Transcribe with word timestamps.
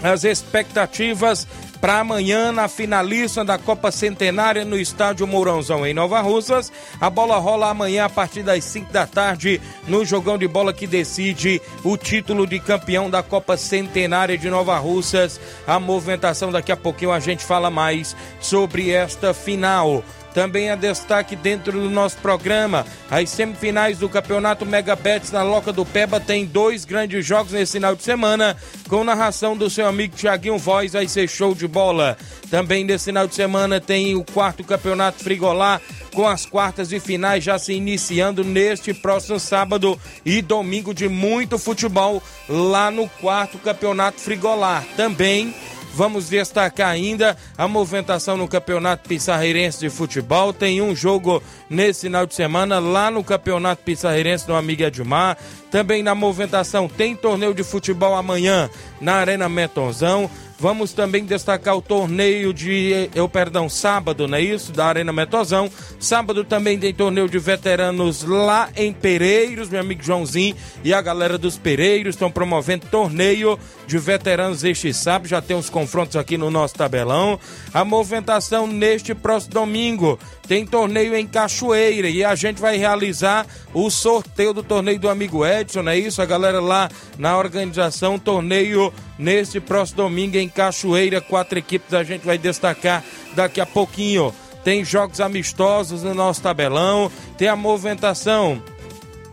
as 0.03 0.23
expectativas 0.23 1.47
para 1.85 1.99
amanhã 1.99 2.51
na 2.51 2.67
finalista 2.67 3.45
da 3.45 3.59
Copa 3.59 3.91
Centenária 3.91 4.65
no 4.65 4.75
estádio 4.75 5.27
Mourãozão 5.27 5.85
em 5.85 5.93
Nova 5.93 6.19
Russas. 6.19 6.71
A 6.99 7.11
bola 7.11 7.37
rola 7.37 7.69
amanhã 7.69 8.05
a 8.05 8.09
partir 8.09 8.41
das 8.41 8.63
5 8.63 8.91
da 8.91 9.05
tarde 9.05 9.61
no 9.87 10.03
jogão 10.03 10.35
de 10.35 10.47
bola 10.47 10.73
que 10.73 10.87
decide 10.87 11.61
o 11.83 11.95
título 11.95 12.47
de 12.47 12.59
campeão 12.59 13.07
da 13.07 13.21
Copa 13.21 13.55
Centenária 13.55 14.35
de 14.35 14.49
Nova 14.49 14.75
Russas. 14.79 15.39
A 15.67 15.79
movimentação 15.79 16.51
daqui 16.51 16.71
a 16.71 16.75
pouquinho 16.75 17.11
a 17.11 17.19
gente 17.19 17.45
fala 17.45 17.69
mais 17.69 18.15
sobre 18.39 18.89
esta 18.89 19.31
final. 19.31 20.03
Também 20.35 20.69
é 20.69 20.75
destaque 20.75 21.33
dentro 21.33 21.71
do 21.71 21.89
nosso 21.89 22.17
programa. 22.17 22.85
As 23.09 23.29
semifinais 23.29 23.97
do 23.97 24.09
Campeonato 24.09 24.65
Mega 24.65 24.93
Bets 24.93 25.31
na 25.31 25.41
Loca 25.41 25.71
do 25.71 25.85
Peba 25.85 26.19
tem 26.19 26.45
dois 26.45 26.83
grandes 26.83 27.25
jogos 27.25 27.53
nesse 27.53 27.71
final 27.71 27.95
de 27.95 28.03
semana, 28.03 28.57
com 28.89 29.05
narração 29.05 29.55
do 29.55 29.69
seu 29.69 29.87
amigo 29.87 30.13
Tiaguinho 30.13 30.57
Voz, 30.57 30.91
vai 30.91 31.07
ser 31.07 31.29
show 31.29 31.55
de 31.55 31.69
bola. 31.69 32.17
Também 32.49 32.83
nesse 32.83 33.05
final 33.05 33.25
de 33.25 33.33
semana 33.33 33.79
tem 33.79 34.13
o 34.15 34.25
quarto 34.25 34.61
Campeonato 34.61 35.23
Frigolá, 35.23 35.79
com 36.13 36.27
as 36.27 36.45
quartas 36.45 36.91
e 36.91 36.99
finais 36.99 37.41
já 37.41 37.57
se 37.57 37.73
iniciando 37.73 38.43
neste 38.43 38.93
próximo 38.93 39.39
sábado 39.39 39.97
e 40.25 40.41
domingo 40.41 40.93
de 40.93 41.07
muito 41.07 41.57
futebol 41.57 42.21
lá 42.49 42.91
no 42.91 43.07
quarto 43.07 43.57
Campeonato 43.57 44.19
Frigolar. 44.19 44.83
Também 44.97 45.55
Vamos 45.95 46.27
destacar 46.27 46.89
ainda 46.89 47.37
a 47.57 47.69
movimentação 47.69 48.35
no 48.35 48.49
Campeonato 48.49 49.07
Pissarreirense 49.07 49.79
de 49.79 49.89
Futebol. 49.89 50.51
Tem 50.51 50.81
um 50.81 50.93
jogo 50.93 51.41
nesse 51.69 52.01
final 52.01 52.25
de 52.25 52.35
semana 52.35 52.79
lá 52.79 53.09
no 53.09 53.23
Campeonato 53.23 53.81
Pissarreirense 53.81 54.45
do 54.45 54.53
Amigo 54.53 54.83
Edmar. 54.83 55.37
Também 55.71 56.03
na 56.03 56.13
movimentação 56.13 56.89
tem 56.89 57.15
torneio 57.15 57.53
de 57.53 57.63
futebol 57.63 58.13
amanhã 58.13 58.69
na 58.99 59.13
Arena 59.13 59.47
Metonzão. 59.47 60.29
Vamos 60.57 60.93
também 60.93 61.25
destacar 61.25 61.75
o 61.75 61.81
torneio 61.81 62.53
de, 62.53 63.09
eu 63.13 63.27
perdão, 63.27 63.67
sábado, 63.67 64.25
não 64.25 64.37
é 64.37 64.41
isso? 64.41 64.71
Da 64.71 64.85
Arena 64.85 65.11
Metozão. 65.11 65.69
Sábado 65.99 66.45
também 66.45 66.79
tem 66.79 66.93
torneio 66.93 67.27
de 67.27 67.37
veteranos 67.37 68.23
lá 68.23 68.69
em 68.75 68.93
Pereiros, 68.93 69.67
meu 69.67 69.81
amigo 69.81 70.01
Joãozinho 70.01 70.55
e 70.83 70.93
a 70.93 71.01
galera 71.01 71.37
dos 71.37 71.57
Pereiros 71.57 72.15
estão 72.15 72.31
promovendo 72.31 72.87
torneio 72.87 73.59
de 73.87 73.97
veteranos 73.97 74.63
este 74.63 74.93
sábado. 74.93 75.27
Já 75.27 75.41
tem 75.41 75.55
uns 75.55 75.69
confrontos 75.69 76.15
aqui 76.15 76.37
no 76.37 76.49
nosso 76.49 76.75
tabelão. 76.75 77.39
A 77.73 77.83
movimentação 77.83 78.67
neste 78.67 79.13
próximo 79.13 79.53
domingo 79.53 80.19
tem 80.47 80.65
torneio 80.65 81.15
em 81.15 81.27
Cachoeira 81.27 82.07
e 82.07 82.23
a 82.23 82.35
gente 82.35 82.61
vai 82.61 82.77
realizar 82.77 83.45
o 83.73 83.89
sorteio 83.89 84.53
do 84.53 84.63
torneio 84.63 84.99
do 84.99 85.09
amigo 85.09 85.45
Edson, 85.45 85.87
é 85.89 85.97
isso? 85.97 86.21
A 86.21 86.25
galera 86.25 86.59
lá 86.59 86.89
na 87.17 87.37
organização, 87.37 88.19
torneio 88.19 88.93
neste 89.17 89.59
próximo 89.59 90.03
domingo 90.03 90.37
em 90.37 90.49
Cachoeira. 90.49 91.21
Quatro 91.21 91.57
equipes 91.57 91.93
a 91.93 92.03
gente 92.03 92.25
vai 92.25 92.37
destacar 92.37 93.03
daqui 93.35 93.59
a 93.59 93.65
pouquinho. 93.65 94.33
Tem 94.63 94.83
jogos 94.83 95.21
amistosos 95.21 96.01
no 96.01 96.15
nosso 96.15 96.41
tabelão, 96.41 97.11
tem 97.37 97.47
a 97.47 97.55
movimentação 97.55 98.61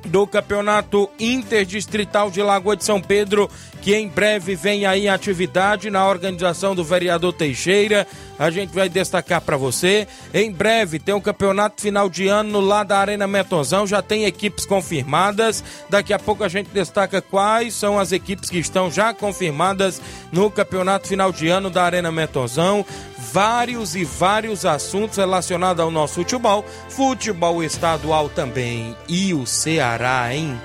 do 0.04 0.26
Campeonato 0.26 1.08
Interdistrital 1.18 2.30
de 2.30 2.42
Lagoa 2.42 2.76
de 2.76 2.84
São 2.84 3.00
Pedro 3.00 3.48
que 3.82 3.96
em 3.96 4.06
breve 4.06 4.54
vem 4.54 4.86
aí 4.86 5.08
atividade 5.08 5.90
na 5.90 6.06
organização 6.06 6.72
do 6.72 6.84
vereador 6.84 7.32
Teixeira. 7.32 8.06
A 8.38 8.48
gente 8.48 8.72
vai 8.72 8.88
destacar 8.88 9.40
para 9.40 9.56
você. 9.56 10.06
Em 10.32 10.52
breve 10.52 11.00
tem 11.00 11.12
um 11.12 11.20
campeonato 11.20 11.82
final 11.82 12.08
de 12.08 12.28
ano 12.28 12.60
lá 12.60 12.84
da 12.84 12.98
Arena 12.98 13.26
Metonzão, 13.26 13.84
já 13.84 14.00
tem 14.00 14.24
equipes 14.24 14.64
confirmadas. 14.64 15.64
Daqui 15.90 16.12
a 16.12 16.18
pouco 16.18 16.44
a 16.44 16.48
gente 16.48 16.70
destaca 16.70 17.20
quais 17.20 17.74
são 17.74 17.98
as 17.98 18.12
equipes 18.12 18.48
que 18.48 18.58
estão 18.58 18.88
já 18.88 19.12
confirmadas 19.12 20.00
no 20.30 20.48
campeonato 20.48 21.08
final 21.08 21.32
de 21.32 21.48
ano 21.48 21.68
da 21.68 21.82
Arena 21.82 22.12
Metonzão. 22.12 22.86
Vários 23.32 23.96
e 23.96 24.04
vários 24.04 24.64
assuntos 24.64 25.16
relacionados 25.16 25.82
ao 25.82 25.90
nosso 25.90 26.14
futebol, 26.14 26.64
futebol 26.88 27.64
estadual 27.64 28.28
também. 28.28 28.96
E 29.08 29.34
o 29.34 29.44
Ceará, 29.44 30.32
hein? 30.32 30.56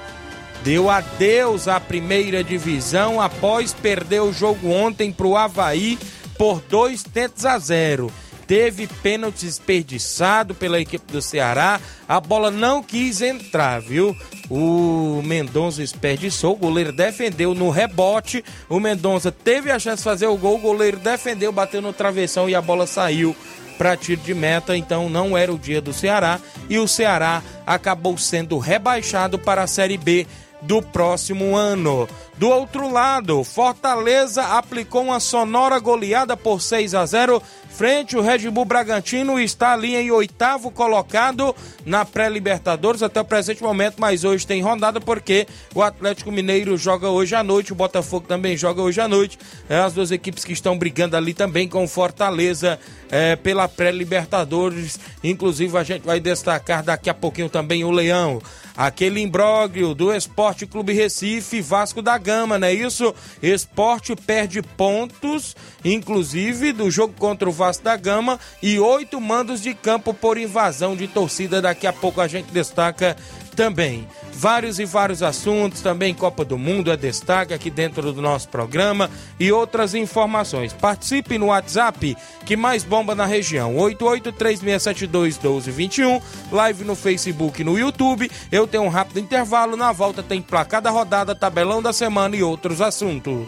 Deu 0.67 0.89
adeus 0.89 1.69
à 1.69 1.79
primeira 1.79 2.43
divisão 2.43 3.21
após 3.21 3.73
perder 3.73 4.19
o 4.19 4.33
jogo 4.33 4.69
ontem 4.69 5.13
para 5.13 5.25
o 5.25 5.37
Havaí 5.37 5.97
por 6.37 6.59
dois 6.59 7.03
tentos 7.03 7.45
a 7.45 7.57
zero. 7.57 8.11
Teve 8.45 8.85
pênalti 8.85 9.45
desperdiçado 9.45 10.53
pela 10.53 10.77
equipe 10.77 11.09
do 11.09 11.21
Ceará. 11.21 11.79
A 12.05 12.19
bola 12.19 12.51
não 12.51 12.83
quis 12.83 13.21
entrar, 13.21 13.79
viu? 13.79 14.13
O 14.49 15.21
Mendonça 15.23 15.79
desperdiçou, 15.79 16.51
o 16.51 16.57
goleiro 16.57 16.91
defendeu 16.91 17.55
no 17.55 17.69
rebote. 17.69 18.43
O 18.67 18.77
Mendonça 18.77 19.31
teve 19.31 19.71
a 19.71 19.79
chance 19.79 19.99
de 19.99 20.03
fazer 20.03 20.27
o 20.27 20.35
gol, 20.35 20.55
o 20.55 20.61
goleiro 20.61 20.97
defendeu, 20.97 21.49
bateu 21.53 21.81
no 21.81 21.93
travessão 21.93 22.49
e 22.49 22.55
a 22.55 22.61
bola 22.61 22.85
saiu 22.85 23.33
para 23.77 23.95
tiro 23.95 24.19
de 24.21 24.33
meta, 24.33 24.75
então 24.75 25.07
não 25.07 25.37
era 25.37 25.53
o 25.53 25.57
dia 25.57 25.79
do 25.79 25.93
Ceará 25.93 26.41
e 26.67 26.79
o 26.79 26.87
Ceará 26.87 27.43
acabou 27.65 28.17
sendo 28.17 28.57
rebaixado 28.57 29.37
para 29.37 29.63
a 29.63 29.67
Série 29.67 29.97
B 29.97 30.25
do 30.62 30.81
próximo 30.81 31.56
ano. 31.56 32.07
Do 32.38 32.50
outro 32.50 32.92
lado, 32.92 33.44
Fortaleza 33.44 34.44
aplicou 34.44 35.04
uma 35.04 35.19
sonora 35.19 35.80
goleada 35.80 36.38
por 36.38 36.62
6 36.62 36.94
a 36.94 37.06
0 37.06 37.42
frente 37.77 38.18
o 38.18 38.21
Red 38.21 38.50
Bull 38.50 38.65
Bragantino 38.65 39.39
está 39.39 39.74
ali 39.74 39.95
em 39.95 40.09
oitavo 40.09 40.71
colocado 40.71 41.56
na 41.85 42.03
pré-Libertadores 42.03 43.03
até 43.03 43.21
o 43.21 43.25
presente 43.25 43.62
momento, 43.62 43.97
mas 44.00 44.24
hoje 44.24 44.47
tem 44.47 44.63
rodada 44.63 45.00
porque 45.00 45.45
o 45.75 45.83
Atlético 45.83 46.31
Mineiro 46.31 46.75
joga 46.75 47.07
hoje 47.07 47.35
à 47.35 47.44
noite, 47.44 47.71
o 47.71 47.75
Botafogo 47.75 48.25
também 48.27 48.57
joga 48.57 48.81
hoje 48.81 49.00
à 49.00 49.07
noite. 49.07 49.38
É 49.69 49.77
as 49.77 49.94
duas 49.94 50.09
equipes 50.09 50.44
que 50.44 50.53
estão 50.53 50.75
brigando 50.75 51.15
ali 51.15 51.35
também 51.35 51.68
com 51.68 51.88
Fortaleza 51.88 52.79
é, 53.12 53.35
pela 53.35 53.68
pré-Libertadores. 53.68 55.00
Inclusive 55.24 55.77
a 55.77 55.83
gente 55.83 56.01
vai 56.01 56.19
destacar 56.19 56.83
daqui 56.83 57.12
a 57.12 57.13
pouquinho 57.13 57.47
também 57.47 57.83
o 57.83 57.91
Leão 57.91 58.41
aquele 58.77 59.19
imbróglio 59.19 59.95
do 59.95 60.13
Esporte 60.13 60.68
Clube 60.68 60.94
Recife, 60.94 61.59
Vasco 61.62 62.00
da 62.00 62.15
Gama, 62.15 62.59
não 62.59 62.68
é 62.68 62.74
isso? 62.74 63.13
Esporte 63.41 64.15
perde 64.15 64.62
pontos, 64.62 65.56
inclusive 65.83 66.71
do 66.71 66.91
jogo 66.91 67.15
contra 67.18 67.50
o 67.50 67.51
Vasco 67.51 67.66
da 67.83 67.97
Gama, 67.97 68.39
e 68.61 68.79
oito 68.79 69.19
mandos 69.19 69.61
de 69.61 69.73
campo 69.73 70.13
por 70.13 70.37
invasão 70.37 70.95
de 70.95 71.07
torcida. 71.07 71.61
Daqui 71.61 71.85
a 71.85 71.93
pouco 71.93 72.21
a 72.21 72.27
gente 72.27 72.51
destaca 72.51 73.15
também. 73.57 74.07
Vários 74.31 74.79
e 74.79 74.85
vários 74.85 75.21
assuntos, 75.23 75.81
também 75.81 76.13
Copa 76.13 76.45
do 76.45 76.59
Mundo 76.59 76.91
é 76.91 76.95
destaque 76.95 77.55
aqui 77.55 77.71
dentro 77.71 78.13
do 78.13 78.21
nosso 78.21 78.47
programa 78.49 79.09
e 79.39 79.51
outras 79.51 79.95
informações. 79.95 80.73
Participe 80.73 81.39
no 81.39 81.47
WhatsApp 81.47 82.15
que 82.45 82.55
mais 82.55 82.83
bomba 82.83 83.15
na 83.15 83.25
região, 83.25 83.73
8836721221, 83.75 86.21
live 86.51 86.83
no 86.83 86.95
Facebook 86.95 87.61
e 87.61 87.65
no 87.65 87.79
YouTube. 87.79 88.29
Eu 88.51 88.67
tenho 88.67 88.83
um 88.83 88.89
rápido 88.89 89.19
intervalo, 89.19 89.75
na 89.75 89.91
volta 89.91 90.21
tem 90.21 90.39
placar 90.39 90.83
da 90.83 90.91
rodada, 90.91 91.33
tabelão 91.33 91.81
da 91.81 91.91
semana 91.91 92.35
e 92.35 92.43
outros 92.43 92.79
assuntos. 92.79 93.47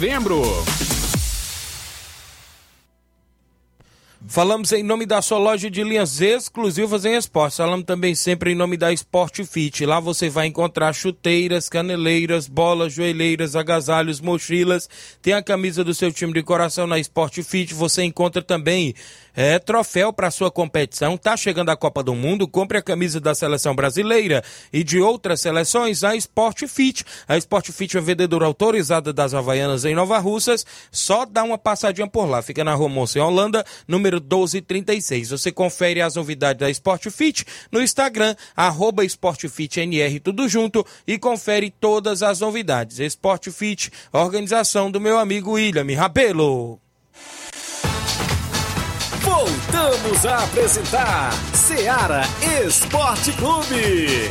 novembro. 0.00 0.99
Falamos 4.30 4.70
em 4.70 4.84
nome 4.84 5.06
da 5.06 5.20
sua 5.20 5.38
loja 5.38 5.68
de 5.68 5.82
linhas 5.82 6.20
exclusivas 6.20 7.04
em 7.04 7.16
esportes. 7.16 7.56
Falamos 7.56 7.84
também 7.84 8.14
sempre 8.14 8.52
em 8.52 8.54
nome 8.54 8.76
da 8.76 8.92
Sport 8.92 9.42
Fit. 9.42 9.84
Lá 9.84 9.98
você 9.98 10.28
vai 10.28 10.46
encontrar 10.46 10.92
chuteiras, 10.92 11.68
caneleiras, 11.68 12.46
bolas, 12.46 12.92
joelheiras, 12.92 13.56
agasalhos, 13.56 14.20
mochilas. 14.20 14.88
Tem 15.20 15.32
a 15.32 15.42
camisa 15.42 15.82
do 15.82 15.92
seu 15.92 16.12
time 16.12 16.32
de 16.32 16.44
coração 16.44 16.86
na 16.86 17.00
Sport 17.00 17.42
Fit. 17.42 17.74
Você 17.74 18.04
encontra 18.04 18.40
também 18.40 18.94
é, 19.34 19.58
troféu 19.58 20.12
para 20.12 20.30
sua 20.30 20.48
competição. 20.48 21.16
Tá 21.16 21.36
chegando 21.36 21.70
a 21.70 21.76
Copa 21.76 22.00
do 22.00 22.14
Mundo, 22.14 22.46
compre 22.46 22.78
a 22.78 22.82
camisa 22.82 23.20
da 23.20 23.34
seleção 23.34 23.74
brasileira 23.74 24.44
e 24.72 24.84
de 24.84 25.00
outras 25.00 25.40
seleções, 25.40 26.04
a 26.04 26.14
Sport 26.14 26.68
Fit. 26.68 27.04
A 27.26 27.36
Sport 27.36 27.70
Fit 27.72 27.96
é 27.96 28.00
vendedora 28.00 28.46
autorizada 28.46 29.12
das 29.12 29.34
Havaianas 29.34 29.84
em 29.84 29.94
Nova 29.94 30.18
Russas. 30.18 30.64
Só 30.92 31.26
dá 31.26 31.42
uma 31.42 31.58
passadinha 31.58 32.06
por 32.06 32.26
lá. 32.26 32.42
Fica 32.42 32.62
na 32.62 32.74
Rua 32.74 32.90
em 33.16 33.18
Holanda, 33.18 33.64
número 33.88 34.19
1236. 34.20 35.30
Você 35.30 35.50
confere 35.50 36.00
as 36.00 36.14
novidades 36.14 36.60
da 36.60 36.70
Sport 36.70 37.10
Fit 37.10 37.44
no 37.70 37.82
Instagram, 37.82 38.34
arroba 38.56 39.04
SportFitNR, 39.04 40.20
tudo 40.22 40.48
junto, 40.48 40.86
e 41.06 41.18
confere 41.18 41.70
todas 41.80 42.22
as 42.22 42.40
novidades. 42.40 42.98
Sport 42.98 43.50
Fit, 43.50 43.90
organização 44.12 44.90
do 44.90 45.00
meu 45.00 45.18
amigo 45.18 45.52
William 45.52 45.86
Rabelo. 45.96 46.80
Voltamos 49.22 50.26
a 50.26 50.44
apresentar 50.44 51.32
Seara 51.54 52.22
Esporte 52.66 53.32
Clube. 53.32 54.28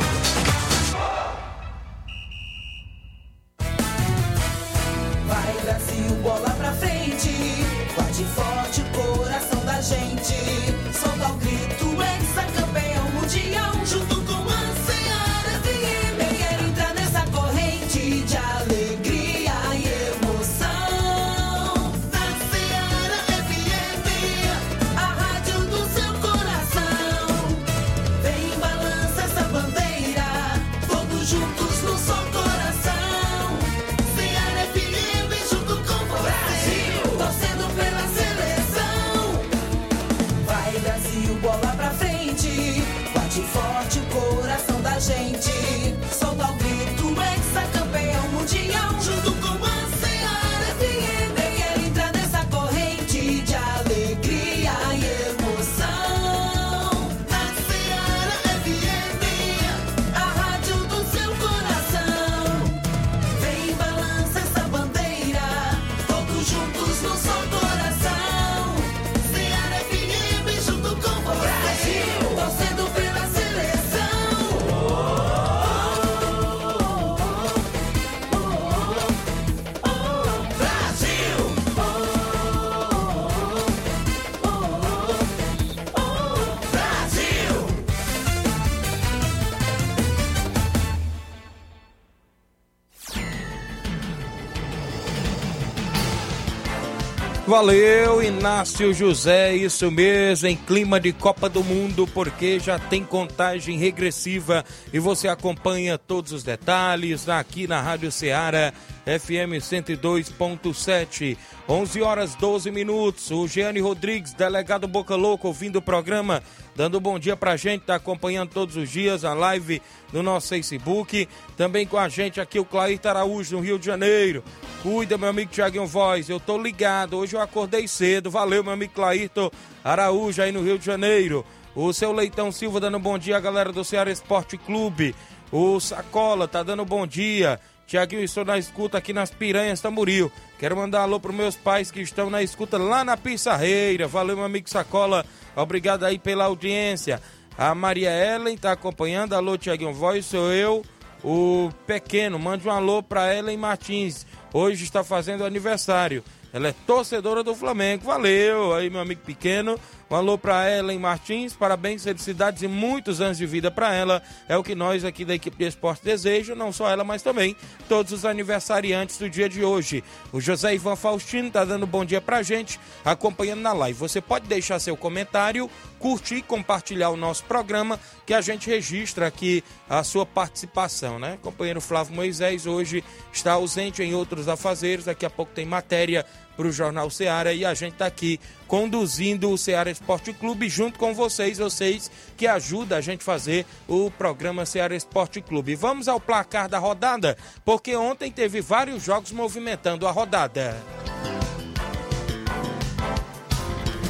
Valeu, 97.50 98.22
Inácio 98.22 98.94
José, 98.94 99.52
isso 99.56 99.90
mesmo, 99.90 100.46
em 100.46 100.54
clima 100.54 101.00
de 101.00 101.12
Copa 101.12 101.48
do 101.48 101.64
Mundo, 101.64 102.06
porque 102.06 102.60
já 102.60 102.78
tem 102.78 103.02
contagem 103.02 103.76
regressiva 103.76 104.64
e 104.92 105.00
você 105.00 105.26
acompanha 105.26 105.98
todos 105.98 106.30
os 106.30 106.44
detalhes 106.44 107.28
aqui 107.28 107.66
na 107.66 107.80
Rádio 107.80 108.12
Ceará, 108.12 108.72
FM 109.04 109.58
102.7, 109.58 111.36
11 111.68 112.02
horas 112.02 112.36
12 112.36 112.70
minutos. 112.70 113.32
O 113.32 113.48
Giane 113.48 113.80
Rodrigues, 113.80 114.32
delegado 114.32 114.86
Boca 114.86 115.16
Louca, 115.16 115.48
ouvindo 115.48 115.80
o 115.80 115.82
programa, 115.82 116.44
dando 116.74 116.98
um 116.98 117.00
bom 117.00 117.18
dia 117.18 117.36
pra 117.36 117.56
gente, 117.56 117.82
tá 117.82 117.94
acompanhando 117.94 118.50
todos 118.50 118.76
os 118.76 118.90
dias 118.90 119.24
a 119.24 119.34
live 119.34 119.82
no 120.12 120.22
nosso 120.22 120.48
Facebook. 120.48 121.28
Também 121.56 121.86
com 121.86 121.98
a 121.98 122.08
gente 122.08 122.40
aqui 122.40 122.58
o 122.58 122.64
Clair 122.64 123.00
Araújo, 123.04 123.56
no 123.56 123.62
Rio 123.62 123.78
de 123.78 123.86
Janeiro. 123.86 124.42
Cuida, 124.82 125.18
meu 125.18 125.28
amigo 125.28 125.50
Tiaguinho 125.50 125.86
Voz, 125.86 126.28
eu 126.28 126.40
tô 126.40 126.56
ligado. 126.56 127.16
Hoje 127.16 127.36
eu 127.36 127.40
acordei 127.40 127.86
cedo. 127.86 128.30
Valeu, 128.30 128.62
meu 128.64 128.72
amigo 128.72 128.94
Clairton 128.94 129.50
Araújo, 129.84 130.42
aí 130.42 130.52
no 130.52 130.62
Rio 130.62 130.78
de 130.78 130.86
Janeiro. 130.86 131.44
O 131.74 131.92
seu 131.92 132.12
Leitão 132.12 132.50
Silva 132.50 132.80
dando 132.80 132.96
um 132.96 133.00
bom 133.00 133.16
dia, 133.16 133.38
galera 133.38 133.72
do 133.72 133.84
Ceará 133.84 134.10
Esporte 134.10 134.56
Clube. 134.56 135.14
O 135.52 135.78
Sacola 135.80 136.48
tá 136.48 136.62
dando 136.62 136.84
bom 136.84 137.06
dia. 137.06 137.60
Tiaguinho, 137.90 138.22
estou 138.22 138.44
na 138.44 138.56
escuta 138.56 138.98
aqui 138.98 139.12
nas 139.12 139.32
Piranhas 139.32 139.80
Tamboril. 139.80 140.30
Quero 140.60 140.76
mandar 140.76 141.00
alô 141.00 141.18
para 141.18 141.32
meus 141.32 141.56
pais 141.56 141.90
que 141.90 142.00
estão 142.00 142.30
na 142.30 142.40
escuta 142.40 142.78
lá 142.78 143.04
na 143.04 143.16
Pissarreira. 143.16 144.06
Valeu, 144.06 144.36
meu 144.36 144.44
amigo 144.44 144.70
Sacola. 144.70 145.26
Obrigado 145.56 146.04
aí 146.04 146.16
pela 146.16 146.44
audiência. 146.44 147.20
A 147.58 147.74
Maria 147.74 148.10
Ellen 148.10 148.56
tá 148.56 148.70
acompanhando. 148.70 149.32
Alô, 149.32 149.58
Tiaguinho 149.58 149.92
Voz, 149.92 150.24
sou 150.24 150.52
eu, 150.52 150.84
o 151.24 151.68
pequeno. 151.84 152.38
Mande 152.38 152.68
um 152.68 152.70
alô 152.70 153.02
para 153.02 153.34
Ellen 153.34 153.58
Martins. 153.58 154.24
Hoje 154.54 154.84
está 154.84 155.02
fazendo 155.02 155.44
aniversário. 155.44 156.22
Ela 156.52 156.68
é 156.68 156.74
torcedora 156.86 157.42
do 157.42 157.56
Flamengo. 157.56 158.04
Valeu 158.04 158.72
aí, 158.72 158.88
meu 158.88 159.00
amigo 159.00 159.22
pequeno. 159.22 159.76
Um 160.10 160.16
alô 160.16 160.36
para 160.36 160.68
Ellen 160.68 160.98
Martins, 160.98 161.52
parabéns, 161.52 162.02
felicidades 162.02 162.64
e 162.64 162.66
muitos 162.66 163.20
anos 163.20 163.38
de 163.38 163.46
vida 163.46 163.70
para 163.70 163.94
ela. 163.94 164.20
É 164.48 164.56
o 164.56 164.62
que 164.64 164.74
nós 164.74 165.04
aqui 165.04 165.24
da 165.24 165.36
equipe 165.36 165.56
de 165.56 165.66
esporte 165.66 166.02
desejam, 166.02 166.56
não 166.56 166.72
só 166.72 166.90
ela, 166.90 167.04
mas 167.04 167.22
também 167.22 167.54
todos 167.88 168.10
os 168.10 168.24
aniversariantes 168.24 169.18
do 169.18 169.30
dia 169.30 169.48
de 169.48 169.64
hoje. 169.64 170.02
O 170.32 170.40
José 170.40 170.74
Ivan 170.74 170.96
Faustino 170.96 171.48
tá 171.48 171.64
dando 171.64 171.86
bom 171.86 172.04
dia 172.04 172.20
pra 172.20 172.42
gente, 172.42 172.80
acompanhando 173.04 173.60
na 173.60 173.72
live. 173.72 173.96
Você 174.00 174.20
pode 174.20 174.48
deixar 174.48 174.80
seu 174.80 174.96
comentário, 174.96 175.70
curtir 176.00 176.38
e 176.38 176.42
compartilhar 176.42 177.10
o 177.10 177.16
nosso 177.16 177.44
programa, 177.44 177.96
que 178.26 178.34
a 178.34 178.40
gente 178.40 178.68
registra 178.68 179.28
aqui 179.28 179.62
a 179.88 180.02
sua 180.02 180.26
participação, 180.26 181.20
né? 181.20 181.38
companheiro 181.40 181.80
Flávio 181.80 182.16
Moisés 182.16 182.66
hoje 182.66 183.04
está 183.32 183.52
ausente 183.52 184.02
em 184.02 184.12
outros 184.12 184.48
afazeres, 184.48 185.04
daqui 185.04 185.24
a 185.24 185.30
pouco 185.30 185.52
tem 185.52 185.64
matéria 185.64 186.26
para 186.60 186.68
o 186.68 186.72
Jornal 186.72 187.08
Ceará 187.08 187.54
e 187.54 187.64
a 187.64 187.72
gente 187.72 187.94
está 187.94 188.04
aqui 188.04 188.38
conduzindo 188.68 189.50
o 189.50 189.56
Ceará 189.56 189.90
Esporte 189.90 190.30
Clube 190.34 190.68
junto 190.68 190.98
com 190.98 191.14
vocês, 191.14 191.56
vocês 191.56 192.10
que 192.36 192.46
ajudam 192.46 192.98
a 192.98 193.00
gente 193.00 193.22
a 193.22 193.24
fazer 193.24 193.64
o 193.88 194.10
programa 194.10 194.66
Ceará 194.66 194.94
Esporte 194.94 195.40
Clube. 195.40 195.74
Vamos 195.74 196.06
ao 196.06 196.20
placar 196.20 196.68
da 196.68 196.78
rodada, 196.78 197.34
porque 197.64 197.96
ontem 197.96 198.30
teve 198.30 198.60
vários 198.60 199.02
jogos 199.02 199.32
movimentando 199.32 200.06
a 200.06 200.10
rodada. 200.10 200.76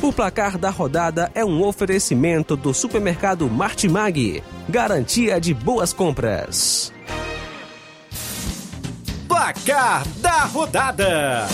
O 0.02 0.12
placar 0.12 0.58
da 0.58 0.70
rodada 0.70 1.30
é 1.36 1.44
um 1.44 1.62
oferecimento 1.62 2.56
do 2.56 2.74
supermercado 2.74 3.48
Martimag, 3.48 4.42
garantia 4.68 5.40
de 5.40 5.54
boas 5.54 5.92
compras. 5.92 6.92
Placar 9.28 10.04
da 10.18 10.46
rodada: 10.46 11.46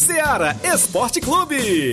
Ceará 0.00 0.56
Esporte 0.64 1.20
Clube. 1.20 1.92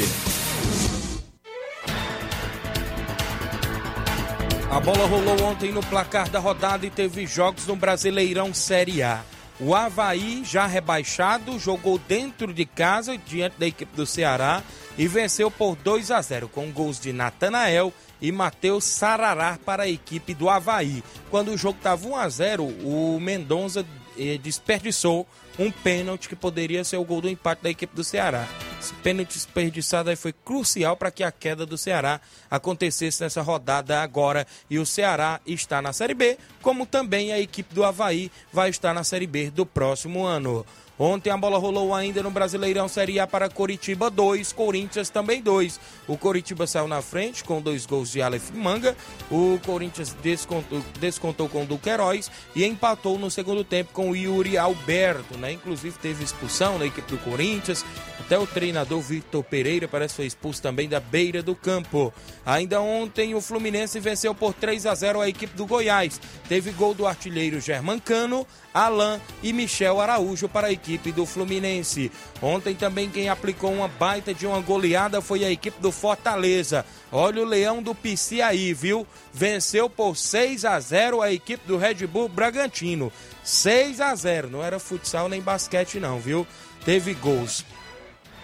A 4.71 4.79
bola 4.79 5.05
rolou 5.05 5.43
ontem 5.43 5.73
no 5.73 5.81
placar 5.81 6.29
da 6.29 6.39
rodada 6.39 6.85
e 6.85 6.89
teve 6.89 7.27
jogos 7.27 7.67
no 7.67 7.75
Brasileirão 7.75 8.53
Série 8.53 9.03
A. 9.03 9.21
O 9.59 9.75
Havaí, 9.75 10.41
já 10.45 10.65
rebaixado, 10.65 11.59
jogou 11.59 11.97
dentro 11.97 12.53
de 12.53 12.65
casa 12.65 13.17
diante 13.17 13.59
da 13.59 13.67
equipe 13.67 13.93
do 13.93 14.05
Ceará 14.05 14.63
e 14.97 15.05
venceu 15.05 15.51
por 15.51 15.75
2 15.75 16.09
a 16.09 16.21
0 16.21 16.47
com 16.47 16.71
gols 16.71 17.01
de 17.01 17.11
Natanael 17.11 17.91
e 18.21 18.31
Matheus 18.31 18.85
Sarará 18.85 19.59
para 19.65 19.83
a 19.83 19.89
equipe 19.89 20.33
do 20.33 20.49
Havaí. 20.49 21.03
Quando 21.29 21.49
o 21.49 21.57
jogo 21.57 21.77
estava 21.77 22.07
1 22.07 22.15
a 22.15 22.29
0 22.29 22.63
o 22.63 23.19
Mendonça 23.19 23.85
eh, 24.17 24.39
desperdiçou 24.41 25.27
um 25.59 25.71
pênalti 25.71 26.29
que 26.29 26.35
poderia 26.35 26.83
ser 26.83 26.97
o 26.97 27.03
gol 27.03 27.21
do 27.21 27.29
empate 27.29 27.63
da 27.63 27.69
equipe 27.69 27.95
do 27.95 28.03
Ceará. 28.03 28.47
Esse 28.79 28.93
pênalti 28.95 29.33
desperdiçado 29.33 30.09
aí 30.09 30.15
foi 30.15 30.31
crucial 30.31 30.95
para 30.95 31.11
que 31.11 31.23
a 31.23 31.31
queda 31.31 31.65
do 31.65 31.77
Ceará 31.77 32.21
acontecesse 32.49 33.21
nessa 33.23 33.41
rodada 33.41 34.01
agora. 34.01 34.45
E 34.69 34.77
o 34.77 34.85
Ceará 34.85 35.41
está 35.45 35.81
na 35.81 35.93
Série 35.93 36.13
B, 36.13 36.37
como 36.61 36.85
também 36.85 37.31
a 37.31 37.39
equipe 37.39 37.73
do 37.73 37.83
Havaí 37.83 38.31
vai 38.53 38.69
estar 38.69 38.93
na 38.93 39.03
Série 39.03 39.27
B 39.27 39.49
do 39.49 39.65
próximo 39.65 40.25
ano. 40.25 40.65
Ontem 40.99 41.29
a 41.29 41.37
bola 41.37 41.59
rolou 41.59 41.93
ainda 41.93 42.23
no 42.23 42.31
Brasileirão 42.31 42.87
Série 42.87 43.19
A 43.19 43.27
para 43.27 43.49
Coritiba 43.49 44.09
2, 44.09 44.51
Corinthians 44.51 45.09
também 45.09 45.41
2. 45.41 45.79
O 46.07 46.17
Coritiba 46.17 46.65
saiu 46.65 46.87
na 46.87 47.01
frente 47.03 47.43
com 47.43 47.61
dois 47.61 47.85
gols 47.85 48.11
de 48.11 48.21
Aleph 48.21 48.49
Manga. 48.51 48.97
O 49.29 49.59
Corinthians 49.63 50.15
descontou, 50.23 50.81
descontou 50.99 51.47
com 51.47 51.63
o 51.63 51.65
Duqueiroz 51.65 52.31
e 52.55 52.65
empatou 52.65 53.19
no 53.19 53.29
segundo 53.29 53.63
tempo 53.63 53.93
com 53.93 54.09
o 54.09 54.15
Yuri 54.15 54.57
Alberto, 54.57 55.37
né? 55.37 55.51
Inclusive 55.51 55.97
teve 55.99 56.23
expulsão 56.23 56.79
na 56.79 56.85
equipe 56.85 57.11
do 57.11 57.17
Corinthians. 57.19 57.85
Até 58.27 58.37
o 58.37 58.45
treinador 58.45 58.99
Victor 58.99 59.41
Pereira 59.41 59.87
parece 59.87 60.15
foi 60.15 60.25
expulso 60.25 60.61
também 60.61 60.89
da 60.89 60.99
beira 60.99 61.41
do 61.41 61.55
campo. 61.55 62.13
Ainda 62.45 62.81
ontem 62.81 63.33
o 63.33 63.39
Fluminense 63.39 64.01
venceu 64.01 64.35
por 64.35 64.53
3 64.53 64.85
a 64.85 64.93
0 64.93 65.21
a 65.21 65.29
equipe 65.29 65.55
do 65.55 65.65
Goiás. 65.65 66.19
Teve 66.49 66.71
gol 66.71 66.93
do 66.93 67.07
artilheiro 67.07 67.61
Germancano, 67.61 68.45
Alain 68.73 69.21
e 69.41 69.53
Michel 69.53 70.01
Araújo 70.01 70.49
para 70.49 70.67
a 70.67 70.71
equipe 70.73 71.13
do 71.13 71.25
Fluminense. 71.25 72.11
Ontem 72.41 72.75
também 72.75 73.09
quem 73.09 73.29
aplicou 73.29 73.71
uma 73.71 73.87
baita 73.87 74.33
de 74.33 74.45
uma 74.45 74.59
goleada 74.59 75.21
foi 75.21 75.45
a 75.45 75.49
equipe 75.49 75.79
do 75.79 75.89
Fortaleza. 75.89 76.85
Olha 77.09 77.41
o 77.41 77.45
Leão 77.45 77.81
do 77.81 77.95
PC 77.95 78.41
aí, 78.41 78.73
viu? 78.73 79.07
Venceu 79.31 79.89
por 79.89 80.17
6 80.17 80.65
a 80.65 80.77
0 80.77 81.21
a 81.21 81.31
equipe 81.31 81.65
do 81.65 81.77
Red 81.77 82.05
Bull 82.05 82.27
Bragantino. 82.27 83.09
6 83.41 84.01
a 84.01 84.13
0, 84.13 84.49
não 84.49 84.61
era 84.61 84.79
futsal 84.79 85.29
nem 85.29 85.39
basquete 85.39 85.97
não, 85.97 86.19
viu? 86.19 86.45
Teve 86.83 87.13
gols 87.13 87.63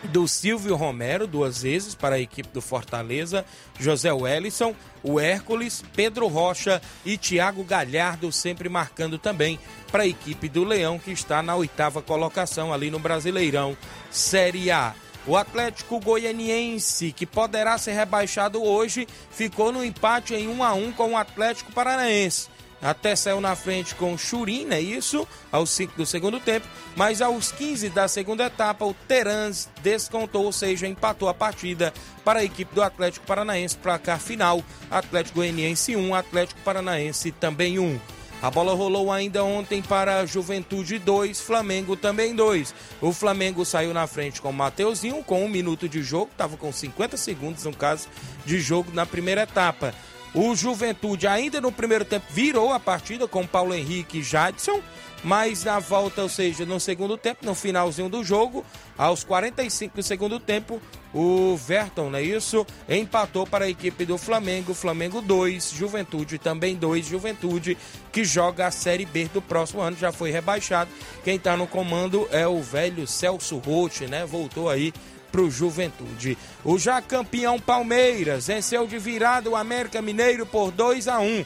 do 0.10 0.28
Silvio 0.28 0.76
Romero, 0.76 1.26
duas 1.26 1.62
vezes 1.62 1.96
para 1.96 2.16
a 2.16 2.20
equipe 2.20 2.50
do 2.50 2.62
Fortaleza, 2.62 3.46
José 3.80 4.12
Wellison, 4.12 4.76
o 5.02 5.20
Hércules, 5.20 5.84
Pedro 5.96 6.28
Rocha 6.28 6.82
e 7.06 7.18
Thiago 7.18 7.64
Galhardo 7.64 8.32
sempre 8.32 8.70
marcando 8.70 9.18
também 9.18 9.60
para 9.92 10.04
a 10.04 10.08
equipe 10.08 10.50
do 10.50 10.64
Leão, 10.64 11.00
que 11.00 11.12
está 11.12 11.42
na 11.42 11.56
oitava 11.56 12.02
colocação 12.02 12.74
ali 12.74 12.92
no 12.92 13.00
Brasileirão 13.00 13.78
Série 14.12 14.72
A. 14.72 14.94
O 15.26 15.38
Atlético 15.38 16.00
Goianiense, 16.02 17.14
que 17.14 17.26
poderá 17.26 17.78
ser 17.78 17.94
rebaixado 17.94 18.62
hoje, 18.62 19.08
ficou 19.32 19.72
no 19.72 19.84
empate 19.84 20.36
em 20.36 20.50
1 20.50 20.64
a 20.64 20.74
1 20.74 20.92
com 20.92 21.12
o 21.14 21.18
Atlético 21.18 21.72
Paranaense 21.72 22.53
até 22.84 23.16
saiu 23.16 23.40
na 23.40 23.56
frente 23.56 23.96
com 23.96 24.18
Churin, 24.18 24.68
é 24.72 24.82
isso? 24.82 25.26
Aos 25.52 25.70
5 25.72 25.94
do 25.96 26.06
segundo 26.06 26.40
tempo, 26.40 26.68
mas 26.96 27.22
aos 27.22 27.52
15 27.52 27.90
da 27.90 28.08
segunda 28.08 28.46
etapa, 28.46 28.84
o 28.86 28.94
Terans 28.94 29.70
descontou, 29.82 30.46
ou 30.46 30.52
seja, 30.52 30.86
empatou 30.86 31.30
a 31.30 31.34
partida 31.34 31.94
para 32.26 32.40
a 32.40 32.44
equipe 32.44 32.76
do 32.76 32.84
Atlético 32.84 33.26
Paranaense, 33.26 33.78
placar 33.78 34.20
final, 34.20 34.62
Atlético 34.92 35.40
Goianiense 35.40 35.96
1, 35.96 36.14
Atlético 36.14 36.60
Paranaense 36.62 37.32
também 37.32 37.80
1. 37.80 38.00
A 38.44 38.52
bola 38.52 38.74
rolou 38.74 39.10
ainda 39.10 39.42
ontem 39.42 39.82
para 39.82 40.26
Juventude 40.26 41.00
2, 41.00 41.40
Flamengo 41.40 41.96
também 41.96 42.36
2. 42.36 42.76
O 43.00 43.14
Flamengo 43.14 43.64
saiu 43.64 43.94
na 43.94 44.06
frente 44.06 44.42
com 44.42 44.50
o 44.50 44.54
Mateuzinho, 44.54 45.24
com 45.24 45.46
um 45.46 45.48
minuto 45.48 45.88
de 45.88 46.04
jogo, 46.04 46.30
estava 46.30 46.58
com 46.58 46.70
50 46.70 47.16
segundos 47.16 47.64
no 47.64 47.74
caso 47.74 48.10
de 48.46 48.60
jogo 48.60 48.92
na 48.94 49.06
primeira 49.06 49.44
etapa. 49.44 49.96
O 50.34 50.56
Juventude, 50.56 51.28
ainda 51.28 51.62
no 51.62 51.72
primeiro 51.72 52.04
tempo, 52.04 52.26
virou 52.30 52.74
a 52.74 52.80
partida 52.80 53.28
com 53.28 53.46
Paulo 53.46 53.74
Henrique 53.74 54.18
e 54.18 54.24
Jadson, 54.24 54.82
mas 55.24 55.64
na 55.64 55.80
volta, 55.80 56.24
ou 56.24 56.28
seja, 56.28 56.66
no 56.66 56.80
segundo 56.80 57.16
tempo, 57.18 57.46
no 57.46 57.54
finalzinho 57.54 58.10
do 58.10 58.24
jogo, 58.24 58.66
aos 58.98 59.24
45 59.24 59.96
do 59.96 60.04
segundo 60.04 60.40
tempo, 60.40 60.82
o 61.14 61.56
Verton, 61.56 62.10
não 62.10 62.18
é 62.18 62.24
isso? 62.24 62.66
Empatou 62.90 63.46
para 63.46 63.66
a 63.66 63.70
equipe 63.70 64.06
do 64.06 64.18
Flamengo, 64.18 64.74
Flamengo 64.74 65.22
2, 65.22 65.72
Juventude 65.72 66.40
também 66.40 66.76
2, 66.76 67.06
Juventude, 67.06 67.78
que 68.12 68.26
joga 68.26 68.68
a 68.68 68.72
Série 68.72 69.06
B 69.06 69.30
do 69.32 69.42
próximo 69.42 69.82
ano, 69.82 69.96
já 69.96 70.12
foi 70.12 70.32
rebaixado. 70.32 70.90
Quem 71.24 71.36
está 71.36 71.56
no 71.56 71.68
comando 71.68 72.28
é 72.32 72.48
o 72.48 72.62
velho 72.62 73.08
Celso 73.08 73.60
Rotti, 73.60 74.08
né? 74.08 74.26
Voltou 74.26 74.68
aí 74.68 74.92
pro 75.34 75.50
Juventude. 75.50 76.38
O 76.64 76.78
já 76.78 77.02
campeão 77.02 77.60
Palmeiras 77.60 78.46
venceu 78.46 78.86
de 78.86 79.00
virada 79.00 79.50
o 79.50 79.56
América 79.56 80.00
Mineiro 80.00 80.46
por 80.46 80.70
2 80.70 81.08
a 81.08 81.20
1. 81.20 81.44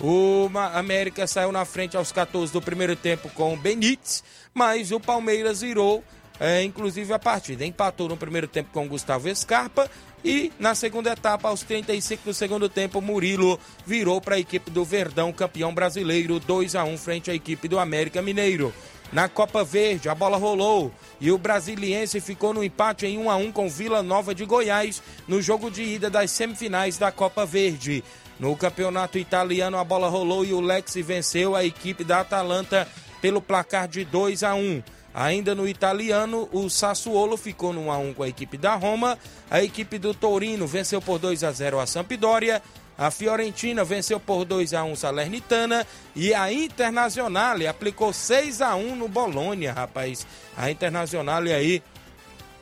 O 0.00 0.50
América 0.72 1.26
saiu 1.26 1.52
na 1.52 1.66
frente 1.66 1.98
aos 1.98 2.10
14 2.10 2.50
do 2.50 2.62
primeiro 2.62 2.96
tempo 2.96 3.28
com 3.28 3.52
o 3.52 3.56
Benítez, 3.56 4.24
mas 4.54 4.90
o 4.90 4.98
Palmeiras 4.98 5.60
virou, 5.60 6.02
é, 6.40 6.62
inclusive, 6.62 7.12
a 7.12 7.18
partida. 7.18 7.64
Empatou 7.64 8.08
no 8.08 8.16
primeiro 8.16 8.48
tempo 8.48 8.70
com 8.72 8.86
o 8.86 8.88
Gustavo 8.88 9.34
Scarpa 9.34 9.90
e 10.24 10.50
na 10.58 10.74
segunda 10.74 11.12
etapa, 11.12 11.48
aos 11.48 11.62
35 11.62 12.24
do 12.24 12.34
segundo 12.34 12.68
tempo, 12.68 13.00
Murilo 13.00 13.60
virou 13.86 14.20
para 14.20 14.36
a 14.36 14.38
equipe 14.38 14.70
do 14.70 14.84
Verdão, 14.84 15.32
campeão 15.32 15.72
brasileiro, 15.74 16.40
2 16.40 16.74
a 16.74 16.84
1 16.84 16.98
frente 16.98 17.30
à 17.30 17.34
equipe 17.34 17.68
do 17.68 17.78
América 17.78 18.20
Mineiro. 18.22 18.72
Na 19.12 19.28
Copa 19.28 19.62
Verde, 19.62 20.08
a 20.08 20.14
bola 20.14 20.36
rolou 20.36 20.92
e 21.20 21.30
o 21.30 21.38
Brasiliense 21.38 22.20
ficou 22.20 22.52
no 22.52 22.62
empate 22.62 23.06
em 23.06 23.18
1 23.18 23.30
a 23.30 23.36
1 23.36 23.52
com 23.52 23.68
Vila 23.68 24.02
Nova 24.02 24.34
de 24.34 24.44
Goiás 24.44 25.02
no 25.28 25.40
jogo 25.40 25.70
de 25.70 25.82
ida 25.82 26.10
das 26.10 26.30
semifinais 26.30 26.98
da 26.98 27.12
Copa 27.12 27.46
Verde. 27.46 28.02
No 28.38 28.54
campeonato 28.56 29.16
italiano, 29.16 29.78
a 29.78 29.84
bola 29.84 30.08
rolou 30.08 30.44
e 30.44 30.52
o 30.52 30.60
Lex 30.60 30.94
venceu 30.96 31.54
a 31.54 31.64
equipe 31.64 32.04
da 32.04 32.20
Atalanta 32.20 32.86
pelo 33.22 33.40
placar 33.40 33.88
de 33.88 34.04
2 34.04 34.42
a 34.42 34.54
1. 34.54 34.82
Ainda 35.14 35.54
no 35.54 35.66
italiano, 35.66 36.46
o 36.52 36.68
Sassuolo 36.68 37.38
ficou 37.38 37.72
no 37.72 37.86
1x1 37.86 38.14
com 38.14 38.22
a 38.22 38.28
equipe 38.28 38.58
da 38.58 38.74
Roma. 38.74 39.18
A 39.50 39.62
equipe 39.62 39.98
do 39.98 40.12
Torino 40.12 40.66
venceu 40.66 41.00
por 41.00 41.18
2 41.18 41.42
a 41.42 41.52
0 41.52 41.80
a 41.80 41.86
Sampdoria. 41.86 42.60
A 42.98 43.10
Fiorentina 43.10 43.84
venceu 43.84 44.18
por 44.18 44.44
2 44.44 44.72
a 44.72 44.82
1 44.84 44.96
Salernitana 44.96 45.86
e 46.14 46.32
a 46.32 46.50
Internazionale 46.50 47.66
aplicou 47.66 48.12
6 48.12 48.62
a 48.62 48.74
1 48.74 48.96
no 48.96 49.08
Bolônia, 49.08 49.72
rapaz. 49.72 50.26
A 50.56 50.70
Internazionale 50.70 51.52
aí 51.52 51.82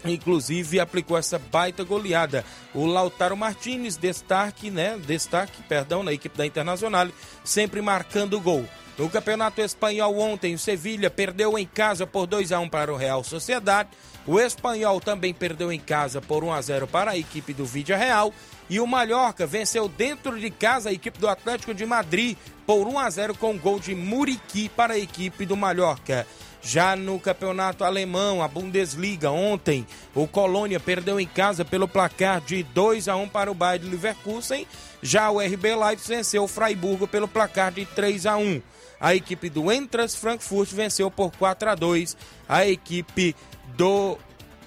inclusive 0.04 0.80
aplicou 0.80 1.16
essa 1.16 1.38
baita 1.38 1.82
goleada. 1.84 2.44
O 2.74 2.84
Lautaro 2.84 3.36
Martinez, 3.36 3.96
destaque, 3.96 4.70
né? 4.70 4.98
Destaque, 5.06 5.62
perdão, 5.62 6.02
na 6.02 6.12
equipe 6.12 6.36
da 6.36 6.44
Internacional, 6.44 7.08
sempre 7.42 7.80
marcando 7.80 8.40
gol. 8.40 8.66
No 8.96 9.10
Campeonato 9.10 9.60
Espanhol 9.60 10.18
ontem, 10.18 10.54
o 10.54 10.58
Sevilha 10.58 11.10
perdeu 11.10 11.58
em 11.58 11.66
casa 11.66 12.06
por 12.06 12.26
2 12.26 12.52
a 12.52 12.60
1 12.60 12.68
para 12.68 12.92
o 12.92 12.96
Real 12.96 13.24
Sociedade. 13.24 13.88
O 14.26 14.38
Espanhol 14.38 15.00
também 15.00 15.34
perdeu 15.34 15.72
em 15.72 15.80
casa 15.80 16.20
por 16.20 16.44
1 16.44 16.52
a 16.52 16.62
0 16.62 16.86
para 16.86 17.10
a 17.10 17.18
equipe 17.18 17.52
do 17.52 17.66
Vídea 17.66 17.96
Real. 17.96 18.32
E 18.68 18.80
o 18.80 18.86
Mallorca 18.86 19.46
venceu 19.46 19.88
dentro 19.88 20.38
de 20.38 20.50
casa 20.50 20.88
a 20.88 20.92
equipe 20.92 21.18
do 21.18 21.28
Atlético 21.28 21.74
de 21.74 21.84
Madrid 21.84 22.36
por 22.66 22.86
1 22.86 22.98
a 22.98 23.10
0 23.10 23.34
com 23.34 23.58
gol 23.58 23.78
de 23.78 23.94
Muriqui 23.94 24.68
para 24.70 24.94
a 24.94 24.98
equipe 24.98 25.44
do 25.44 25.56
Mallorca. 25.56 26.26
Já 26.62 26.96
no 26.96 27.20
campeonato 27.20 27.84
alemão, 27.84 28.42
a 28.42 28.48
Bundesliga, 28.48 29.30
ontem, 29.30 29.86
o 30.14 30.26
Colônia 30.26 30.80
perdeu 30.80 31.20
em 31.20 31.26
casa 31.26 31.62
pelo 31.62 31.86
placar 31.86 32.40
de 32.40 32.62
2 32.62 33.06
a 33.06 33.16
1 33.16 33.28
para 33.28 33.50
o 33.50 33.54
Bayern 33.54 33.90
Leverkusen. 33.90 34.66
Já 35.02 35.30
o 35.30 35.40
RB 35.40 35.76
Leipzig 35.76 36.08
venceu 36.08 36.44
o 36.44 36.48
Freiburgo 36.48 37.06
pelo 37.06 37.28
placar 37.28 37.70
de 37.70 37.84
3 37.84 38.24
a 38.24 38.38
1. 38.38 38.62
A 38.98 39.14
equipe 39.14 39.50
do 39.50 39.70
Entras 39.70 40.14
Frankfurt 40.14 40.70
venceu 40.70 41.10
por 41.10 41.30
4 41.32 41.68
a 41.68 41.74
2 41.74 42.16
a 42.48 42.66
equipe 42.66 43.36
do 43.76 44.16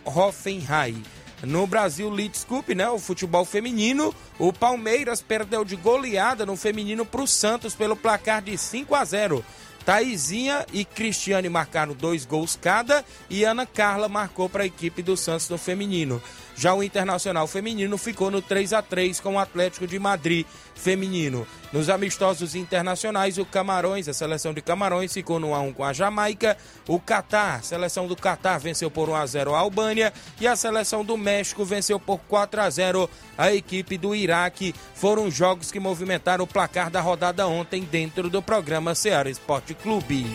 Hoffenheim. 0.06 1.04
No 1.44 1.68
Brasil 1.68 2.10
Leeds 2.10 2.44
Cup, 2.44 2.70
né, 2.70 2.90
o 2.90 2.98
futebol 2.98 3.46
feminino, 3.46 4.14
o 4.40 4.52
Palmeiras 4.52 5.22
perdeu 5.22 5.64
de 5.64 5.76
goleada 5.76 6.46
no 6.46 6.56
feminino 6.56 7.06
para 7.06 7.22
o 7.22 7.28
Santos 7.28 7.76
pelo 7.76 7.96
placar 7.96 8.42
de 8.42 8.58
5 8.58 8.96
a 8.96 9.06
0. 9.06 9.46
Taizinha 9.88 10.66
e 10.74 10.84
Cristiane 10.84 11.48
marcaram 11.48 11.94
dois 11.94 12.26
gols 12.26 12.60
cada 12.62 13.06
e 13.30 13.46
Ana 13.46 13.66
Carla 13.66 14.10
marcou 14.10 14.50
para 14.50 14.64
a 14.64 14.66
equipe 14.66 15.02
do 15.02 15.16
Santos 15.16 15.48
no 15.48 15.58
feminino. 15.58 16.22
Já 16.58 16.74
o 16.74 16.84
Internacional 16.84 17.48
Feminino 17.48 17.98
ficou 17.98 18.30
no 18.30 18.42
3 18.42 18.74
a 18.74 18.82
3 18.82 19.22
com 19.22 19.36
o 19.36 19.40
Atlético 19.40 19.88
de 19.88 19.98
Madrid 19.98 20.46
Feminino. 20.78 21.46
Nos 21.74 21.90
amistosos 21.90 22.56
internacionais, 22.56 23.38
o 23.38 23.46
Camarões, 23.46 24.08
a 24.08 24.14
seleção 24.14 24.54
de 24.54 24.62
Camarões, 24.62 25.14
ficou 25.14 25.40
no 25.40 25.54
1 25.54 25.74
com 25.74 25.84
a 25.84 25.92
Jamaica. 25.92 26.56
O 26.88 27.00
Catar, 27.00 27.56
a 27.56 27.62
seleção 27.62 28.08
do 28.08 28.16
Catar, 28.16 28.58
venceu 28.58 28.90
por 28.90 29.10
1 29.10 29.16
a 29.16 29.26
0 29.26 29.56
a 29.56 29.60
Albânia. 29.60 30.14
E 30.40 30.48
a 30.48 30.56
seleção 30.56 31.04
do 31.04 31.18
México 31.18 31.66
venceu 31.66 32.00
por 32.00 32.20
4 32.20 32.62
a 32.62 32.70
0 32.70 33.10
a 33.38 33.54
equipe 33.54 33.98
do 33.98 34.16
Iraque. 34.16 34.74
Foram 34.96 35.30
jogos 35.30 35.72
que 35.72 35.80
movimentaram 35.80 36.46
o 36.46 36.48
placar 36.48 36.90
da 36.90 37.02
rodada 37.02 37.48
ontem 37.48 37.84
dentro 37.84 38.30
do 38.30 38.42
programa 38.42 38.96
Ceará 38.96 39.30
Esporte 39.30 39.74
Clube. 39.74 40.26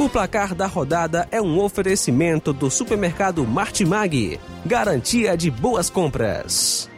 O 0.00 0.08
placar 0.08 0.54
da 0.54 0.66
rodada 0.66 1.28
é 1.30 1.42
um 1.42 1.60
oferecimento 1.60 2.54
do 2.54 2.70
supermercado 2.70 3.46
Martimag. 3.46 4.40
Garantia 4.64 5.36
de 5.36 5.50
boas 5.50 5.90
compras. 5.90 6.88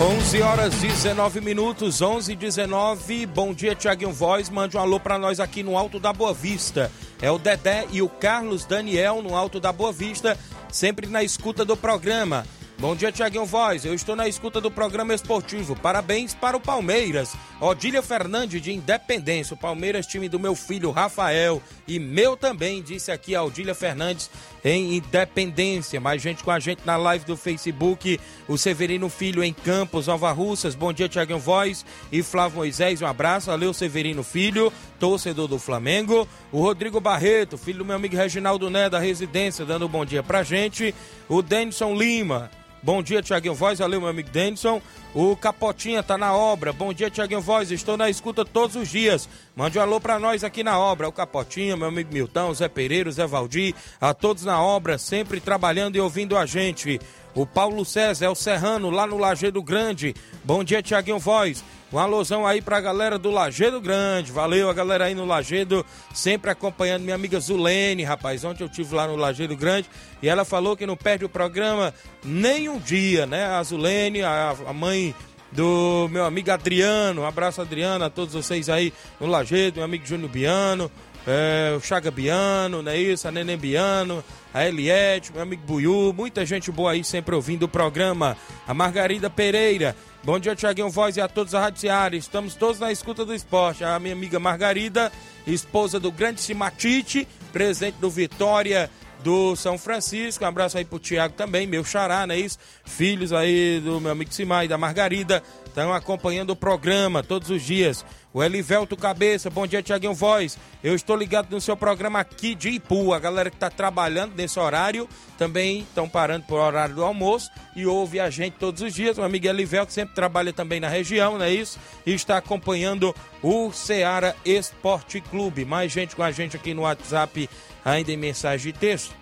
11 0.00 0.42
horas 0.42 0.74
19 0.74 1.40
minutos, 1.40 2.02
11 2.02 2.32
e 2.32 2.34
19. 2.34 3.26
Bom 3.26 3.54
dia, 3.54 3.76
Tiaguinho 3.76 4.10
Voz. 4.10 4.50
Mande 4.50 4.76
um 4.76 4.80
alô 4.80 4.98
para 4.98 5.16
nós 5.20 5.38
aqui 5.38 5.62
no 5.62 5.78
Alto 5.78 6.00
da 6.00 6.12
Boa 6.12 6.34
Vista. 6.34 6.90
É 7.20 7.30
o 7.30 7.38
Dedé 7.38 7.86
e 7.92 8.02
o 8.02 8.08
Carlos 8.08 8.64
Daniel 8.64 9.22
no 9.22 9.36
Alto 9.36 9.60
da 9.60 9.70
Boa 9.70 9.92
Vista, 9.92 10.36
sempre 10.68 11.06
na 11.06 11.22
escuta 11.22 11.64
do 11.64 11.76
programa. 11.76 12.44
Bom 12.82 12.96
dia, 12.96 13.12
Tiaguinho 13.12 13.46
Voz. 13.46 13.84
Eu 13.84 13.94
estou 13.94 14.16
na 14.16 14.26
escuta 14.26 14.60
do 14.60 14.68
programa 14.68 15.14
esportivo. 15.14 15.76
Parabéns 15.76 16.34
para 16.34 16.56
o 16.56 16.60
Palmeiras. 16.60 17.32
Odília 17.60 18.02
Fernandes 18.02 18.60
de 18.60 18.72
Independência. 18.72 19.54
O 19.54 19.56
Palmeiras, 19.56 20.04
time 20.04 20.28
do 20.28 20.36
meu 20.36 20.56
filho 20.56 20.90
Rafael 20.90 21.62
e 21.86 22.00
meu 22.00 22.36
também, 22.36 22.82
disse 22.82 23.12
aqui 23.12 23.36
a 23.36 23.44
Odília 23.44 23.72
Fernandes 23.72 24.28
em 24.64 24.96
Independência. 24.96 26.00
Mais 26.00 26.20
gente 26.20 26.42
com 26.42 26.50
a 26.50 26.58
gente 26.58 26.84
na 26.84 26.96
live 26.96 27.24
do 27.24 27.36
Facebook. 27.36 28.18
O 28.48 28.58
Severino 28.58 29.08
Filho 29.08 29.44
em 29.44 29.52
Campos, 29.52 30.08
Nova 30.08 30.32
Russas. 30.32 30.74
Bom 30.74 30.92
dia, 30.92 31.08
Tiaguinho 31.08 31.38
Voz 31.38 31.86
e 32.10 32.20
Flávio 32.20 32.56
Moisés. 32.56 33.00
Um 33.00 33.06
abraço. 33.06 33.46
Valeu, 33.46 33.72
Severino 33.72 34.24
Filho, 34.24 34.72
torcedor 34.98 35.46
do 35.46 35.56
Flamengo. 35.56 36.26
O 36.50 36.60
Rodrigo 36.60 36.98
Barreto, 36.98 37.56
filho 37.56 37.78
do 37.78 37.84
meu 37.84 37.94
amigo 37.94 38.16
Reginaldo 38.16 38.68
Né, 38.68 38.90
da 38.90 38.98
residência, 38.98 39.64
dando 39.64 39.86
um 39.86 39.88
bom 39.88 40.04
dia 40.04 40.24
pra 40.24 40.42
gente. 40.42 40.92
O 41.28 41.42
Denison 41.42 41.94
Lima. 41.94 42.50
Bom 42.82 43.00
dia, 43.00 43.22
Tiaguinho 43.22 43.54
Voz. 43.54 43.78
Valeu, 43.78 44.00
meu 44.00 44.10
amigo 44.10 44.28
Denison. 44.30 44.82
O 45.14 45.36
Capotinha 45.36 46.02
tá 46.02 46.18
na 46.18 46.34
obra. 46.34 46.72
Bom 46.72 46.92
dia, 46.92 47.08
Tiaguinho 47.08 47.40
Voz. 47.40 47.70
Estou 47.70 47.96
na 47.96 48.10
escuta 48.10 48.44
todos 48.44 48.74
os 48.74 48.88
dias. 48.88 49.28
Mande 49.54 49.78
um 49.78 49.82
alô 49.82 50.00
pra 50.00 50.18
nós 50.18 50.42
aqui 50.42 50.64
na 50.64 50.78
obra. 50.78 51.08
O 51.08 51.12
Capotinha, 51.12 51.76
meu 51.76 51.88
amigo 51.88 52.12
Milton, 52.12 52.54
Zé 52.54 52.68
Pereira, 52.68 53.10
Zé 53.10 53.26
Valdir. 53.26 53.74
A 54.00 54.14
todos 54.14 54.44
na 54.44 54.62
obra, 54.62 54.96
sempre 54.96 55.40
trabalhando 55.40 55.96
e 55.96 56.00
ouvindo 56.00 56.38
a 56.38 56.46
gente. 56.46 56.98
O 57.34 57.46
Paulo 57.46 57.84
César 57.84 58.26
é 58.26 58.28
o 58.30 58.34
Serrano, 58.34 58.88
lá 58.88 59.06
no 59.06 59.18
Lagedo 59.18 59.62
Grande. 59.62 60.14
Bom 60.42 60.64
dia, 60.64 60.82
Tiaguinho 60.82 61.18
Voz. 61.18 61.62
Um 61.92 61.98
alusão 61.98 62.46
aí 62.46 62.62
pra 62.62 62.80
galera 62.80 63.18
do 63.18 63.30
Lagedo 63.30 63.78
Grande. 63.78 64.32
Valeu 64.32 64.70
a 64.70 64.72
galera 64.72 65.04
aí 65.04 65.14
no 65.14 65.26
Lagedo, 65.26 65.84
sempre 66.14 66.50
acompanhando 66.50 67.02
minha 67.02 67.14
amiga 67.14 67.38
Zulene, 67.38 68.02
rapaz. 68.02 68.44
Ontem 68.44 68.64
eu 68.64 68.68
tive 68.70 68.94
lá 68.94 69.06
no 69.06 69.16
Lagedo 69.16 69.54
Grande 69.54 69.90
e 70.22 70.28
ela 70.28 70.46
falou 70.46 70.74
que 70.74 70.86
não 70.86 70.96
perde 70.96 71.26
o 71.26 71.28
programa 71.28 71.92
nem 72.24 72.70
um 72.70 72.78
dia, 72.78 73.26
né? 73.26 73.44
A 73.44 73.62
Zulene, 73.62 74.22
a 74.22 74.72
mãe 74.72 75.14
do 75.52 76.08
meu 76.10 76.24
amigo 76.24 76.50
Adriano. 76.50 77.22
Um 77.22 77.26
abraço, 77.26 77.60
Adriano, 77.60 78.04
a 78.04 78.10
todos 78.10 78.34
vocês 78.34 78.68
aí 78.68 78.92
no 79.20 79.26
Lagedo, 79.26 79.76
meu 79.76 79.84
amigo 79.84 80.06
Júnior 80.06 80.30
Biano. 80.30 80.90
É, 81.26 81.72
o 81.76 81.80
Chaga 81.80 82.10
Biano, 82.10 82.82
não 82.82 82.90
é 82.90 82.98
isso? 82.98 83.28
A 83.28 83.30
Neném 83.30 83.56
Biano, 83.56 84.24
a 84.52 84.66
Eliette, 84.66 85.32
meu 85.32 85.42
amigo 85.42 85.62
Buiú, 85.64 86.12
muita 86.12 86.44
gente 86.44 86.72
boa 86.72 86.92
aí 86.92 87.04
sempre 87.04 87.34
ouvindo 87.34 87.62
o 87.64 87.68
programa. 87.68 88.36
A 88.66 88.74
Margarida 88.74 89.30
Pereira, 89.30 89.94
bom 90.24 90.36
dia 90.38 90.56
Tiaguinho 90.56 90.90
Voz 90.90 91.16
e 91.16 91.20
a 91.20 91.28
todos 91.28 91.54
a 91.54 91.72
Seara. 91.72 92.16
Estamos 92.16 92.56
todos 92.56 92.80
na 92.80 92.90
escuta 92.90 93.24
do 93.24 93.32
esporte. 93.32 93.84
A 93.84 94.00
minha 94.00 94.14
amiga 94.14 94.40
Margarida, 94.40 95.12
esposa 95.46 96.00
do 96.00 96.10
grande 96.10 96.40
Simatite, 96.40 97.28
presidente 97.52 97.98
do 98.00 98.10
Vitória 98.10 98.90
do 99.22 99.56
São 99.56 99.78
Francisco. 99.78 100.44
Um 100.44 100.48
abraço 100.48 100.78
aí 100.78 100.84
pro 100.84 100.98
Tiago 100.98 101.34
também, 101.34 101.66
meu 101.66 101.84
xará, 101.84 102.26
não 102.26 102.34
é 102.34 102.38
isso? 102.38 102.58
Filhos 102.84 103.32
aí 103.32 103.80
do 103.80 104.00
meu 104.00 104.12
amigo 104.12 104.32
Simar 104.32 104.64
e 104.64 104.68
da 104.68 104.78
Margarida 104.78 105.42
estão 105.66 105.92
acompanhando 105.92 106.50
o 106.50 106.56
programa 106.56 107.22
todos 107.22 107.50
os 107.50 107.62
dias. 107.62 108.04
O 108.34 108.42
Elivelto 108.42 108.96
Cabeça, 108.96 109.50
bom 109.50 109.66
dia, 109.66 109.82
Tiaguinho 109.82 110.14
Voz. 110.14 110.56
Eu 110.82 110.94
estou 110.94 111.14
ligado 111.14 111.50
no 111.50 111.60
seu 111.60 111.76
programa 111.76 112.20
aqui 112.20 112.54
de 112.54 112.70
Ipu. 112.70 113.12
A 113.12 113.18
galera 113.18 113.50
que 113.50 113.56
está 113.56 113.68
trabalhando 113.68 114.34
nesse 114.34 114.58
horário 114.58 115.06
também 115.36 115.80
estão 115.80 116.08
parando 116.08 116.46
por 116.46 116.58
horário 116.58 116.94
do 116.94 117.04
almoço 117.04 117.50
e 117.76 117.84
ouve 117.84 118.18
a 118.18 118.30
gente 118.30 118.54
todos 118.58 118.80
os 118.80 118.94
dias. 118.94 119.18
O 119.18 119.22
amigo 119.22 119.46
Elivelto 119.46 119.92
sempre 119.92 120.14
trabalha 120.14 120.50
também 120.50 120.80
na 120.80 120.88
região, 120.88 121.36
não 121.36 121.44
é 121.44 121.52
isso? 121.52 121.78
E 122.06 122.14
está 122.14 122.38
acompanhando 122.38 123.14
o 123.42 123.70
Ceará 123.70 124.34
Esporte 124.46 125.20
Clube. 125.20 125.66
Mais 125.66 125.92
gente 125.92 126.16
com 126.16 126.22
a 126.22 126.30
gente 126.30 126.56
aqui 126.56 126.72
no 126.72 126.82
WhatsApp, 126.82 127.50
ainda 127.84 128.12
em 128.12 128.16
mensagem 128.16 128.72
de 128.72 128.78
texto. 128.78 129.14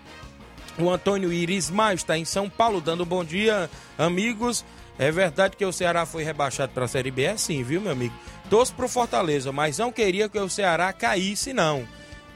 O 0.78 0.88
Antônio 0.88 1.32
Iris 1.32 1.68
Maio 1.68 1.96
está 1.96 2.16
em 2.16 2.24
São 2.24 2.48
Paulo, 2.48 2.80
dando 2.80 3.04
bom 3.04 3.24
dia, 3.24 3.68
amigos. 3.98 4.64
É 4.96 5.10
verdade 5.10 5.56
que 5.56 5.64
o 5.64 5.72
Ceará 5.72 6.06
foi 6.06 6.22
rebaixado 6.22 6.72
para 6.72 6.84
a 6.84 6.88
Série 6.88 7.10
B? 7.10 7.22
É 7.22 7.36
sim, 7.36 7.62
viu, 7.64 7.80
meu 7.80 7.90
amigo? 7.90 8.14
Torço 8.50 8.74
pro 8.74 8.88
Fortaleza, 8.88 9.52
mas 9.52 9.78
não 9.78 9.92
queria 9.92 10.28
que 10.28 10.36
o 10.36 10.50
Ceará 10.50 10.92
caísse, 10.92 11.52
não. 11.52 11.86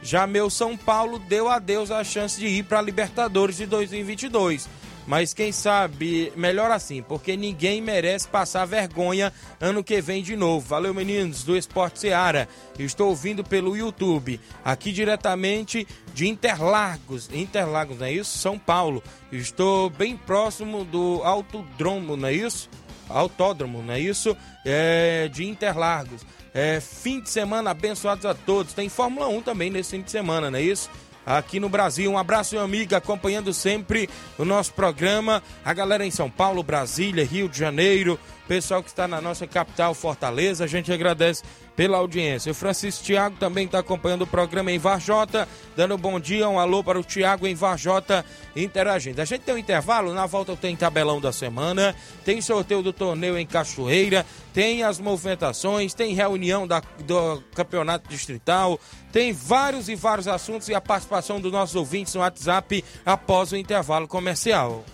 Já 0.01 0.29
meu 0.29 0.49
São 0.49 0.77
Paulo 0.77 1.19
deu 1.19 1.49
a 1.49 1.59
Deus 1.59 1.91
a 1.91 2.05
chance 2.05 2.39
de 2.39 2.47
ir 2.47 2.63
para 2.63 2.81
Libertadores 2.81 3.57
de 3.57 3.67
2022. 3.67 4.69
Mas 5.07 5.35
quem 5.35 5.51
sabe, 5.51 6.33
melhor 6.37 6.71
assim, 6.71 7.03
porque 7.03 7.37
ninguém 7.37 7.83
merece 7.83 8.29
passar 8.29 8.65
vergonha 8.65 9.33
ano 9.61 9.83
que 9.83 10.01
vem 10.01 10.23
de 10.23 10.37
novo. 10.37 10.67
Valeu, 10.67 10.95
meninos 10.95 11.43
do 11.43 11.57
Esporte 11.57 11.99
Seara. 11.99 12.49
Estou 12.79 13.09
ouvindo 13.09 13.43
pelo 13.43 13.77
YouTube, 13.77 14.41
aqui 14.65 14.93
diretamente 14.93 15.87
de 16.15 16.29
Interlagos. 16.29 17.29
Interlagos, 17.33 17.99
não 17.99 18.07
é 18.07 18.13
isso? 18.13 18.39
São 18.39 18.57
Paulo. 18.57 19.03
Estou 19.33 19.91
bem 19.91 20.17
próximo 20.17 20.85
do 20.85 21.21
Autodromo, 21.25 22.17
não 22.17 22.29
é 22.29 22.33
isso? 22.33 22.71
Autódromo, 23.09 23.83
não 23.83 23.95
é 23.95 24.01
isso? 24.01 24.37
É, 24.65 25.29
de 25.29 25.45
Interlagos. 25.45 26.23
É, 26.53 26.81
fim 26.81 27.21
de 27.21 27.31
semana 27.31 27.71
abençoados 27.71 28.25
a 28.25 28.35
todos. 28.35 28.73
Tem 28.73 28.89
Fórmula 28.89 29.29
1 29.29 29.43
também 29.43 29.71
nesse 29.71 29.97
fim 29.97 30.03
de 30.03 30.11
semana, 30.11 30.51
não 30.51 30.59
é 30.59 30.63
isso? 30.63 30.89
Aqui 31.27 31.59
no 31.59 31.69
Brasil. 31.69 32.11
Um 32.11 32.19
abraço, 32.19 32.55
meu 32.55 32.65
amigo, 32.65 32.95
acompanhando 32.95 33.53
sempre 33.53 34.09
o 34.39 34.45
nosso 34.45 34.73
programa. 34.75 35.43
A 35.65 35.73
galera 35.73 36.05
em 36.05 36.11
São 36.11 36.31
Paulo, 36.31 36.63
Brasília, 36.63 37.25
Rio 37.25 37.49
de 37.49 37.59
Janeiro, 37.59 38.19
pessoal 38.47 38.83
que 38.83 38.89
está 38.89 39.09
na 39.09 39.21
nossa 39.21 39.47
capital, 39.47 39.95
Fortaleza, 39.95 40.65
a 40.65 40.67
gente 40.67 40.93
agradece 40.93 41.43
pela 41.75 41.99
audiência. 41.99 42.53
O 42.53 42.55
Francisco 42.55 43.05
Tiago 43.05 43.37
também 43.39 43.67
está 43.67 43.81
acompanhando 43.81 44.23
o 44.23 44.27
programa 44.27 44.71
em 44.71 44.79
Varjota, 44.79 45.49
dando 45.77 45.95
um 45.95 45.99
bom 45.99 46.21
dia, 46.21 46.49
um 46.49 46.59
alô 46.59 46.85
para 46.85 46.99
o 46.99 47.03
Tiago 47.03 47.47
em 47.47 47.55
Varjota, 47.55 48.25
interagindo. 48.55 49.21
A 49.21 49.25
gente 49.25 49.43
tem 49.43 49.55
um 49.55 49.59
intervalo, 49.59 50.13
na 50.13 50.27
volta 50.27 50.55
tem 50.57 50.77
tabelão 50.77 51.21
da 51.21 51.33
semana, 51.33 51.95
tem 52.25 52.41
sorteio 52.41 52.83
do 52.83 52.93
torneio 52.93 53.37
em 53.37 53.47
Cachoeira, 53.47 54.25
tem 54.53 54.85
as 54.85 55.01
movimentações, 55.01 55.95
tem 55.95 56.15
reunião 56.15 56.67
da, 56.67 56.81
do 57.01 57.43
campeonato 57.55 58.09
distrital, 58.09 58.79
tem 59.15 59.33
vários 59.33 59.89
e 59.89 59.95
vários 59.95 60.27
assuntos 60.27 60.69
e 60.69 60.75
a 60.75 60.81
participação 60.81 61.41
dos 61.41 61.53
nossos 61.53 61.77
ouvintes 61.77 62.13
no 62.15 62.21
WhatsApp 62.21 62.85
após 63.07 63.53
o 63.53 63.57
intervalo 63.57 64.09
comercial. 64.09 64.85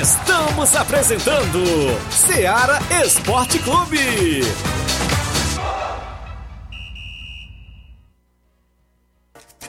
Estamos 0.00 0.76
apresentando 0.76 1.58
Seara 2.08 2.78
Esporte 3.04 3.58
Clube. 3.58 4.42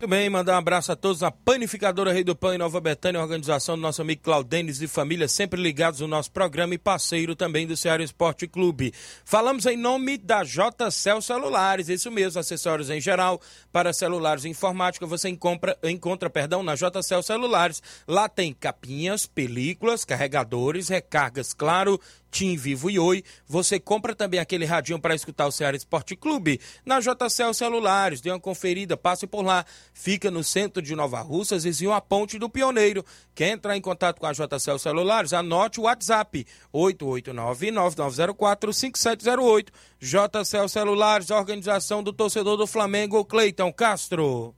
Muito 0.00 0.10
bem, 0.10 0.30
mandar 0.30 0.54
um 0.54 0.58
abraço 0.58 0.92
a 0.92 0.96
todos 0.96 1.22
na 1.22 1.30
Panificadora 1.32 2.12
Rei 2.12 2.22
do 2.22 2.36
Pão 2.36 2.54
em 2.54 2.58
Nova 2.58 2.80
Betânia, 2.80 3.20
organização 3.20 3.74
do 3.74 3.80
nosso 3.80 4.00
amigo 4.00 4.22
Claudenes 4.22 4.80
e 4.80 4.86
família, 4.86 5.26
sempre 5.26 5.60
ligados 5.60 5.98
no 5.98 6.06
nosso 6.06 6.30
programa 6.30 6.72
e 6.72 6.78
parceiro 6.78 7.34
também 7.34 7.66
do 7.66 7.76
Ceará 7.76 8.00
Esporte 8.00 8.46
Clube. 8.46 8.94
Falamos 9.24 9.66
em 9.66 9.76
nome 9.76 10.16
da 10.16 10.44
JCL 10.44 11.20
Celulares, 11.20 11.88
isso 11.88 12.12
mesmo, 12.12 12.38
acessórios 12.38 12.90
em 12.90 13.00
geral 13.00 13.40
para 13.72 13.92
celulares 13.92 14.44
e 14.44 14.48
informática, 14.48 15.04
você 15.04 15.30
encontra, 15.30 15.76
encontra 15.82 16.30
perdão, 16.30 16.62
na 16.62 16.76
JCL 16.76 17.24
Celulares. 17.24 17.82
Lá 18.06 18.28
tem 18.28 18.54
capinhas, 18.54 19.26
películas, 19.26 20.04
carregadores, 20.04 20.88
recargas, 20.88 21.52
claro, 21.52 22.00
Tim 22.30 22.56
Vivo 22.56 22.90
e 22.90 22.98
Oi. 22.98 23.24
Você 23.46 23.80
compra 23.80 24.14
também 24.14 24.40
aquele 24.40 24.64
radinho 24.64 24.98
para 24.98 25.14
escutar 25.14 25.46
o 25.46 25.52
Ceará 25.52 25.76
Esporte 25.76 26.16
Clube 26.16 26.58
na 26.84 27.00
JCL 27.00 27.54
Celulares. 27.54 28.20
Dê 28.20 28.30
uma 28.30 28.40
conferida, 28.40 28.96
passe 28.96 29.26
por 29.26 29.42
lá. 29.42 29.64
Fica 29.92 30.30
no 30.30 30.44
centro 30.44 30.80
de 30.82 30.94
Nova 30.94 31.20
Russas, 31.20 31.64
vizinho 31.64 31.92
a 31.92 32.00
Ponte 32.00 32.38
do 32.38 32.48
Pioneiro. 32.48 33.04
Quer 33.34 33.50
entrar 33.50 33.76
em 33.76 33.80
contato 33.80 34.20
com 34.20 34.26
a 34.26 34.32
JCL 34.32 34.78
Celulares? 34.78 35.32
Anote 35.32 35.80
o 35.80 35.84
WhatsApp 35.84 36.46
889-9904-5708. 36.74 39.68
JCL 40.00 40.68
Celulares, 40.68 41.30
organização 41.30 42.02
do 42.02 42.12
torcedor 42.12 42.56
do 42.56 42.66
Flamengo, 42.66 43.24
Cleiton 43.24 43.72
Castro. 43.72 44.57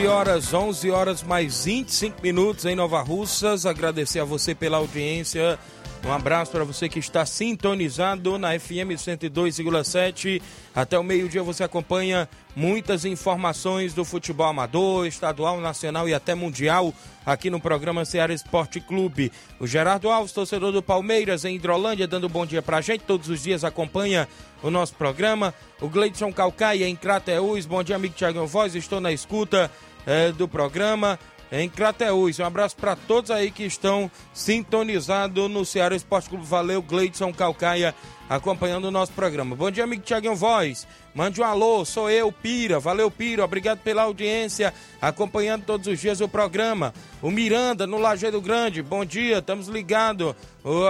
11 0.00 0.06
horas, 0.06 0.54
11 0.54 0.90
horas 0.90 1.22
mais 1.22 1.66
25 1.66 2.22
minutos 2.22 2.64
em 2.64 2.74
Nova 2.74 3.02
Russas. 3.02 3.66
Agradecer 3.66 4.20
a 4.20 4.24
você 4.24 4.54
pela 4.54 4.78
audiência. 4.78 5.58
Um 6.02 6.10
abraço 6.10 6.50
para 6.50 6.64
você 6.64 6.88
que 6.88 6.98
está 6.98 7.26
sintonizado 7.26 8.38
na 8.38 8.58
FM 8.58 8.96
102,7. 8.96 10.40
Até 10.74 10.98
o 10.98 11.04
meio-dia 11.04 11.42
você 11.42 11.62
acompanha 11.62 12.26
muitas 12.56 13.04
informações 13.04 13.92
do 13.92 14.02
futebol 14.02 14.46
amador, 14.46 15.06
estadual, 15.06 15.60
nacional 15.60 16.08
e 16.08 16.14
até 16.14 16.34
mundial 16.34 16.94
aqui 17.26 17.50
no 17.50 17.60
programa 17.60 18.06
Ceará 18.06 18.32
Esporte 18.32 18.80
Clube. 18.80 19.30
O 19.58 19.66
Gerardo 19.66 20.08
Alves, 20.08 20.32
torcedor 20.32 20.72
do 20.72 20.82
Palmeiras 20.82 21.44
em 21.44 21.56
Hidrolândia, 21.56 22.08
dando 22.08 22.26
um 22.26 22.30
bom 22.30 22.46
dia 22.46 22.62
pra 22.62 22.80
gente. 22.80 23.04
Todos 23.04 23.28
os 23.28 23.42
dias 23.42 23.64
acompanha 23.64 24.26
o 24.62 24.70
nosso 24.70 24.94
programa. 24.94 25.52
O 25.78 25.88
Gleidson 25.90 26.32
Calcaia 26.32 26.88
em 26.88 26.96
Crateús. 26.96 27.66
Bom 27.66 27.82
dia, 27.82 27.96
amigo 27.96 28.14
Thiago 28.14 28.46
Voz. 28.46 28.74
Estou 28.74 28.98
na 28.98 29.12
escuta 29.12 29.70
eh, 30.10 30.32
do 30.32 30.48
programa 30.48 31.16
em 31.52 31.68
Crateús. 31.68 32.38
Um 32.40 32.44
abraço 32.44 32.76
para 32.76 32.96
todos 32.96 33.30
aí 33.30 33.50
que 33.50 33.62
estão 33.62 34.10
sintonizados 34.34 35.48
no 35.48 35.64
Ceará 35.64 35.94
Esporte 35.94 36.28
Clube. 36.28 36.44
Valeu, 36.44 36.82
Gleidson 36.82 37.32
Calcaia, 37.32 37.94
acompanhando 38.28 38.86
o 38.86 38.90
nosso 38.90 39.12
programa. 39.12 39.54
Bom 39.54 39.70
dia, 39.70 39.84
amigo 39.84 40.02
Tiaguinho 40.02 40.34
Voz. 40.34 40.86
Mande 41.14 41.40
um 41.40 41.44
alô, 41.44 41.84
sou 41.84 42.10
eu, 42.10 42.32
Pira. 42.32 42.80
Valeu, 42.80 43.08
Pira. 43.08 43.44
Obrigado 43.44 43.78
pela 43.78 44.02
audiência, 44.02 44.74
acompanhando 45.00 45.64
todos 45.64 45.86
os 45.86 46.00
dias 46.00 46.20
o 46.20 46.28
programa. 46.28 46.92
O 47.22 47.30
Miranda, 47.30 47.86
no 47.86 47.98
Lajeado 47.98 48.40
Grande. 48.40 48.82
Bom 48.82 49.04
dia, 49.04 49.38
estamos 49.38 49.68
ligados 49.68 50.34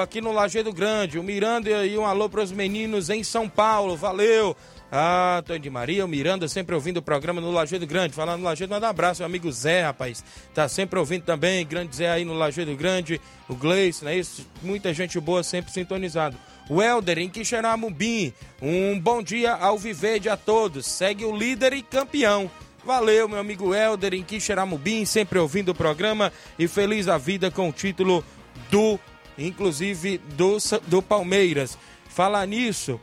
aqui 0.03 0.23
no 0.23 0.33
Lajeado 0.33 0.73
Grande. 0.73 1.19
O 1.19 1.23
Miranda 1.23 1.87
e 1.87 1.99
um 1.99 2.07
alô 2.07 2.27
para 2.29 2.43
os 2.43 2.53
meninos 2.53 3.11
em 3.11 3.23
São 3.23 3.49
Paulo. 3.51 3.97
Valeu. 3.97 4.57
Ah, 4.93 5.37
Antônio 5.39 5.63
de 5.63 5.71
Maria, 5.71 6.05
o 6.05 6.09
Miranda, 6.09 6.49
sempre 6.49 6.75
ouvindo 6.75 6.97
o 6.97 7.03
programa 7.03 7.41
no 7.41 7.53
Lajeado 7.53 7.87
Grande. 7.87 8.13
Falando 8.13 8.41
no 8.41 8.45
Lajeado, 8.45 8.73
manda 8.73 8.87
um 8.87 8.91
abraço, 8.91 9.21
meu 9.21 9.27
amigo 9.27 9.51
Zé, 9.53 9.83
rapaz. 9.83 10.25
Tá 10.53 10.69
sempre 10.69 10.99
ouvindo 10.99 11.23
também, 11.23 11.65
grande 11.65 11.95
Zé 11.95 12.11
aí 12.11 12.25
no 12.25 12.35
Lajeado 12.35 12.75
Grande, 12.75 13.21
o 13.49 13.55
Gleice, 13.55 14.05
não 14.05 14.11
é 14.11 14.17
isso? 14.17 14.45
Muita 14.61 14.93
gente 14.93 15.21
boa 15.21 15.45
sempre 15.45 15.73
sintonizado. 15.73 16.37
O 16.69 16.83
Helder 16.83 17.19
em 17.19 17.29
Quixeramobim, 17.29 18.33
um 18.61 18.99
bom 18.99 19.23
dia 19.23 19.55
ao 19.55 19.79
Viverde 19.79 20.29
a 20.29 20.37
todos. 20.37 20.87
Segue 20.87 21.25
o 21.25 21.37
líder 21.37 21.73
e 21.73 21.83
campeão. 21.83 22.51
Valeu, 22.85 23.29
meu 23.29 23.39
amigo 23.39 23.75
Helder 23.75 24.15
em 24.15 24.25
Quixeramobim, 24.25 25.05
sempre 25.05 25.39
ouvindo 25.39 25.71
o 25.71 25.75
programa 25.75 26.33
e 26.59 26.67
feliz 26.67 27.07
a 27.09 27.19
vida 27.19 27.51
com 27.51 27.69
o 27.69 27.73
título 27.73 28.25
do, 28.71 28.99
inclusive, 29.39 30.19
do, 30.37 30.57
do 30.87 31.03
Palmeiras. 31.03 31.79
Falar 32.09 32.47
nisso, 32.47 33.01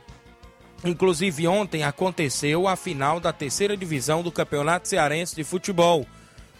Inclusive, 0.84 1.48
ontem 1.48 1.82
aconteceu 1.82 2.68
a 2.68 2.76
final 2.76 3.18
da 3.18 3.32
terceira 3.32 3.76
divisão 3.76 4.22
do 4.22 4.30
Campeonato 4.30 4.88
Cearense 4.88 5.34
de 5.34 5.42
Futebol. 5.42 6.06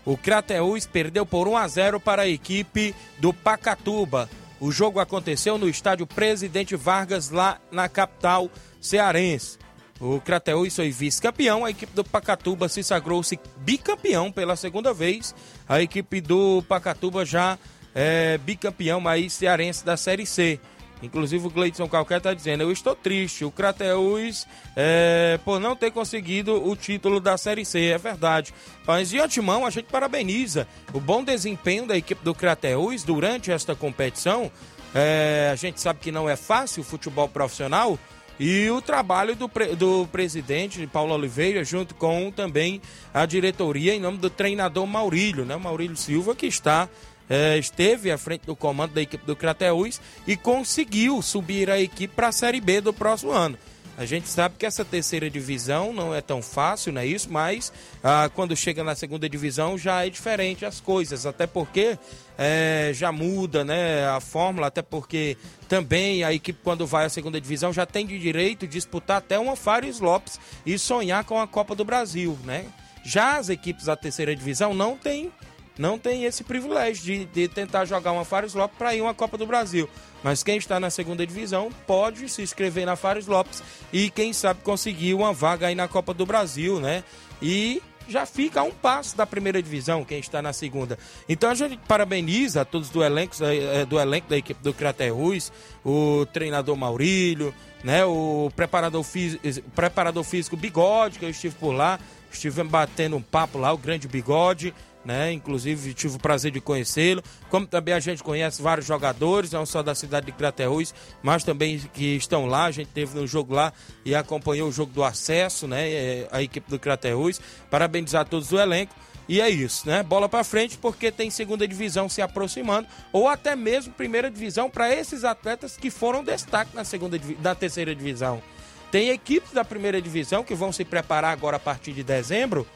O 0.04 0.16
Crateús 0.16 0.86
perdeu 0.86 1.24
por 1.24 1.46
1 1.46 1.56
a 1.56 1.68
0 1.68 2.00
para 2.00 2.22
a 2.22 2.28
equipe 2.28 2.94
do 3.18 3.32
Pacatuba. 3.32 4.28
O 4.60 4.72
jogo 4.72 4.98
aconteceu 4.98 5.56
no 5.56 5.68
estádio 5.68 6.06
Presidente 6.06 6.74
Vargas, 6.74 7.30
lá 7.30 7.60
na 7.70 7.88
capital 7.88 8.50
cearense. 8.80 9.58
O 10.00 10.20
Crateús 10.20 10.74
foi 10.74 10.90
vice-campeão, 10.90 11.64
a 11.64 11.70
equipe 11.70 11.92
do 11.92 12.04
Pacatuba 12.04 12.68
se 12.68 12.82
sagrou-se 12.82 13.38
bicampeão 13.58 14.32
pela 14.32 14.56
segunda 14.56 14.92
vez. 14.92 15.34
A 15.68 15.82
equipe 15.82 16.20
do 16.20 16.62
Pacatuba 16.68 17.24
já 17.24 17.58
é 17.94 18.38
bicampeão 18.38 19.06
aí 19.06 19.28
cearense 19.28 19.84
da 19.84 19.96
Série 19.96 20.26
C. 20.26 20.60
Inclusive 21.02 21.46
o 21.46 21.50
Gleidson 21.50 21.88
Calquer 21.88 22.18
está 22.18 22.34
dizendo, 22.34 22.62
eu 22.62 22.72
estou 22.72 22.94
triste, 22.94 23.44
o 23.44 23.50
Crateus 23.50 24.46
é, 24.74 25.38
por 25.44 25.60
não 25.60 25.76
ter 25.76 25.90
conseguido 25.90 26.68
o 26.68 26.74
título 26.74 27.20
da 27.20 27.36
Série 27.36 27.64
C, 27.64 27.86
é 27.86 27.98
verdade. 27.98 28.52
Mas 28.86 29.10
de 29.10 29.18
antemão 29.20 29.64
a 29.64 29.70
gente 29.70 29.86
parabeniza 29.86 30.66
o 30.92 31.00
bom 31.00 31.22
desempenho 31.22 31.86
da 31.86 31.96
equipe 31.96 32.24
do 32.24 32.34
Crateus 32.34 33.04
durante 33.04 33.50
esta 33.52 33.74
competição. 33.74 34.50
É, 34.94 35.50
a 35.52 35.56
gente 35.56 35.80
sabe 35.80 36.00
que 36.00 36.10
não 36.10 36.28
é 36.28 36.34
fácil 36.34 36.80
o 36.80 36.84
futebol 36.84 37.28
profissional 37.28 37.98
E 38.40 38.70
o 38.70 38.80
trabalho 38.80 39.34
do, 39.34 39.50
do 39.76 40.06
presidente 40.06 40.86
Paulo 40.86 41.12
Oliveira, 41.12 41.64
junto 41.64 41.94
com 41.94 42.30
também 42.30 42.80
a 43.12 43.26
diretoria, 43.26 43.94
em 43.94 44.00
nome 44.00 44.18
do 44.18 44.30
treinador 44.30 44.86
Maurílio, 44.86 45.44
né? 45.44 45.56
Maurílio 45.56 45.96
Silva, 45.96 46.36
que 46.36 46.46
está 46.46 46.88
eh, 47.28 47.58
esteve 47.58 48.10
à 48.10 48.18
frente 48.18 48.46
do 48.46 48.56
comando 48.56 48.94
da 48.94 49.02
equipe 49.02 49.24
do 49.24 49.36
Crateús 49.36 50.00
e 50.26 50.36
conseguiu 50.36 51.20
subir 51.22 51.70
a 51.70 51.80
equipe 51.80 52.14
para 52.14 52.28
a 52.28 52.32
Série 52.32 52.60
B 52.60 52.80
do 52.80 52.92
próximo 52.92 53.32
ano. 53.32 53.58
A 53.98 54.06
gente 54.06 54.28
sabe 54.28 54.54
que 54.56 54.64
essa 54.64 54.84
terceira 54.84 55.28
divisão 55.28 55.92
não 55.92 56.14
é 56.14 56.20
tão 56.20 56.40
fácil, 56.40 56.92
não 56.92 57.00
é 57.00 57.06
isso? 57.06 57.28
Mas 57.32 57.72
ah, 58.00 58.30
quando 58.32 58.54
chega 58.54 58.84
na 58.84 58.94
segunda 58.94 59.28
divisão 59.28 59.76
já 59.76 60.06
é 60.06 60.08
diferente 60.08 60.64
as 60.64 60.80
coisas, 60.80 61.26
até 61.26 61.48
porque 61.48 61.98
eh, 62.38 62.92
já 62.94 63.10
muda 63.10 63.64
né, 63.64 64.06
a 64.06 64.20
fórmula, 64.20 64.68
até 64.68 64.82
porque 64.82 65.36
também 65.68 66.22
a 66.22 66.32
equipe 66.32 66.60
quando 66.62 66.86
vai 66.86 67.06
à 67.06 67.08
segunda 67.08 67.40
divisão 67.40 67.72
já 67.72 67.84
tem 67.84 68.06
de 68.06 68.20
direito 68.20 68.68
de 68.68 68.74
disputar 68.74 69.16
até 69.16 69.36
uma 69.36 69.56
Fares 69.56 69.98
Lopes 69.98 70.38
e 70.64 70.78
sonhar 70.78 71.24
com 71.24 71.40
a 71.40 71.48
Copa 71.48 71.74
do 71.74 71.84
Brasil, 71.84 72.38
né? 72.44 72.66
Já 73.04 73.36
as 73.38 73.48
equipes 73.48 73.86
da 73.86 73.96
terceira 73.96 74.36
divisão 74.36 74.74
não 74.74 74.96
têm 74.96 75.32
não 75.78 75.98
tem 75.98 76.24
esse 76.24 76.42
privilégio 76.44 77.02
de, 77.04 77.24
de 77.26 77.48
tentar 77.48 77.84
jogar 77.84 78.12
uma 78.12 78.24
Fares 78.24 78.52
Lopes 78.54 78.76
para 78.76 78.94
ir 78.94 79.00
uma 79.00 79.14
Copa 79.14 79.38
do 79.38 79.46
Brasil. 79.46 79.88
Mas 80.22 80.42
quem 80.42 80.56
está 80.56 80.80
na 80.80 80.90
segunda 80.90 81.24
divisão 81.24 81.70
pode 81.86 82.28
se 82.28 82.42
inscrever 82.42 82.84
na 82.84 82.96
Fares 82.96 83.26
Lopes 83.26 83.62
e 83.92 84.10
quem 84.10 84.32
sabe 84.32 84.60
conseguir 84.62 85.14
uma 85.14 85.32
vaga 85.32 85.68
aí 85.68 85.74
na 85.76 85.86
Copa 85.86 86.12
do 86.12 86.26
Brasil, 86.26 86.80
né? 86.80 87.04
E 87.40 87.80
já 88.08 88.24
fica 88.26 88.60
a 88.60 88.62
um 88.64 88.70
passo 88.72 89.16
da 89.16 89.26
primeira 89.26 89.62
divisão, 89.62 90.02
quem 90.04 90.18
está 90.18 90.40
na 90.42 90.52
segunda. 90.52 90.98
Então 91.28 91.50
a 91.50 91.54
gente 91.54 91.76
parabeniza 91.86 92.62
a 92.62 92.64
todos 92.64 92.88
do 92.88 93.04
elenco, 93.04 93.34
eh, 93.44 93.84
do 93.84 94.00
elenco 94.00 94.28
da 94.28 94.36
equipe 94.36 94.60
do 94.62 94.72
Craterus, 94.74 95.52
o 95.84 96.26
treinador 96.32 96.74
Maurílio, 96.74 97.54
né? 97.84 98.04
O 98.04 98.50
preparador, 98.56 99.04
fí- 99.04 99.38
preparador 99.74 100.24
físico 100.24 100.56
Bigode, 100.56 101.18
que 101.18 101.24
eu 101.24 101.30
estive 101.30 101.54
por 101.56 101.70
lá, 101.70 102.00
estivemos 102.32 102.72
batendo 102.72 103.14
um 103.14 103.22
papo 103.22 103.58
lá, 103.58 103.72
o 103.72 103.78
grande 103.78 104.08
Bigode 104.08 104.74
né? 105.08 105.32
Inclusive 105.32 105.94
tive 105.94 106.16
o 106.16 106.18
prazer 106.18 106.50
de 106.50 106.60
conhecê-lo. 106.60 107.22
Como 107.48 107.66
também 107.66 107.94
a 107.94 107.98
gente 107.98 108.22
conhece 108.22 108.60
vários 108.60 108.86
jogadores, 108.86 109.50
não 109.50 109.64
só 109.64 109.82
da 109.82 109.94
cidade 109.94 110.26
de 110.26 110.32
Craterus, 110.32 110.94
mas 111.22 111.42
também 111.42 111.78
que 111.94 112.14
estão 112.14 112.44
lá. 112.44 112.66
A 112.66 112.70
gente 112.70 112.88
teve 112.88 113.18
no 113.18 113.26
jogo 113.26 113.54
lá 113.54 113.72
e 114.04 114.14
acompanhou 114.14 114.68
o 114.68 114.72
jogo 114.72 114.92
do 114.92 115.02
acesso, 115.02 115.66
né? 115.66 115.88
É, 115.88 116.28
A 116.30 116.42
equipe 116.42 116.70
do 116.70 116.78
Craterus. 116.78 117.40
Parabenizar 117.70 118.28
todos 118.28 118.48
do 118.48 118.60
elenco. 118.60 118.94
E 119.26 119.40
é 119.40 119.48
isso, 119.48 119.88
né? 119.88 120.02
Bola 120.02 120.28
pra 120.28 120.44
frente 120.44 120.76
porque 120.76 121.10
tem 121.10 121.30
segunda 121.30 121.66
divisão 121.66 122.06
se 122.06 122.20
aproximando 122.20 122.86
ou 123.10 123.28
até 123.28 123.56
mesmo 123.56 123.94
primeira 123.94 124.30
divisão 124.30 124.68
para 124.68 124.94
esses 124.94 125.24
atletas 125.24 125.76
que 125.76 125.90
foram 125.90 126.22
destaque 126.22 126.74
na 126.74 126.84
segunda 126.84 127.18
da 127.38 127.54
terceira 127.54 127.94
divisão. 127.94 128.42
Tem 128.90 129.08
equipes 129.08 129.52
da 129.52 129.64
primeira 129.64 130.00
divisão 130.00 130.44
que 130.44 130.54
vão 130.54 130.72
se 130.72 130.84
preparar 130.84 131.32
agora 131.32 131.56
a 131.56 131.60
partir 131.60 131.92
de 131.92 132.02
dezembro 132.02 132.66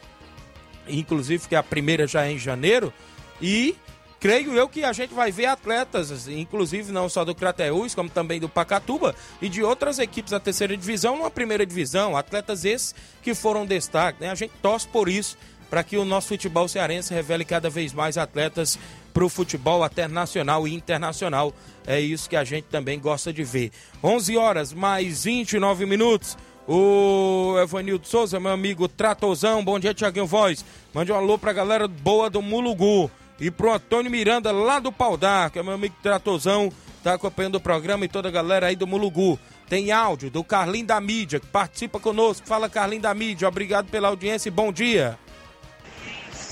inclusive 0.87 1.47
que 1.47 1.55
a 1.55 1.63
primeira 1.63 2.07
já 2.07 2.25
é 2.25 2.31
em 2.31 2.37
janeiro, 2.37 2.93
e 3.41 3.75
creio 4.19 4.53
eu 4.53 4.69
que 4.69 4.83
a 4.83 4.93
gente 4.93 5.13
vai 5.13 5.31
ver 5.31 5.47
atletas, 5.47 6.27
inclusive 6.27 6.91
não 6.91 7.09
só 7.09 7.25
do 7.25 7.35
Crateús, 7.35 7.93
como 7.93 8.09
também 8.09 8.39
do 8.39 8.47
Pacatuba 8.47 9.13
e 9.41 9.49
de 9.49 9.61
outras 9.61 9.99
equipes 9.99 10.31
da 10.31 10.39
terceira 10.39 10.77
divisão, 10.77 11.17
numa 11.17 11.31
primeira 11.31 11.65
divisão, 11.65 12.15
atletas 12.15 12.63
esses 12.63 12.95
que 13.21 13.35
foram 13.35 13.65
destaque, 13.65 14.21
né? 14.21 14.29
A 14.29 14.35
gente 14.35 14.53
torce 14.61 14.87
por 14.87 15.09
isso, 15.09 15.37
para 15.69 15.83
que 15.83 15.97
o 15.97 16.05
nosso 16.05 16.27
futebol 16.27 16.67
cearense 16.67 17.11
revele 17.11 17.43
cada 17.43 17.67
vez 17.67 17.93
mais 17.93 18.15
atletas 18.15 18.77
para 19.11 19.25
o 19.25 19.29
futebol 19.29 19.83
até 19.83 20.07
nacional 20.07 20.67
e 20.67 20.73
internacional. 20.73 21.51
É 21.85 21.99
isso 21.99 22.29
que 22.29 22.35
a 22.35 22.43
gente 22.43 22.65
também 22.65 22.99
gosta 22.99 23.33
de 23.33 23.43
ver. 23.43 23.71
11 24.03 24.37
horas 24.37 24.71
mais 24.71 25.23
29 25.23 25.87
minutos. 25.87 26.37
O 26.65 27.55
Evanildo 27.61 28.07
Souza, 28.07 28.39
meu 28.39 28.51
amigo 28.51 28.87
Tratozão, 28.87 29.63
bom 29.63 29.77
dia, 29.77 29.93
Tiaguinho 29.93 30.25
Voz. 30.25 30.63
Mande 30.93 31.11
um 31.11 31.15
alô 31.15 31.37
pra 31.37 31.51
galera 31.51 31.89
boa 31.89 32.29
do 32.29 32.41
Mulugu. 32.41 33.11
E 33.37 33.51
pro 33.51 33.73
Antônio 33.73 34.09
Miranda, 34.09 34.49
lá 34.51 34.79
do 34.79 34.89
Pau 34.89 35.17
d'Arco, 35.17 35.59
é 35.59 35.63
meu 35.63 35.73
amigo 35.73 35.95
Tratozão, 36.01 36.71
tá 37.03 37.15
acompanhando 37.15 37.55
o 37.55 37.59
programa 37.59 38.05
e 38.05 38.07
toda 38.07 38.29
a 38.29 38.31
galera 38.31 38.67
aí 38.67 38.77
do 38.77 38.87
Mulugu. 38.87 39.37
Tem 39.67 39.91
áudio 39.91 40.31
do 40.31 40.41
Carlinho 40.41 40.85
da 40.85 41.01
Mídia, 41.01 41.39
que 41.39 41.47
participa 41.47 41.99
conosco. 41.99 42.47
Fala, 42.47 42.69
Carlinho 42.69 43.01
da 43.01 43.13
Mídia, 43.13 43.47
obrigado 43.47 43.89
pela 43.89 44.07
audiência 44.07 44.47
e 44.47 44.51
bom 44.51 44.71
dia. 44.71 45.19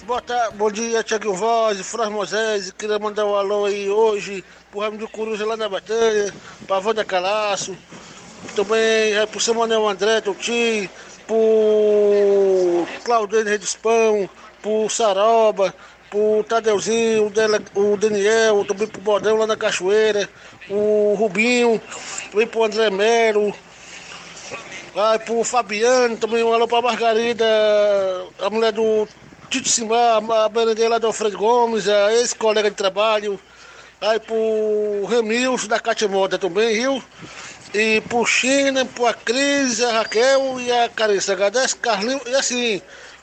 Boa 0.06 0.22
tarde, 0.22 0.58
bom 0.58 0.70
dia, 0.70 1.04
Tiago 1.04 1.34
Voz, 1.34 1.80
Fras 1.88 2.10
Moisés. 2.10 2.72
Queria 2.72 3.00
mandar 3.00 3.26
um 3.26 3.36
alô 3.36 3.64
aí 3.64 3.90
hoje 3.90 4.44
pro 4.70 4.82
Ramo 4.82 4.98
do 4.98 5.08
Coruja 5.08 5.46
lá 5.46 5.56
na 5.56 5.70
Batalha, 5.70 6.34
pra 6.68 6.80
Wanda 6.80 7.06
Calaço. 7.06 7.78
Também 8.56 9.14
é 9.14 9.26
pro 9.26 9.40
Samuel 9.40 9.88
André, 9.88 10.22
Toti, 10.22 10.90
pro 11.26 12.86
Claudene 13.04 13.50
Redispão, 13.50 14.30
pro 14.62 14.90
Saroba, 14.90 15.74
pro 16.10 16.44
Tadeuzinho, 16.44 17.28
o, 17.28 17.30
Dele- 17.30 17.66
o 17.76 17.96
Daniel, 17.98 18.66
também 18.66 18.88
pro 18.88 19.02
Bodão 19.02 19.38
lá 19.38 19.48
na 19.48 19.56
Cachoeira, 19.56 20.30
o 20.70 21.16
Rubinho, 21.18 21.82
também 22.32 22.48
pro 22.48 22.64
André 22.64 22.90
Melo, 22.90 23.54
Vai 24.94 25.18
pro 25.20 25.42
Fabiano, 25.46 26.18
também 26.18 26.44
um 26.44 26.54
alô 26.54 26.68
pra 26.68 26.82
Margarida, 26.82 27.46
a 28.40 28.50
mulher 28.50 28.74
do 28.74 29.08
Tito 29.50 29.70
Simar, 29.70 30.18
a 30.18 30.90
lá 30.90 30.98
do 30.98 31.08
Alfredo 31.08 31.38
Gomes, 31.38 31.88
a 31.88 32.14
ex-colega 32.14 32.70
de 32.70 32.76
trabalho. 32.76 33.40
Aí 34.02 34.20
pro 34.20 35.06
Ramilson 35.06 35.68
da 35.68 35.80
Cátia 35.80 36.08
Moda 36.08 36.40
também, 36.40 36.74
viu? 36.74 37.04
E 37.72 38.02
pro 38.02 38.26
China, 38.26 38.84
pro 38.84 39.06
a 39.06 39.14
Cris, 39.14 39.80
a 39.80 39.92
Raquel 39.92 40.60
e 40.60 40.72
a 40.72 40.90
Carissa 40.90 41.38
H10, 41.38 41.78
Carlinho, 41.80 42.20
e 42.26 42.34
assim, 42.34 42.82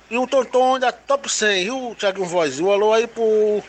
e 0.08 0.16
o 0.16 0.24
Tonton 0.24 0.78
da 0.78 0.92
Top 0.92 1.28
100, 1.28 1.64
viu, 1.64 1.96
Thiago 1.98 2.24
Voz? 2.24 2.60
Um 2.60 2.70
alô 2.70 2.92
aí 2.92 3.08
pro 3.08 3.60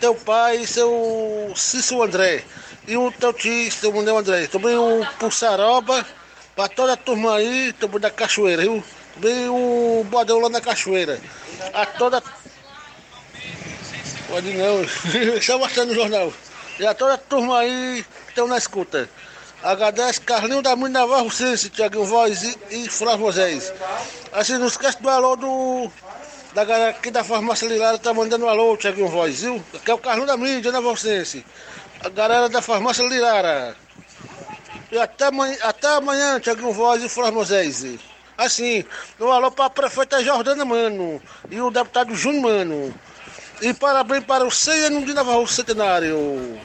teu 0.00 0.16
pai, 0.16 0.66
seu 0.66 1.52
Cícero 1.54 2.02
André. 2.02 2.42
E 2.88 2.96
o 2.96 3.12
teu 3.12 3.32
tio, 3.32 3.70
seu 3.70 3.92
Munel 3.92 4.18
André. 4.18 4.48
Também 4.48 4.76
o 4.76 5.06
pro 5.20 5.30
Saroba, 5.30 6.04
pra 6.56 6.66
toda 6.66 6.94
a 6.94 6.96
turma 6.96 7.36
aí, 7.36 7.72
também 7.74 8.00
da 8.00 8.10
Cachoeira, 8.10 8.62
viu? 8.62 8.82
Também 9.14 9.48
o 9.48 10.04
Bodão 10.10 10.40
lá 10.40 10.48
na 10.48 10.60
Cachoeira. 10.60 11.20
A 11.72 11.86
toda. 11.86 12.20
Pode 14.32 14.54
não, 14.54 14.80
está 15.36 15.58
mostrando 15.58 15.90
no 15.90 15.94
jornal. 15.94 16.32
E 16.80 16.86
a 16.86 16.94
toda 16.94 17.12
a 17.12 17.18
turma 17.18 17.58
aí 17.58 18.02
que 18.24 18.30
estão 18.30 18.48
na 18.48 18.56
escuta. 18.56 19.06
H10 19.62 20.24
Carlinho 20.24 20.62
da 20.62 20.74
Mãe 20.74 20.90
Navarro 20.90 21.30
Sense, 21.30 21.68
Tiaguinho 21.68 22.06
Voz 22.06 22.42
e, 22.42 22.58
e 22.70 22.88
Flávio 22.88 23.24
Moisés. 23.24 23.70
Assim, 24.32 24.56
não 24.56 24.68
esquece 24.68 25.02
do 25.02 25.10
alô 25.10 25.36
do. 25.36 25.92
Da 26.54 26.64
galera 26.64 26.92
aqui 26.92 27.10
da 27.10 27.22
farmácia 27.22 27.68
Lilara 27.68 27.98
tá 27.98 28.14
mandando 28.14 28.46
um 28.46 28.48
alô, 28.48 28.74
Tiaguinho 28.74 29.08
Voz, 29.08 29.42
viu? 29.42 29.62
Que 29.84 29.90
é 29.90 29.94
o 29.94 29.98
Carlinho 29.98 30.26
da 30.26 30.38
Mídia, 30.38 30.72
Navarro 30.72 30.96
Sense. 30.96 31.44
A 32.02 32.08
galera 32.08 32.48
da 32.48 32.62
farmácia 32.62 33.04
Lilara. 33.04 33.76
E 34.90 34.98
até 34.98 35.26
amanhã, 35.26 35.58
até 35.60 35.88
amanhã 35.88 36.40
Tiaguinho 36.40 36.72
Voz 36.72 37.04
e 37.04 37.08
Flávio 37.10 37.34
Moisés. 37.34 37.84
Assim, 38.38 38.82
um 39.20 39.30
alô 39.30 39.50
para 39.50 39.66
a 39.66 39.70
prefeita 39.70 40.24
Jordana 40.24 40.64
Mano 40.64 41.20
e 41.50 41.60
o 41.60 41.70
deputado 41.70 42.14
Júnior 42.14 42.42
Mano. 42.42 42.94
E 43.62 43.72
parabéns 43.72 44.24
para 44.24 44.44
o 44.44 44.50
100 44.50 44.84
anos 44.86 45.06
de 45.06 45.14
Navarro 45.14 45.46
Centenário. 45.46 46.58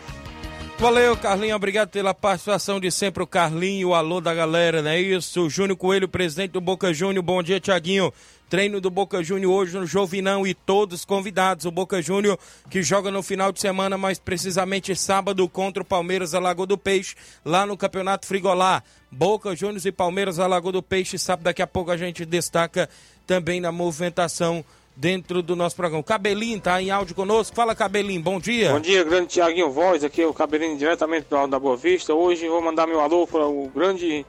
Valeu, 0.79 1.15
Carlinho. 1.15 1.55
Obrigado 1.55 1.89
pela 1.89 2.11
participação 2.11 2.79
de 2.79 2.89
sempre, 2.89 3.21
o 3.21 3.27
Carlinho, 3.27 3.89
o 3.89 3.93
alô 3.93 4.19
da 4.19 4.33
galera, 4.33 4.81
não 4.81 4.89
é 4.89 4.99
isso? 4.99 5.45
O 5.45 5.49
Júnior 5.49 5.77
Coelho, 5.77 6.07
presidente 6.07 6.51
do 6.51 6.61
Boca 6.61 6.91
Júnior. 6.91 7.23
Bom 7.23 7.43
dia, 7.43 7.59
Tiaguinho. 7.59 8.11
Treino 8.49 8.81
do 8.81 8.89
Boca 8.89 9.21
Júnior 9.21 9.53
hoje 9.53 9.77
no 9.77 9.85
Jovinão 9.85 10.47
e 10.47 10.55
todos 10.55 11.05
convidados. 11.05 11.65
O 11.65 11.71
Boca 11.71 12.01
Júnior 12.01 12.39
que 12.67 12.81
joga 12.81 13.11
no 13.11 13.21
final 13.21 13.51
de 13.51 13.59
semana, 13.59 13.95
mais 13.95 14.17
precisamente 14.17 14.95
sábado, 14.95 15.47
contra 15.47 15.83
o 15.83 15.85
Palmeiras 15.85 16.31
da 16.31 16.39
Lagoa 16.39 16.65
do 16.65 16.79
Peixe, 16.79 17.15
lá 17.45 17.63
no 17.63 17.77
Campeonato 17.77 18.25
Frigolá. 18.25 18.81
Boca 19.11 19.55
Juniors 19.55 19.85
e 19.85 19.91
Palmeiras 19.91 20.37
da 20.37 20.47
Lagoa 20.47 20.71
do 20.71 20.81
Peixe. 20.81 21.19
Sabe, 21.19 21.43
daqui 21.43 21.61
a 21.61 21.67
pouco 21.67 21.91
a 21.91 21.97
gente 21.97 22.25
destaca 22.25 22.89
também 23.27 23.61
na 23.61 23.71
movimentação 23.71 24.65
dentro 24.97 25.43
do 25.43 25.55
nosso 25.55 25.75
programa. 25.75 26.01
O 26.01 26.03
Cabelinho 26.03 26.59
tá 26.59 26.81
em 26.81 26.89
áudio 26.89 27.15
conosco. 27.15 27.55
Fala, 27.55 27.75
Cabelinho, 27.75 28.21
bom 28.21 28.39
dia. 28.39 28.71
Bom 28.71 28.79
dia, 28.79 29.03
grande 29.03 29.27
Tiaguinho 29.27 29.69
Voz, 29.69 30.03
aqui 30.03 30.23
é 30.23 30.25
o 30.25 30.33
Cabelinho 30.33 30.75
diretamente 30.75 31.27
do 31.29 31.37
Alto 31.37 31.51
da 31.51 31.59
Boa 31.59 31.77
Vista. 31.77 32.15
Hoje 32.15 32.49
vou 32.49 32.61
mandar 32.61 32.87
meu 32.87 32.99
alô 32.99 33.27
para 33.27 33.45
o 33.45 33.69
grande 33.69 34.25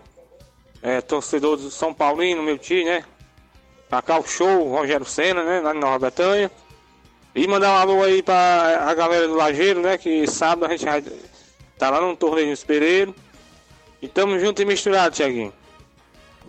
eh, 0.83 1.01
torcedor 1.01 1.57
do 1.57 1.71
São 1.71 1.95
Paulino, 1.95 2.43
meu 2.43 2.59
tio, 2.59 2.85
né? 2.85 3.03
Cacau 3.89 4.23
Show, 4.27 4.69
Rogério 4.69 5.07
Senna, 5.07 5.43
né? 5.43 5.61
Lá 5.61 5.75
em 5.75 5.79
Nova 5.79 5.99
Betânia. 5.99 6.51
E 7.35 7.47
mandar 7.47 7.73
um 7.73 7.77
alô 7.77 8.03
aí 8.03 8.23
para 8.23 8.85
a 8.87 8.95
galera 8.95 9.27
do 9.27 9.35
Lajeiro, 9.35 9.81
né? 9.81 9.97
Que 9.97 10.27
sábado 10.27 10.67
a 10.67 10.77
gente 10.77 10.85
vai 10.85 11.03
tá 11.79 11.89
lá 11.89 12.01
no 12.01 12.15
torneio 12.15 12.55
do 12.55 12.67
Pereiro. 12.67 13.15
E 14.03 14.07
tamo 14.07 14.39
junto 14.39 14.61
e 14.61 14.67
misturado, 14.67 15.15
Tiaguinho. 15.15 15.53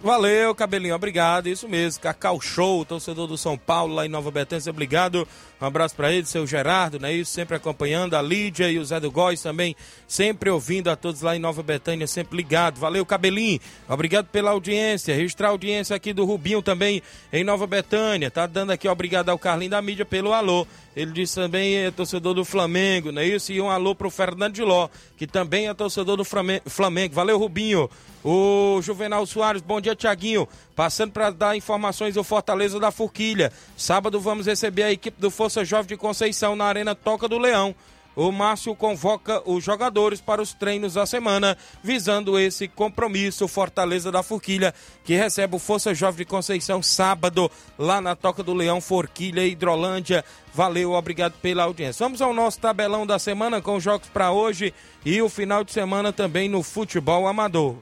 Valeu, 0.02 0.56
cabelinho, 0.56 0.96
obrigado. 0.96 1.48
Isso 1.48 1.68
mesmo, 1.68 2.02
Cacau 2.02 2.40
Show, 2.40 2.86
torcedor 2.86 3.28
do 3.28 3.38
São 3.38 3.58
Paulo 3.58 3.96
lá 3.96 4.06
em 4.06 4.10
Nova 4.10 4.32
Betânia, 4.32 4.70
obrigado. 4.70 5.28
Um 5.62 5.66
abraço 5.66 5.94
para 5.94 6.10
ele, 6.10 6.26
seu 6.26 6.48
Gerardo, 6.48 6.98
né? 6.98 7.12
Isso, 7.12 7.32
sempre 7.32 7.58
acompanhando. 7.58 8.14
A 8.14 8.22
Lídia 8.22 8.72
e 8.72 8.80
o 8.80 8.86
Zé 8.86 8.98
do 8.98 9.12
Góis 9.12 9.42
também, 9.42 9.76
sempre 10.08 10.50
ouvindo 10.50 10.90
a 10.90 10.96
todos 10.96 11.22
lá 11.22 11.36
em 11.36 11.40
Nova 11.40 11.62
Betânia, 11.62 12.08
sempre 12.08 12.38
ligado. 12.38 12.80
Valeu, 12.80 13.06
cabelinho, 13.06 13.60
obrigado 13.90 14.28
pela 14.28 14.52
audiência. 14.52 15.14
Registrar 15.14 15.50
a 15.50 15.52
audiência 15.52 15.94
aqui 15.94 16.14
do 16.14 16.24
Rubinho 16.24 16.62
também 16.62 17.04
em 17.34 17.44
Nova 17.44 17.68
Betânia. 17.68 18.32
Tá 18.32 18.48
dando 18.48 18.72
aqui 18.72 18.88
obrigado 18.88 19.28
ao 19.28 19.38
Carlinho 19.38 19.72
da 19.72 19.82
mídia 19.82 20.06
pelo 20.06 20.32
alô. 20.32 20.66
Ele 20.96 21.12
disse 21.12 21.36
também 21.36 21.78
é 21.78 21.92
torcedor 21.92 22.34
do 22.34 22.44
Flamengo, 22.44 23.12
não 23.12 23.22
é 23.22 23.26
isso? 23.26 23.52
E 23.54 23.62
um 23.62 23.70
alô 23.70 23.94
pro 23.96 24.10
Fernando 24.10 24.54
de 24.54 24.64
Ló, 24.64 24.90
que 25.16 25.26
também 25.28 25.68
é 25.68 25.74
torcedor 25.74 26.18
do 26.18 26.26
Flame- 26.26 26.62
Flamengo. 26.66 27.14
Valeu, 27.16 27.38
Rubinho. 27.38 27.90
O 28.24 28.82
Juvenal 28.82 29.26
Soares, 29.26 29.62
bom 29.62 29.80
dia, 29.80 29.96
Tiaguinho. 29.96 30.48
Passando 30.76 31.12
para 31.12 31.30
dar 31.30 31.56
informações 31.56 32.16
do 32.16 32.24
Fortaleza 32.24 32.80
da 32.80 32.92
Forquilha. 32.92 33.54
Sábado 33.78 34.20
vamos 34.20 34.46
receber 34.46 34.84
a 34.84 34.92
equipe 34.92 35.22
do 35.22 35.32
Força 35.32 35.64
Jovem 35.64 35.88
de 35.88 35.96
Conceição 35.98 36.56
na 36.56 36.66
Arena 36.66 36.94
Toca 36.94 37.28
do 37.30 37.38
Leão. 37.38 37.74
O 38.20 38.34
Márcio 38.34 38.76
convoca 38.76 39.42
os 39.50 39.64
jogadores 39.64 40.20
para 40.20 40.42
os 40.42 40.54
treinos 40.54 40.96
da 40.96 41.06
semana, 41.06 41.58
visando 41.82 42.38
esse 42.38 42.68
compromisso. 42.68 43.48
Fortaleza 43.48 44.12
da 44.12 44.22
Forquilha, 44.22 44.74
que 45.06 45.16
recebe 45.16 45.56
o 45.56 45.60
Força 45.60 45.96
Jovem 45.96 46.18
de 46.18 46.26
Conceição 46.26 46.84
sábado, 46.84 47.50
lá 47.78 48.02
na 48.02 48.18
Toca 48.18 48.44
do 48.44 48.54
Leão, 48.54 48.82
Forquilha, 48.82 49.48
Hidrolândia. 49.48 50.26
Valeu, 50.54 50.92
obrigado 50.92 51.36
pela 51.42 51.64
audiência. 51.64 52.04
Vamos 52.04 52.22
ao 52.22 52.34
nosso 52.34 52.60
tabelão 52.60 53.08
da 53.08 53.18
semana 53.18 53.62
com 53.62 53.78
os 53.78 53.84
jogos 53.84 54.10
para 54.10 54.34
hoje 54.34 54.74
e 55.06 55.22
o 55.22 55.30
final 55.30 55.64
de 55.64 55.72
semana 55.72 56.12
também 56.12 56.50
no 56.50 56.62
futebol 56.62 57.26
amador. 57.26 57.78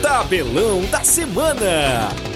Tabelão 0.00 0.86
da 0.86 1.04
semana. 1.04 2.35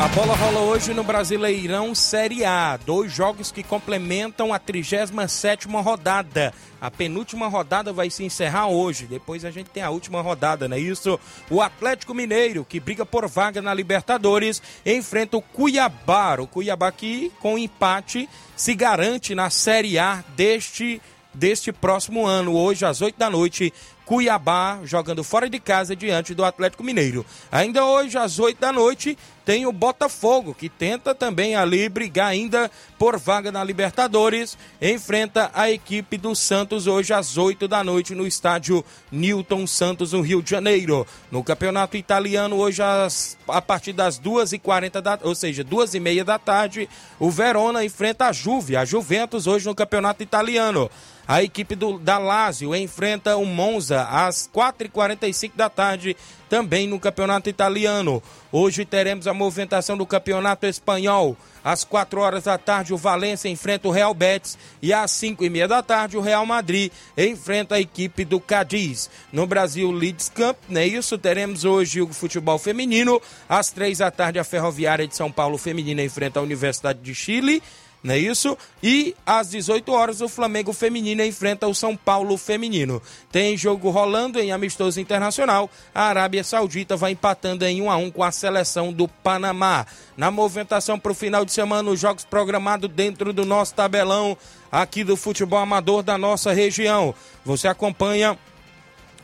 A 0.00 0.08
bola 0.08 0.34
rola 0.34 0.60
hoje 0.60 0.94
no 0.94 1.04
Brasileirão 1.04 1.94
Série 1.94 2.42
A. 2.42 2.78
Dois 2.78 3.12
jogos 3.12 3.52
que 3.52 3.62
complementam 3.62 4.50
a 4.50 4.58
37 4.58 5.68
rodada. 5.68 6.54
A 6.80 6.90
penúltima 6.90 7.48
rodada 7.48 7.92
vai 7.92 8.08
se 8.08 8.24
encerrar 8.24 8.68
hoje. 8.68 9.04
Depois 9.04 9.44
a 9.44 9.50
gente 9.50 9.68
tem 9.68 9.82
a 9.82 9.90
última 9.90 10.22
rodada, 10.22 10.66
não 10.66 10.74
é 10.74 10.80
isso? 10.80 11.20
O 11.50 11.60
Atlético 11.60 12.14
Mineiro, 12.14 12.64
que 12.64 12.80
briga 12.80 13.04
por 13.04 13.28
vaga 13.28 13.60
na 13.60 13.74
Libertadores, 13.74 14.62
enfrenta 14.86 15.36
o 15.36 15.42
Cuiabá. 15.42 16.36
O 16.40 16.46
Cuiabá 16.46 16.90
que, 16.90 17.30
com 17.38 17.58
empate, 17.58 18.26
se 18.56 18.74
garante 18.74 19.34
na 19.34 19.50
Série 19.50 19.98
A 19.98 20.24
deste, 20.34 20.98
deste 21.34 21.72
próximo 21.72 22.26
ano. 22.26 22.56
Hoje, 22.56 22.86
às 22.86 23.02
8 23.02 23.18
da 23.18 23.28
noite, 23.28 23.70
Cuiabá 24.10 24.80
jogando 24.82 25.22
fora 25.22 25.48
de 25.48 25.60
casa 25.60 25.94
diante 25.94 26.34
do 26.34 26.44
Atlético 26.44 26.82
Mineiro. 26.82 27.24
Ainda 27.52 27.84
hoje, 27.84 28.18
às 28.18 28.40
8 28.40 28.58
da 28.58 28.72
noite, 28.72 29.16
tem 29.50 29.66
o 29.66 29.72
Botafogo, 29.72 30.54
que 30.54 30.68
tenta 30.68 31.12
também 31.12 31.56
ali 31.56 31.88
brigar 31.88 32.28
ainda 32.28 32.70
por 32.96 33.18
vaga 33.18 33.50
na 33.50 33.64
Libertadores. 33.64 34.56
Enfrenta 34.80 35.50
a 35.52 35.68
equipe 35.68 36.16
do 36.16 36.36
Santos 36.36 36.86
hoje 36.86 37.12
às 37.12 37.36
8 37.36 37.66
da 37.66 37.82
noite 37.82 38.14
no 38.14 38.28
estádio 38.28 38.84
Newton 39.10 39.66
Santos, 39.66 40.12
no 40.12 40.20
Rio 40.20 40.40
de 40.40 40.50
Janeiro. 40.50 41.04
No 41.32 41.42
campeonato 41.42 41.96
italiano, 41.96 42.58
hoje 42.58 42.80
às, 42.80 43.36
a 43.48 43.60
partir 43.60 43.92
das 43.92 44.20
2h40, 44.20 45.00
da, 45.00 45.18
ou 45.24 45.34
seja, 45.34 45.64
2h30 45.64 46.22
da 46.22 46.38
tarde, 46.38 46.88
o 47.18 47.28
Verona 47.28 47.84
enfrenta 47.84 48.26
a 48.26 48.32
Juve, 48.32 48.76
a 48.76 48.84
Juventus, 48.84 49.48
hoje 49.48 49.66
no 49.66 49.74
campeonato 49.74 50.22
italiano. 50.22 50.88
A 51.26 51.42
equipe 51.42 51.74
do, 51.74 51.98
da 51.98 52.18
Lazio 52.18 52.74
enfrenta 52.74 53.36
o 53.36 53.44
Monza 53.44 54.02
às 54.02 54.48
4h45 54.52 55.52
da 55.54 55.68
tarde, 55.68 56.16
também 56.50 56.88
no 56.88 56.98
Campeonato 56.98 57.48
Italiano. 57.48 58.20
Hoje 58.50 58.84
teremos 58.84 59.28
a 59.28 59.32
movimentação 59.32 59.96
do 59.96 60.04
Campeonato 60.04 60.66
Espanhol. 60.66 61.36
Às 61.62 61.84
4 61.84 62.20
horas 62.20 62.44
da 62.44 62.58
tarde, 62.58 62.92
o 62.92 62.96
Valência 62.96 63.48
enfrenta 63.48 63.86
o 63.86 63.92
Real 63.92 64.12
Betis 64.12 64.58
e 64.82 64.92
às 64.92 65.12
5 65.12 65.44
e 65.44 65.50
meia 65.50 65.68
da 65.68 65.82
tarde, 65.82 66.16
o 66.16 66.20
Real 66.20 66.44
Madrid 66.44 66.90
enfrenta 67.16 67.76
a 67.76 67.80
equipe 67.80 68.24
do 68.24 68.40
Cadiz. 68.40 69.08
No 69.32 69.46
Brasil, 69.46 69.92
Leeds 69.92 70.32
Cup, 70.34 70.56
não 70.68 70.80
é 70.80 70.86
isso? 70.86 71.16
Teremos 71.16 71.64
hoje 71.64 72.02
o 72.02 72.08
futebol 72.12 72.58
feminino. 72.58 73.22
Às 73.48 73.70
3 73.70 73.98
da 73.98 74.10
tarde, 74.10 74.40
a 74.40 74.44
Ferroviária 74.44 75.06
de 75.06 75.14
São 75.14 75.30
Paulo 75.30 75.56
feminina 75.56 76.02
enfrenta 76.02 76.40
a 76.40 76.42
Universidade 76.42 76.98
de 76.98 77.14
Chile 77.14 77.62
não 78.02 78.14
é 78.14 78.18
isso? 78.18 78.56
E 78.82 79.14
às 79.26 79.50
18 79.50 79.92
horas 79.92 80.20
o 80.22 80.28
Flamengo 80.28 80.72
feminino 80.72 81.22
enfrenta 81.22 81.66
o 81.68 81.74
São 81.74 81.94
Paulo 81.94 82.36
feminino. 82.38 83.00
Tem 83.30 83.56
jogo 83.56 83.90
rolando 83.90 84.40
em 84.40 84.52
amistoso 84.52 84.98
internacional. 84.98 85.68
A 85.94 86.04
Arábia 86.04 86.42
Saudita 86.42 86.96
vai 86.96 87.12
empatando 87.12 87.64
em 87.66 87.82
1 87.82 87.90
a 87.90 87.96
1 87.96 88.10
com 88.10 88.24
a 88.24 88.32
seleção 88.32 88.90
do 88.90 89.06
Panamá. 89.06 89.86
Na 90.16 90.30
movimentação 90.30 90.98
para 90.98 91.12
o 91.12 91.14
final 91.14 91.44
de 91.44 91.52
semana, 91.52 91.90
os 91.90 92.00
jogos 92.00 92.24
programados 92.24 92.90
dentro 92.90 93.34
do 93.34 93.44
nosso 93.44 93.74
tabelão 93.74 94.36
aqui 94.72 95.04
do 95.04 95.16
futebol 95.16 95.58
amador 95.58 96.02
da 96.02 96.16
nossa 96.16 96.52
região. 96.52 97.14
Você 97.44 97.68
acompanha 97.68 98.38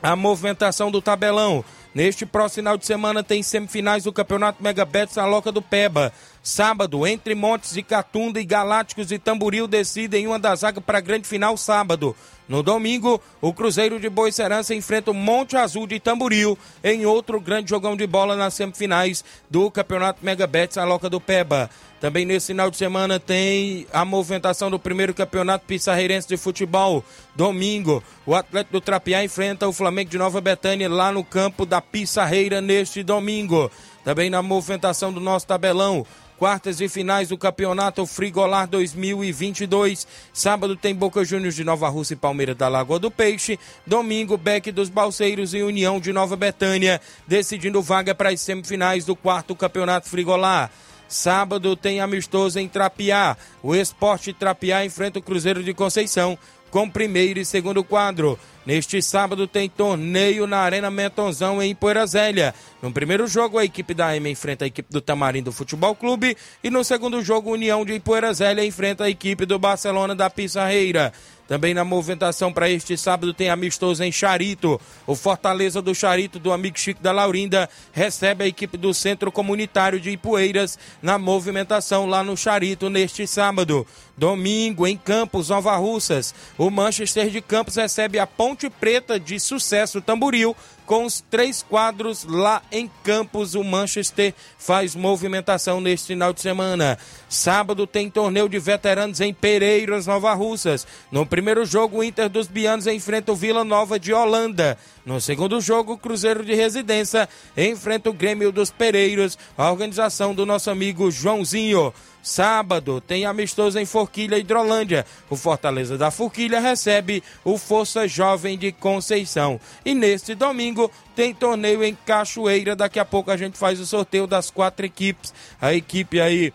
a 0.03 0.15
movimentação 0.15 0.91
do 0.91 1.01
tabelão. 1.01 1.65
Neste 1.95 2.27
próximo 2.27 2.57
final 2.57 2.77
de 2.77 2.85
semana 2.85 3.25
tem 3.25 3.43
semifinais 3.43 4.05
do 4.05 4.13
Campeonato 4.13 4.63
Megabets 4.63 5.17
na 5.17 5.25
Loca 5.25 5.51
do 5.51 5.63
Peba. 5.63 6.13
Sábado, 6.47 7.05
entre 7.05 7.35
Montes 7.35 7.73
de 7.73 7.83
Catunda 7.83 8.41
e 8.41 8.45
Galácticos 8.45 9.11
e 9.11 9.19
Tamboril 9.19 9.67
decidem 9.67 10.29
uma 10.29 10.39
das 10.39 10.61
vagas 10.61 10.85
para 10.85 10.99
a 10.99 11.01
grande 11.01 11.27
final 11.27 11.57
sábado. 11.57 12.15
No 12.49 12.63
domingo, 12.63 13.21
o 13.41 13.53
Cruzeiro 13.53 13.99
de 13.99 14.09
Boicerança 14.09 14.73
enfrenta 14.73 15.11
o 15.11 15.15
Monte 15.15 15.57
Azul 15.57 15.89
de 15.89 15.99
Tamboril 15.99 16.57
em 16.85 17.05
outro 17.05 17.41
grande 17.41 17.71
jogão 17.71 17.97
de 17.97 18.07
bola 18.07 18.37
nas 18.37 18.55
semifinais 18.55 19.25
do 19.51 19.69
Campeonato 19.73 20.25
Megabets 20.25 20.77
na 20.77 20.85
Loca 20.85 21.11
do 21.11 21.21
Peba. 21.21 21.69
Também 22.01 22.25
nesse 22.25 22.47
final 22.47 22.71
de 22.71 22.77
semana 22.77 23.19
tem 23.19 23.85
a 23.93 24.05
movimentação 24.05 24.71
do 24.71 24.79
primeiro 24.79 25.13
campeonato 25.13 25.67
pissarreirense 25.67 26.29
de 26.29 26.37
futebol. 26.37 27.05
Domingo, 27.35 28.05
o 28.25 28.37
Atlético 28.37 28.75
do 28.75 28.81
Trapiá 28.81 29.25
enfrenta 29.25 29.67
o 29.67 29.73
Flamengo 29.73 30.11
de 30.11 30.19
Nova 30.19 30.41
Betânia 30.41 30.89
lá 30.89 31.11
no 31.11 31.25
campo 31.25 31.67
da 31.67 31.81
Pissarreira 31.81 32.61
neste 32.61 33.03
domingo. 33.03 33.69
Também 34.05 34.31
na 34.31 34.41
movimentação 34.41 35.13
do 35.13 35.19
nosso 35.19 35.49
tabelão. 35.49 36.07
Quartas 36.39 36.83
e 36.83 36.89
finais 36.89 37.31
do 37.31 37.39
Campeonato 37.39 38.05
Frigolar 38.05 38.69
2022. 38.69 40.07
Sábado 40.35 40.77
tem 40.77 40.95
Boca 40.95 41.25
Juniors 41.25 41.55
de 41.55 41.65
Nova 41.65 41.89
Rússia 41.89 42.13
e 42.13 42.19
Palmeiras 42.19 42.55
da 42.55 42.69
Lagoa 42.69 42.99
do 42.99 43.11
Peixe. 43.11 43.59
Domingo, 43.87 44.37
Beck 44.37 44.71
dos 44.71 44.91
Balseiros 44.91 45.55
e 45.55 45.63
União 45.63 45.99
de 45.99 46.13
Nova 46.13 46.37
Betânia, 46.37 47.01
decidindo 47.27 47.81
vaga 47.81 48.15
para 48.15 48.29
as 48.29 48.41
semifinais 48.43 49.07
do 49.07 49.17
quarto 49.17 49.57
Campeonato 49.57 50.11
Frigolar. 50.11 50.71
Sábado 51.09 51.75
tem 51.75 52.01
amistoso 52.01 52.59
em 52.59 52.69
Trapiá. 52.69 53.35
O 53.63 53.75
Esporte 53.75 54.35
Trapiá 54.35 54.85
enfrenta 54.85 55.19
o 55.19 55.23
Cruzeiro 55.23 55.63
de 55.63 55.73
Conceição 55.73 56.39
com 56.71 56.91
primeiro 56.91 57.41
e 57.41 57.47
segundo 57.47 57.83
quadro. 57.83 58.39
Neste 58.67 59.01
sábado 59.01 59.47
tem 59.47 59.69
torneio 59.69 60.45
na 60.45 60.59
Arena 60.59 60.91
Mentonzão 60.91 61.63
em 61.63 61.73
Poeira 61.73 62.05
Zélia. 62.05 62.53
No 62.83 62.91
primeiro 62.91 63.29
jogo, 63.29 63.59
a 63.59 63.65
equipe 63.65 63.95
da 63.95 64.17
M 64.17 64.29
enfrenta 64.29 64.65
a 64.65 64.67
equipe 64.67 64.93
do 64.93 65.01
Tamarindo 65.01 65.53
Futebol 65.53 65.95
Clube. 65.95 66.37
E 66.65 66.69
no 66.69 66.83
segundo 66.83 67.23
jogo, 67.23 67.53
União 67.53 67.85
de 67.85 68.01
Poeira 68.01 68.35
Zélia 68.35 68.65
enfrenta 68.65 69.05
a 69.05 69.11
equipe 69.11 69.47
do 69.47 69.57
Barcelona 69.57 70.17
da 70.17 70.29
Pissarreira. 70.29 71.13
Também 71.47 71.73
na 71.73 71.85
movimentação 71.85 72.53
para 72.53 72.69
este 72.69 72.97
sábado 72.97 73.33
tem 73.33 73.49
amistoso 73.49 74.03
em 74.03 74.11
Charito. 74.11 74.81
O 75.07 75.15
Fortaleza 75.15 75.81
do 75.81 75.95
Charito, 75.95 76.41
do 76.41 76.53
amigo 76.53 76.79
Chico 76.79 77.01
da 77.01 77.13
Laurinda, 77.13 77.71
recebe 77.93 78.45
a 78.45 78.49
equipe 78.49 78.77
do 78.77 78.93
Centro 78.93 79.31
Comunitário 79.31 80.01
de 80.01 80.11
Ipueiras 80.11 80.77
na 81.01 81.19
movimentação 81.19 82.07
lá 82.07 82.25
no 82.25 82.37
Charito 82.37 82.91
neste 82.91 83.27
sábado. 83.29 83.87
Domingo, 84.17 84.87
em 84.87 84.97
Campos, 84.97 85.51
Nova 85.51 85.77
Russas, 85.77 86.35
o 86.57 86.71
Manchester 86.71 87.29
de 87.29 87.41
Campos 87.41 87.77
recebe 87.77 88.19
a 88.19 88.27
Ponte 88.27 88.56
Preta 88.81 89.19
de 89.19 89.39
Sucesso 89.39 90.01
Tamboril 90.01 90.55
com 90.87 91.05
os 91.05 91.23
três 91.29 91.63
quadros 91.63 92.25
lá 92.25 92.63
em 92.73 92.91
Campos. 93.03 93.55
O 93.55 93.65
Manchester 93.65 94.33
faz 94.57 94.95
movimentação 94.95 95.81
neste 95.81 96.07
final 96.07 96.33
de 96.33 96.41
semana. 96.41 96.97
Sábado 97.29 97.87
tem 97.87 98.09
torneio 98.09 98.49
de 98.49 98.59
veteranos 98.59 99.21
em 99.21 99.35
Pereiras, 99.35 100.07
Nova 100.07 100.33
Russas. 100.33 100.87
No 101.11 101.27
primeiro 101.27 101.67
jogo, 101.67 101.99
o 101.99 102.05
Inter 102.05 102.29
dos 102.29 102.47
Bianos 102.47 102.87
enfrenta 102.87 103.33
o 103.33 103.37
Vila 103.37 103.65
Nova 103.65 103.99
de 103.99 104.13
Holanda. 104.13 104.79
No 105.05 105.21
segundo 105.21 105.61
jogo, 105.61 105.95
o 105.95 105.99
Cruzeiro 105.99 106.45
de 106.45 106.55
Residência 106.55 107.29
enfrenta 107.57 108.09
o 108.09 108.13
Grêmio 108.13 108.51
dos 108.51 108.71
Pereiros, 108.71 109.37
a 109.59 109.71
organização 109.71 110.35
do 110.35 110.47
nosso 110.47 110.71
amigo 110.71 111.11
Joãozinho. 111.11 111.93
Sábado 112.27 113.01
tem 113.01 113.25
amistoso 113.25 113.79
em 113.79 113.87
Forquilha, 113.87 114.37
Hidrolândia. 114.37 115.07
O 115.31 115.37
Fortaleza 115.37 115.97
da 115.97 116.11
Forquilha 116.11 116.59
recebe 116.59 117.23
o 117.45 117.57
Força 117.57 118.09
Jovem 118.09 118.59
de 118.59 118.73
Conceição. 118.73 119.61
E 119.85 119.95
neste 119.95 120.35
domingo 120.35 120.76
tem 121.15 121.35
torneio 121.35 121.83
em 121.83 121.97
Cachoeira. 122.07 122.77
Daqui 122.77 122.99
a 122.99 123.05
pouco 123.05 123.31
a 123.31 123.37
gente 123.37 123.59
faz 123.59 123.81
o 123.81 123.87
sorteio 123.87 124.27
das 124.27 124.51
quatro 124.51 124.87
equipes. 124.87 125.33
A 125.61 125.75
equipe 125.75 126.21
aí 126.21 126.53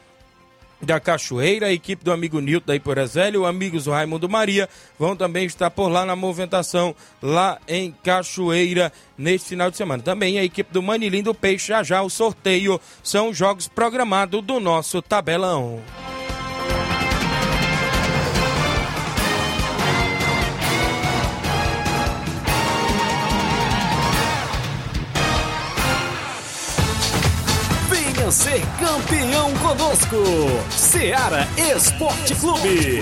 da 0.82 1.00
Cachoeira, 1.00 1.68
a 1.68 1.72
equipe 1.72 2.04
do 2.04 2.12
amigo 2.12 2.40
Nilton 2.40 2.66
da 2.66 2.76
Iporezélio, 2.76 3.46
amigos 3.46 3.86
do 3.86 3.92
Raimundo 3.92 4.28
Maria, 4.28 4.68
vão 4.98 5.16
também 5.16 5.46
estar 5.46 5.70
por 5.70 5.90
lá 5.90 6.06
na 6.06 6.16
movimentação, 6.16 6.96
lá 7.22 7.60
em 7.68 7.92
Cachoeira, 8.04 8.92
neste 9.18 9.50
final 9.50 9.70
de 9.70 9.78
semana. 9.78 10.02
Também 10.02 10.40
a 10.40 10.44
equipe 10.44 10.74
do 10.74 10.82
Manilim 10.82 11.22
do 11.22 11.34
Peixe, 11.34 11.68
já 11.68 11.84
já 11.84 12.02
o 12.02 12.10
sorteio, 12.10 12.82
são 13.04 13.34
jogos 13.34 13.68
programados 13.68 14.42
do 14.42 14.60
nosso 14.60 15.02
tabelão. 15.02 15.82
Ser 28.32 28.62
campeão 28.80 29.54
conosco. 29.58 30.16
Seara 30.70 31.46
Esporte 31.76 32.34
Clube. 32.36 33.02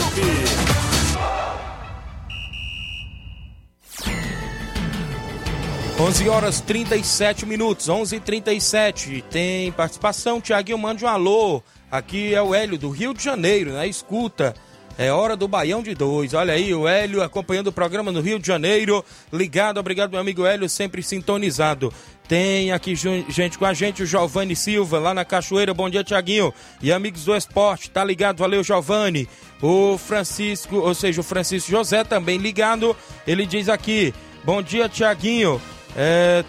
11 5.99 6.29
horas 6.29 6.61
37 6.61 7.45
minutos, 7.45 7.87
11:37. 7.89 9.21
Tem 9.29 9.71
participação, 9.71 10.41
Tiaguinho, 10.41 10.77
mande 10.77 11.05
um 11.05 11.07
alô. 11.07 11.61
Aqui 11.91 12.33
é 12.33 12.41
o 12.41 12.55
Hélio 12.55 12.77
do 12.77 12.89
Rio 12.89 13.13
de 13.13 13.23
Janeiro, 13.23 13.73
na 13.73 13.85
escuta. 13.85 14.55
É 14.97 15.11
hora 15.11 15.37
do 15.37 15.47
Baião 15.47 15.81
de 15.81 15.93
Dois. 15.95 16.33
Olha 16.33 16.53
aí, 16.53 16.73
o 16.73 16.87
Hélio 16.87 17.21
acompanhando 17.21 17.67
o 17.67 17.71
programa 17.71 18.11
no 18.11 18.19
Rio 18.19 18.39
de 18.39 18.47
Janeiro. 18.47 19.03
Ligado, 19.31 19.79
obrigado, 19.79 20.11
meu 20.11 20.19
amigo 20.19 20.45
Hélio, 20.45 20.67
sempre 20.67 21.01
sintonizado. 21.01 21.93
Tem 22.29 22.71
aqui 22.71 22.93
gente 22.95 23.57
com 23.57 23.65
a 23.65 23.73
gente, 23.73 24.03
o 24.03 24.05
Giovanni 24.05 24.55
Silva, 24.55 24.99
lá 24.99 25.15
na 25.15 25.25
Cachoeira. 25.25 25.73
Bom 25.73 25.89
dia, 25.89 26.03
Tiaguinho. 26.03 26.53
E 26.79 26.91
amigos 26.91 27.25
do 27.25 27.35
esporte, 27.35 27.89
tá 27.89 28.03
ligado? 28.03 28.37
Valeu, 28.37 28.63
Giovanni. 28.63 29.27
O 29.59 29.97
Francisco, 29.97 30.75
ou 30.75 30.93
seja, 30.93 31.21
o 31.21 31.23
Francisco 31.23 31.71
José 31.71 32.03
também 32.03 32.37
ligado. 32.37 32.95
Ele 33.25 33.47
diz 33.47 33.67
aqui: 33.67 34.13
Bom 34.43 34.61
dia, 34.61 34.87
Tiaguinho. 34.87 35.59
É, 35.97 36.45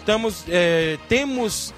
é, 0.47 0.99
temos 1.09 1.73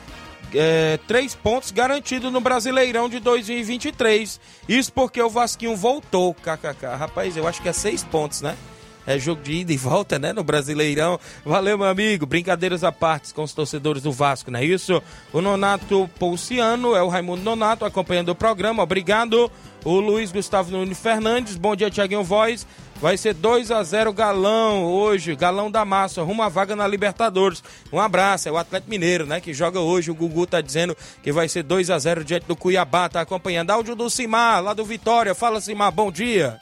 é, 0.53 0.99
três 1.07 1.33
pontos 1.33 1.71
garantidos 1.71 2.29
no 2.29 2.41
Brasileirão 2.41 3.07
de 3.07 3.21
2023. 3.21 4.37
Isso 4.67 4.91
porque 4.91 5.21
o 5.21 5.29
Vasquinho 5.29 5.77
voltou, 5.77 6.33
kkk. 6.33 6.85
Rapaz, 6.99 7.37
eu 7.37 7.47
acho 7.47 7.61
que 7.61 7.69
é 7.69 7.73
seis 7.73 8.03
pontos, 8.03 8.41
né? 8.41 8.57
É 9.05 9.19
jogo 9.19 9.41
de 9.41 9.53
ida 9.53 9.73
e 9.73 9.77
volta, 9.77 10.17
né? 10.17 10.31
No 10.31 10.43
Brasileirão. 10.43 11.19
Valeu, 11.45 11.77
meu 11.77 11.87
amigo. 11.87 12.25
Brincadeiras 12.25 12.83
à 12.83 12.91
parte 12.91 13.33
com 13.33 13.43
os 13.43 13.53
torcedores 13.53 14.01
do 14.01 14.11
Vasco, 14.11 14.49
não 14.49 14.59
é 14.59 14.65
isso? 14.65 15.01
O 15.31 15.41
Nonato 15.41 16.09
Pulciano, 16.17 16.95
é 16.95 17.03
o 17.03 17.09
Raimundo 17.09 17.43
Nonato, 17.43 17.85
acompanhando 17.85 18.29
o 18.29 18.35
programa. 18.35 18.81
Obrigado. 18.81 19.51
O 19.83 19.99
Luiz 19.99 20.31
Gustavo 20.31 20.71
Nunes 20.71 20.99
Fernandes. 20.99 21.57
Bom 21.57 21.75
dia, 21.75 21.91
Tiaguinho 21.91 22.23
Voz. 22.23 22.65
Vai 23.01 23.17
ser 23.17 23.33
2 23.33 23.69
a 23.69 23.83
0 23.83 24.13
Galão 24.13 24.85
hoje, 24.85 25.35
Galão 25.35 25.69
da 25.69 25.83
Massa, 25.83 26.23
rumo 26.23 26.41
à 26.41 26.47
vaga 26.47 26.73
na 26.73 26.87
Libertadores. 26.87 27.61
Um 27.91 27.99
abraço, 27.99 28.47
é 28.47 28.51
o 28.51 28.55
Atlético 28.55 28.89
Mineiro, 28.89 29.25
né, 29.25 29.41
que 29.41 29.53
joga 29.53 29.81
hoje. 29.81 30.09
O 30.09 30.15
Gugu 30.15 30.47
tá 30.47 30.61
dizendo 30.61 30.95
que 31.21 31.29
vai 31.29 31.49
ser 31.49 31.63
2 31.63 31.89
a 31.89 31.99
0 31.99 32.23
diante 32.23 32.45
do 32.45 32.55
Cuiabá, 32.55 33.09
tá 33.09 33.19
acompanhando. 33.19 33.71
Áudio 33.71 33.93
do 33.93 34.09
Simar, 34.09 34.63
lá 34.63 34.73
do 34.73 34.85
Vitória. 34.85 35.35
Fala, 35.35 35.59
Simar, 35.59 35.91
bom 35.91 36.09
dia. 36.09 36.57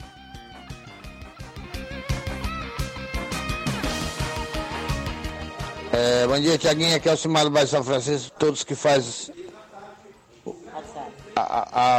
É, 5.92 6.26
bom 6.26 6.40
dia, 6.40 6.56
Tiaguinho. 6.56 6.96
Aqui 6.96 7.06
é 7.06 7.12
o 7.12 7.16
Simar 7.18 7.44
do 7.44 7.50
Bairro 7.50 7.68
São 7.68 7.84
Francisco. 7.84 8.32
Todos 8.38 8.64
que 8.64 8.74
fazem 8.74 9.34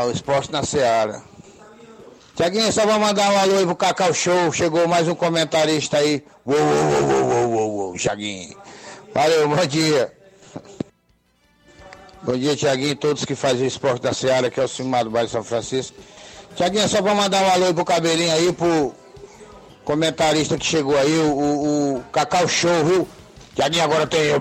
o 0.08 0.12
esporte 0.12 0.52
na 0.52 0.64
Seara. 0.64 1.22
Tiaguinho, 2.36 2.74
só 2.74 2.88
vou 2.88 3.00
mandar 3.00 3.32
um 3.32 3.38
alô 3.38 3.58
aí 3.58 3.66
pro 3.68 3.76
Cacau 3.76 4.12
Show. 4.12 4.52
Chegou 4.52 4.88
mais 4.88 5.08
um 5.08 5.14
comentarista 5.14 5.98
aí. 5.98 6.24
Uou, 6.44 6.58
uou, 6.58 7.04
uou, 7.04 7.30
uou, 7.30 7.52
uou, 7.52 7.72
uou, 7.72 7.94
Tiaguinho. 7.96 8.58
Valeu, 9.14 9.48
bom 9.48 9.66
dia. 9.68 10.12
Bom 12.24 12.36
dia, 12.36 12.56
Tiaguinho. 12.56 12.96
Todos 12.96 13.26
que 13.26 13.36
fazem 13.36 13.66
o 13.66 13.68
esporte 13.68 14.02
da 14.02 14.12
Seara, 14.12 14.48
aqui 14.48 14.60
é 14.60 14.64
o 14.64 14.68
Simar 14.68 15.04
do 15.04 15.12
Bairro 15.12 15.30
São 15.30 15.44
Francisco. 15.44 15.96
Tiaguinho, 16.56 16.90
só 16.90 17.00
vou 17.00 17.14
mandar 17.14 17.44
um 17.44 17.52
alô 17.52 17.66
aí 17.68 17.74
pro 17.76 17.86
cabelinho 17.86 18.34
aí, 18.34 18.52
pro 18.54 18.92
comentarista 19.86 20.58
que 20.58 20.66
chegou 20.66 20.98
aí, 20.98 21.16
o, 21.20 21.32
o, 21.32 21.98
o 21.98 22.04
Cacau 22.12 22.48
Show, 22.48 22.84
viu? 22.86 23.08
Tiaguinho, 23.56 23.84
agora 23.84 24.08
tem 24.08 24.32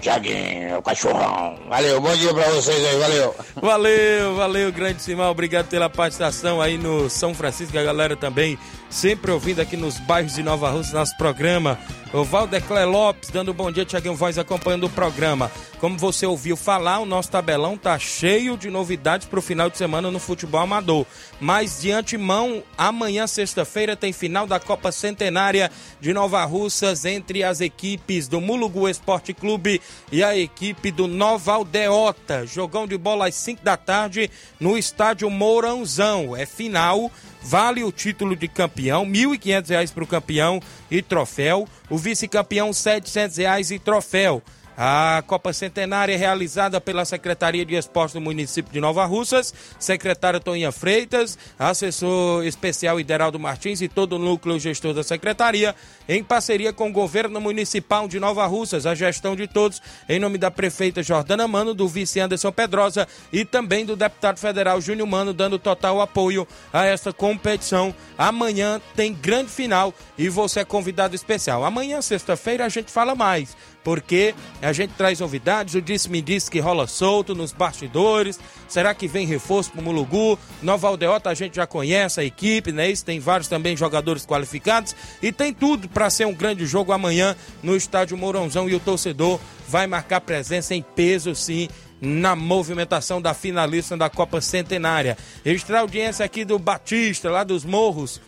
Tiaguinho, 0.00 0.78
o 0.78 0.82
cachorrão. 0.82 1.58
Valeu, 1.68 2.00
bom 2.00 2.14
dia 2.14 2.32
pra 2.32 2.48
vocês 2.50 2.84
aí, 2.84 2.98
valeu. 2.98 3.34
Valeu, 3.56 4.36
valeu, 4.36 4.72
grande 4.72 5.02
Simão. 5.02 5.30
Obrigado 5.30 5.66
pela 5.68 5.90
participação 5.90 6.62
aí 6.62 6.78
no 6.78 7.10
São 7.10 7.34
Francisco, 7.34 7.76
a 7.76 7.82
galera 7.82 8.16
também 8.16 8.56
sempre 8.88 9.30
ouvindo 9.30 9.60
aqui 9.60 9.76
nos 9.76 9.98
bairros 9.98 10.34
de 10.34 10.42
Nova 10.42 10.70
Rússia, 10.70 10.98
nosso 10.98 11.16
programa. 11.16 11.78
O 12.12 12.24
Valdecler 12.24 12.88
Lopes 12.88 13.30
dando 13.30 13.50
um 13.50 13.54
bom 13.54 13.70
dia, 13.70 13.84
Tiaguinho 13.84 14.14
Voz 14.14 14.38
acompanhando 14.38 14.86
o 14.86 14.90
programa. 14.90 15.50
Como 15.78 15.98
você 15.98 16.24
ouviu 16.24 16.56
falar, 16.56 17.00
o 17.00 17.04
nosso 17.04 17.30
tabelão 17.30 17.76
tá 17.76 17.98
cheio 17.98 18.56
de 18.56 18.70
novidades 18.70 19.26
pro 19.26 19.42
final 19.42 19.68
de 19.68 19.76
semana 19.76 20.10
no 20.10 20.18
futebol 20.18 20.60
amador. 20.60 21.04
Mas 21.38 21.82
de 21.82 21.90
antemão, 21.90 22.62
amanhã, 22.78 23.26
sexta-feira, 23.26 23.94
tem 23.94 24.12
final 24.12 24.46
da 24.46 24.58
Copa 24.58 24.90
Centenária 24.90 25.70
de 26.00 26.14
Nova 26.14 26.42
Russas 26.44 27.04
entre 27.04 27.44
as 27.44 27.60
equipes 27.60 28.28
do 28.28 28.40
Mulugu 28.40 28.88
Esporte 28.88 29.34
Clube 29.34 29.82
e 30.10 30.24
a 30.24 30.36
equipe 30.36 30.90
do 30.90 31.06
Nova 31.06 31.54
Aldeota. 31.54 32.46
Jogão 32.46 32.86
de 32.86 32.96
bola 32.96 33.28
às 33.28 33.34
5 33.34 33.62
da 33.62 33.76
tarde 33.76 34.30
no 34.58 34.78
estádio 34.78 35.28
Mourãozão. 35.28 36.34
É 36.34 36.46
final. 36.46 37.10
Vale 37.48 37.84
o 37.84 37.92
título 37.92 38.34
de 38.34 38.48
campeão, 38.48 38.75
R$ 38.82 38.90
1.500 38.90 39.92
para 39.92 40.04
o 40.04 40.06
campeão 40.06 40.60
e 40.90 41.02
troféu. 41.02 41.68
O 41.88 41.96
vice-campeão, 41.96 42.72
700 42.72 43.36
reais 43.36 43.70
e 43.70 43.78
troféu. 43.78 44.42
A 44.76 45.22
Copa 45.26 45.54
Centenária 45.54 46.12
é 46.12 46.16
realizada 46.16 46.78
pela 46.78 47.06
Secretaria 47.06 47.64
de 47.64 47.74
Esportes 47.74 48.12
do 48.12 48.20
município 48.20 48.70
de 48.70 48.78
Nova 48.78 49.06
Russas, 49.06 49.54
secretária 49.78 50.38
Toninha 50.38 50.70
Freitas, 50.70 51.38
assessor 51.58 52.44
especial 52.44 53.00
Ideraldo 53.00 53.38
Martins 53.38 53.80
e 53.80 53.88
todo 53.88 54.16
o 54.16 54.18
núcleo 54.18 54.58
gestor 54.60 54.92
da 54.92 55.02
secretaria, 55.02 55.74
em 56.06 56.22
parceria 56.22 56.74
com 56.74 56.90
o 56.90 56.92
governo 56.92 57.40
municipal 57.40 58.06
de 58.06 58.20
Nova 58.20 58.44
Russas, 58.46 58.84
a 58.84 58.94
gestão 58.94 59.34
de 59.34 59.46
todos, 59.46 59.80
em 60.06 60.18
nome 60.18 60.36
da 60.36 60.50
prefeita 60.50 61.02
Jordana 61.02 61.48
Mano, 61.48 61.72
do 61.72 61.88
vice 61.88 62.20
Anderson 62.20 62.52
Pedrosa 62.52 63.08
e 63.32 63.46
também 63.46 63.86
do 63.86 63.96
deputado 63.96 64.38
federal 64.38 64.78
Júnior 64.78 65.08
Mano, 65.08 65.32
dando 65.32 65.58
total 65.58 66.02
apoio 66.02 66.46
a 66.70 66.84
essa 66.84 67.14
competição. 67.14 67.94
Amanhã 68.18 68.78
tem 68.94 69.14
grande 69.14 69.50
final 69.50 69.94
e 70.18 70.28
você 70.28 70.60
é 70.60 70.64
convidado 70.64 71.14
especial. 71.14 71.64
Amanhã, 71.64 72.02
sexta-feira, 72.02 72.66
a 72.66 72.68
gente 72.68 72.92
fala 72.92 73.14
mais 73.14 73.56
porque 73.86 74.34
a 74.60 74.72
gente 74.72 74.94
traz 74.94 75.20
novidades. 75.20 75.76
O 75.76 75.80
Disse-me 75.80 76.20
Disse 76.20 76.50
que 76.50 76.58
rola 76.58 76.88
solto 76.88 77.36
nos 77.36 77.52
bastidores. 77.52 78.36
Será 78.66 78.92
que 78.92 79.06
vem 79.06 79.28
reforço 79.28 79.70
pro 79.70 79.80
Mulugu? 79.80 80.36
Nova 80.60 80.88
Aldeota 80.88 81.30
a 81.30 81.34
gente 81.34 81.54
já 81.54 81.68
conhece 81.68 82.18
a 82.18 82.24
equipe, 82.24 82.72
né? 82.72 82.90
Isso 82.90 83.04
tem 83.04 83.20
vários 83.20 83.46
também 83.46 83.76
jogadores 83.76 84.26
qualificados 84.26 84.96
e 85.22 85.30
tem 85.30 85.54
tudo 85.54 85.88
para 85.88 86.10
ser 86.10 86.26
um 86.26 86.34
grande 86.34 86.66
jogo 86.66 86.90
amanhã 86.90 87.36
no 87.62 87.76
estádio 87.76 88.16
Mourãozão 88.16 88.68
e 88.68 88.74
o 88.74 88.80
torcedor 88.80 89.38
vai 89.68 89.86
marcar 89.86 90.20
presença 90.20 90.74
em 90.74 90.82
peso, 90.82 91.32
sim. 91.36 91.68
Na 92.00 92.34
movimentação 92.34 93.22
da 93.22 93.34
finalista 93.34 93.96
da 93.96 94.10
Copa 94.10 94.40
Centenária. 94.40 95.16
Registrar 95.44 95.78
audiência 95.78 96.26
aqui 96.26 96.44
do 96.44 96.58
Batista, 96.58 97.30
lá 97.30 97.44
dos 97.44 97.64
Morros, 97.64 98.20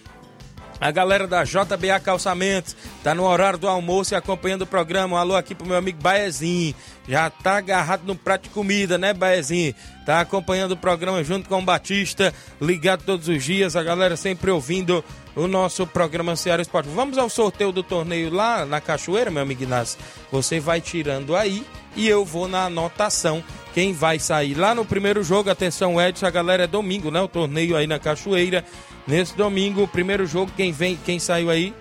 a 0.81 0.91
galera 0.91 1.27
da 1.27 1.45
JBA 1.45 1.99
Calçamentos 2.03 2.77
tá 3.03 3.15
no 3.15 3.25
horário 3.25 3.59
do 3.59 3.69
almoço 3.69 4.15
e 4.15 4.17
acompanhando 4.17 4.63
o 4.63 4.67
programa. 4.67 5.17
Um 5.17 5.19
alô 5.19 5.37
aqui 5.37 5.55
pro 5.55 5.67
meu 5.67 5.77
amigo 5.77 6.01
Baezinho. 6.01 6.75
Já 7.09 7.31
tá 7.31 7.57
agarrado 7.57 8.03
no 8.05 8.15
prato 8.15 8.45
de 8.45 8.51
comida, 8.51 8.99
né, 8.99 9.15
Baezinho? 9.15 9.75
Tá 10.05 10.21
acompanhando 10.21 10.73
o 10.73 10.77
programa 10.77 11.23
junto 11.25 11.49
com 11.49 11.59
o 11.59 11.65
Batista, 11.65 12.33
ligado 12.61 13.03
todos 13.05 13.29
os 13.29 13.43
dias. 13.43 13.77
A 13.77 13.83
galera 13.83 14.17
sempre 14.17 14.51
ouvindo 14.51 15.05
o 15.35 15.47
nosso 15.47 15.87
programa 15.87 16.37
Ceará 16.37 16.61
Esporte. 16.61 16.89
Vamos 16.89 17.19
ao 17.19 17.29
sorteio 17.29 17.73
do 17.73 17.83
torneio 17.83 18.33
lá 18.33 18.65
na 18.65 18.81
Cachoeira, 18.81 19.31
meu 19.31 19.43
amigo 19.43 19.63
Inácio. 19.63 19.99
Você 20.31 20.61
vai 20.61 20.81
tirando 20.81 21.37
aí 21.37 21.65
e 21.97 22.09
eu 22.09 22.25
vou 22.25 22.47
na 22.47 22.67
anotação. 22.67 23.43
Quem 23.75 23.93
vai 23.93 24.19
sair 24.19 24.55
lá 24.55 24.75
no 24.75 24.85
primeiro 24.85 25.23
jogo, 25.23 25.51
atenção 25.51 26.01
Edson, 26.01 26.27
a 26.27 26.31
galera 26.31 26.65
é 26.65 26.67
domingo, 26.67 27.11
né? 27.11 27.21
O 27.21 27.29
torneio 27.29 27.77
aí 27.77 27.87
na 27.87 27.99
Cachoeira. 27.99 28.65
Nesse 29.09 29.35
domingo, 29.35 29.83
o 29.83 29.89
primeiro 29.89 30.27
jogo, 30.27 30.53
quem 30.55 30.71
vem, 30.71 30.95
quem 31.03 31.19
saiu 31.19 31.49
aí? 31.49 31.73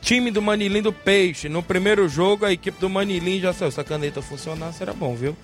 Time 0.00 0.30
do 0.30 0.40
Manilim 0.40 0.80
do 0.80 0.92
Peixe. 0.92 1.48
No 1.48 1.60
primeiro 1.60 2.08
jogo, 2.08 2.46
a 2.46 2.52
equipe 2.52 2.78
do 2.78 2.88
Manilim 2.88 3.40
já 3.40 3.52
saiu. 3.52 3.72
Se 3.72 3.80
a 3.80 3.84
caneta 3.84 4.22
funcionar, 4.22 4.72
será 4.72 4.92
bom, 4.92 5.16
viu? 5.16 5.36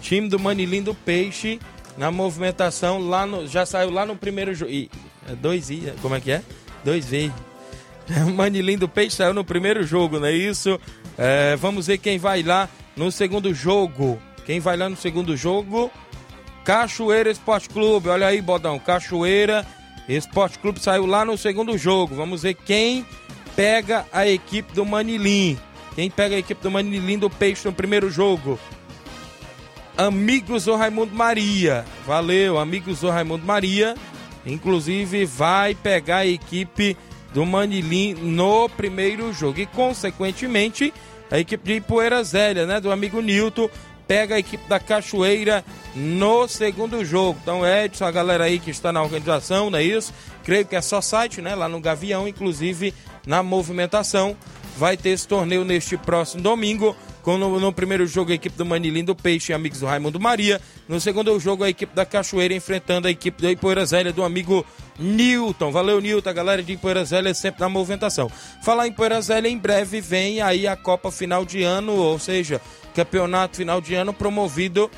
Time 0.00 0.30
do 0.30 0.38
Manilim 0.38 0.82
do 0.82 0.94
Peixe 0.94 1.60
na 1.98 2.10
movimentação 2.10 3.06
lá 3.06 3.26
no. 3.26 3.46
Já 3.46 3.66
saiu 3.66 3.90
lá 3.90 4.06
no 4.06 4.16
primeiro 4.16 4.54
jogo. 4.54 4.72
Dois 5.42 5.68
I, 5.68 5.92
como 6.00 6.14
é 6.14 6.20
que 6.20 6.30
é? 6.30 6.42
Dois 6.82 7.04
V. 7.04 7.30
Manilim 8.34 8.78
do 8.78 8.88
Peixe 8.88 9.16
saiu 9.16 9.34
no 9.34 9.44
primeiro 9.44 9.82
jogo, 9.84 10.18
não 10.18 10.26
é 10.26 10.32
isso? 10.32 10.80
É, 11.18 11.54
vamos 11.56 11.86
ver 11.86 11.98
quem 11.98 12.18
vai 12.18 12.42
lá 12.42 12.66
no 12.96 13.12
segundo 13.12 13.52
jogo. 13.52 14.18
Quem 14.46 14.58
vai 14.58 14.76
lá 14.76 14.88
no 14.88 14.96
segundo 14.96 15.36
jogo? 15.36 15.90
Cachoeira 16.66 17.30
Esporte 17.30 17.68
Clube. 17.68 18.08
Olha 18.08 18.26
aí, 18.26 18.42
Bodão. 18.42 18.76
Cachoeira 18.76 19.64
Esporte 20.08 20.58
Clube 20.58 20.80
saiu 20.80 21.06
lá 21.06 21.24
no 21.24 21.38
segundo 21.38 21.78
jogo. 21.78 22.16
Vamos 22.16 22.42
ver 22.42 22.54
quem 22.54 23.06
pega 23.54 24.04
a 24.12 24.26
equipe 24.26 24.74
do 24.74 24.84
Manilim. 24.84 25.56
Quem 25.94 26.10
pega 26.10 26.34
a 26.34 26.38
equipe 26.40 26.60
do 26.60 26.70
Manilim 26.70 27.20
do 27.20 27.30
Peixe 27.30 27.64
no 27.64 27.72
primeiro 27.72 28.10
jogo? 28.10 28.58
Amigos 29.96 30.64
do 30.64 30.74
Raimundo 30.74 31.14
Maria. 31.14 31.84
Valeu, 32.04 32.58
amigos 32.58 33.00
do 33.00 33.10
Raimundo 33.10 33.46
Maria. 33.46 33.94
Inclusive 34.44 35.24
vai 35.24 35.72
pegar 35.72 36.18
a 36.18 36.26
equipe 36.26 36.96
do 37.32 37.46
Manilim 37.46 38.14
no 38.14 38.68
primeiro 38.68 39.32
jogo. 39.32 39.60
E, 39.60 39.66
consequentemente, 39.66 40.92
a 41.30 41.38
equipe 41.38 41.64
de 41.64 41.74
Ipueira 41.76 42.24
Zélia, 42.24 42.66
né? 42.66 42.80
Do 42.80 42.90
amigo 42.90 43.20
Nilton, 43.20 43.70
pega 44.06 44.36
a 44.36 44.38
equipe 44.38 44.68
da 44.68 44.78
Cachoeira 44.78 45.64
no 45.94 46.46
segundo 46.48 47.04
jogo. 47.04 47.38
Então, 47.42 47.66
Edson, 47.66 48.04
a 48.04 48.10
galera 48.10 48.44
aí 48.44 48.58
que 48.58 48.70
está 48.70 48.92
na 48.92 49.02
organização, 49.02 49.70
não 49.70 49.78
é 49.78 49.82
isso? 49.82 50.12
Creio 50.44 50.64
que 50.64 50.76
é 50.76 50.80
só 50.80 51.00
site, 51.00 51.42
né? 51.42 51.54
Lá 51.54 51.68
no 51.68 51.80
Gavião, 51.80 52.28
inclusive 52.28 52.94
na 53.26 53.42
movimentação. 53.42 54.36
Vai 54.76 54.96
ter 54.96 55.10
esse 55.10 55.26
torneio 55.26 55.64
neste 55.64 55.96
próximo 55.96 56.42
domingo. 56.42 56.94
No, 57.26 57.58
no, 57.58 57.72
primeiro 57.72 58.06
jogo 58.06 58.30
a 58.30 58.34
equipe 58.34 58.56
do 58.56 58.64
Manilim 58.64 59.02
do 59.02 59.16
Peixe, 59.16 59.52
amigos 59.52 59.80
do 59.80 59.86
Raimundo 59.86 60.20
Maria. 60.20 60.60
No 60.88 61.00
segundo 61.00 61.36
jogo 61.40 61.64
a 61.64 61.68
equipe 61.68 61.92
da 61.92 62.06
Cachoeira 62.06 62.54
enfrentando 62.54 63.08
a 63.08 63.10
equipe 63.10 63.42
da 63.42 63.50
Ipoeira 63.50 63.84
do 64.14 64.22
amigo 64.22 64.64
Newton. 64.96 65.72
Valeu, 65.72 66.00
Newton. 66.00 66.30
A 66.30 66.32
galera 66.32 66.62
de 66.62 66.74
Ipoeira 66.74 67.04
Zélia 67.04 67.34
sempre 67.34 67.62
na 67.62 67.68
movimentação. 67.68 68.30
Falar 68.62 68.86
em 68.86 68.90
Ipoeira 68.90 69.18
em 69.48 69.58
breve 69.58 70.00
vem 70.00 70.40
aí 70.40 70.68
a 70.68 70.76
Copa 70.76 71.10
final 71.10 71.44
de 71.44 71.64
ano, 71.64 71.94
ou 71.96 72.16
seja, 72.16 72.60
campeonato 72.96 73.58
final 73.58 73.78
de 73.78 73.94
ano 73.94 74.12
promovido 74.12 74.90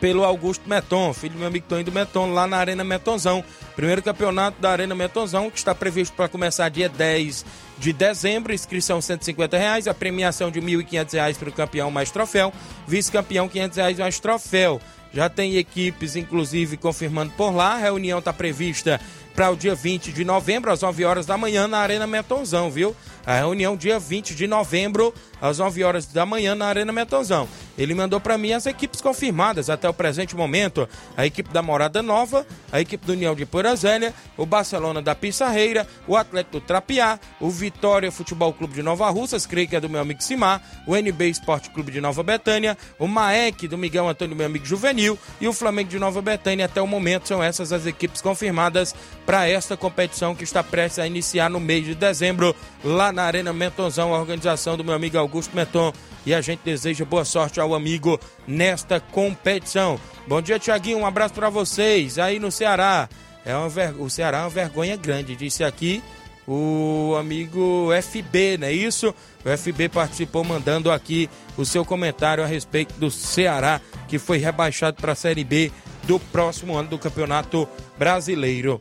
pelo 0.00 0.24
Augusto 0.24 0.68
Meton, 0.68 1.12
filho 1.12 1.34
do 1.34 1.38
meu 1.40 1.48
amigo 1.48 1.66
Toninho 1.68 1.86
do 1.86 1.92
Meton, 1.92 2.32
lá 2.32 2.46
na 2.46 2.56
Arena 2.56 2.84
Metonzão. 2.84 3.44
Primeiro 3.74 4.00
campeonato 4.02 4.60
da 4.60 4.70
Arena 4.70 4.94
Metonzão, 4.94 5.50
que 5.50 5.58
está 5.58 5.74
previsto 5.74 6.14
para 6.14 6.28
começar 6.28 6.68
dia 6.68 6.88
10 6.88 7.44
de 7.78 7.92
dezembro, 7.92 8.52
inscrição 8.52 9.00
150 9.00 9.58
reais, 9.58 9.88
a 9.88 9.94
premiação 9.94 10.50
de 10.50 10.60
1.500 10.60 11.12
reais 11.12 11.36
para 11.36 11.48
o 11.48 11.52
campeão 11.52 11.90
mais 11.90 12.10
troféu, 12.10 12.52
vice-campeão 12.86 13.48
500 13.48 13.76
reais 13.76 13.98
mais 13.98 14.20
troféu. 14.20 14.80
Já 15.12 15.28
tem 15.28 15.56
equipes, 15.56 16.14
inclusive, 16.14 16.76
confirmando 16.76 17.32
por 17.32 17.50
lá. 17.50 17.74
A 17.74 17.78
reunião 17.78 18.20
está 18.20 18.32
prevista 18.32 19.00
para 19.34 19.50
o 19.50 19.56
dia 19.56 19.74
20 19.74 20.12
de 20.12 20.24
novembro, 20.24 20.70
às 20.70 20.82
9 20.82 21.04
horas 21.04 21.26
da 21.26 21.36
manhã, 21.36 21.66
na 21.66 21.78
Arena 21.78 22.06
Metonzão, 22.06 22.70
viu? 22.70 22.94
A 23.24 23.34
reunião 23.34 23.76
dia 23.76 23.98
20 23.98 24.34
de 24.34 24.46
novembro, 24.46 25.14
às 25.40 25.58
9 25.58 25.84
horas 25.84 26.06
da 26.06 26.26
manhã, 26.26 26.54
na 26.54 26.66
Arena 26.66 26.92
Metonzão. 26.92 27.48
Ele 27.80 27.94
mandou 27.94 28.20
para 28.20 28.36
mim 28.36 28.52
as 28.52 28.66
equipes 28.66 29.00
confirmadas 29.00 29.70
até 29.70 29.88
o 29.88 29.94
presente 29.94 30.36
momento: 30.36 30.86
a 31.16 31.24
equipe 31.24 31.50
da 31.50 31.62
Morada 31.62 32.02
Nova, 32.02 32.46
a 32.70 32.78
equipe 32.78 33.06
do 33.06 33.12
União 33.12 33.34
de 33.34 33.46
Porazélia, 33.46 34.14
o 34.36 34.44
Barcelona 34.44 35.00
da 35.00 35.14
Pissarreira, 35.14 35.86
o 36.06 36.14
Atlético 36.14 36.60
do 36.60 36.66
Trapiá, 36.66 37.18
o 37.40 37.48
Vitória 37.48 38.12
Futebol 38.12 38.52
Clube 38.52 38.74
de 38.74 38.82
Nova 38.82 39.08
Russas, 39.08 39.46
creio 39.46 39.66
que 39.66 39.76
é 39.76 39.80
do 39.80 39.88
meu 39.88 40.02
amigo 40.02 40.22
Simar, 40.22 40.60
o 40.86 40.94
NB 40.94 41.30
Esporte 41.30 41.70
Clube 41.70 41.90
de 41.90 42.02
Nova 42.02 42.22
Betânia, 42.22 42.76
o 42.98 43.06
Maek 43.06 43.66
do 43.66 43.78
Miguel 43.78 44.06
Antônio, 44.06 44.36
meu 44.36 44.44
amigo 44.44 44.66
Juvenil, 44.66 45.18
e 45.40 45.48
o 45.48 45.52
Flamengo 45.54 45.88
de 45.88 45.98
Nova 45.98 46.20
Betânia. 46.20 46.66
Até 46.66 46.82
o 46.82 46.86
momento 46.86 47.28
são 47.28 47.42
essas 47.42 47.72
as 47.72 47.86
equipes 47.86 48.20
confirmadas 48.20 48.94
para 49.24 49.48
esta 49.48 49.74
competição 49.74 50.34
que 50.34 50.44
está 50.44 50.62
prestes 50.62 50.98
a 50.98 51.06
iniciar 51.06 51.48
no 51.48 51.58
mês 51.58 51.86
de 51.86 51.94
dezembro, 51.94 52.54
lá 52.84 53.10
na 53.10 53.22
Arena 53.22 53.54
Mentonzão, 53.54 54.14
a 54.14 54.18
organização 54.18 54.76
do 54.76 54.84
meu 54.84 54.92
amigo 54.92 55.16
Augusto 55.16 55.56
Meton. 55.56 55.94
E 56.24 56.34
a 56.34 56.40
gente 56.40 56.60
deseja 56.64 57.04
boa 57.04 57.24
sorte 57.24 57.60
ao 57.60 57.74
amigo 57.74 58.20
nesta 58.46 59.00
competição. 59.00 59.98
Bom 60.26 60.42
dia, 60.42 60.58
Tiaguinho. 60.58 60.98
Um 60.98 61.06
abraço 61.06 61.34
para 61.34 61.48
vocês 61.48 62.18
aí 62.18 62.38
no 62.38 62.50
Ceará. 62.50 63.08
É 63.44 63.56
uma 63.56 63.68
ver... 63.68 63.94
O 63.98 64.10
Ceará 64.10 64.38
é 64.38 64.42
uma 64.42 64.50
vergonha 64.50 64.96
grande, 64.96 65.34
disse 65.34 65.64
aqui 65.64 66.02
o 66.46 67.14
amigo 67.16 67.90
FB, 68.02 68.58
não 68.58 68.66
é 68.66 68.72
isso? 68.72 69.14
O 69.44 69.56
FB 69.56 69.88
participou 69.88 70.42
mandando 70.42 70.90
aqui 70.90 71.30
o 71.56 71.64
seu 71.64 71.84
comentário 71.84 72.42
a 72.42 72.46
respeito 72.46 72.92
do 72.94 73.08
Ceará, 73.08 73.80
que 74.08 74.18
foi 74.18 74.38
rebaixado 74.38 74.96
para 75.00 75.12
a 75.12 75.14
Série 75.14 75.44
B 75.44 75.70
do 76.04 76.18
próximo 76.18 76.76
ano 76.76 76.88
do 76.88 76.98
Campeonato 76.98 77.68
Brasileiro. 77.96 78.80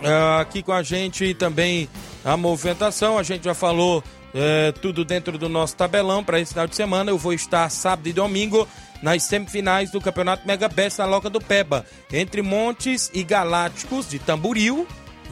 Uh, 0.00 0.40
aqui 0.40 0.60
com 0.60 0.72
a 0.72 0.82
gente 0.82 1.32
também 1.34 1.88
a 2.24 2.36
movimentação, 2.36 3.16
a 3.16 3.22
gente 3.22 3.44
já 3.44 3.54
falou 3.54 4.02
é, 4.34 4.72
tudo 4.72 5.04
dentro 5.04 5.36
do 5.36 5.48
nosso 5.48 5.76
tabelão 5.76 6.24
para 6.24 6.40
esse 6.40 6.52
final 6.52 6.66
de 6.66 6.76
semana. 6.76 7.10
Eu 7.10 7.18
vou 7.18 7.32
estar 7.32 7.68
sábado 7.70 8.08
e 8.08 8.12
domingo 8.12 8.68
nas 9.02 9.24
semifinais 9.24 9.90
do 9.90 10.00
Campeonato 10.00 10.46
Mega 10.46 10.68
Best 10.68 10.98
na 10.98 11.06
Loca 11.06 11.28
do 11.28 11.40
Peba, 11.40 11.84
entre 12.12 12.40
Montes 12.40 13.10
e 13.12 13.22
Galácticos 13.22 14.08
de 14.08 14.18
Tamburil. 14.18 14.86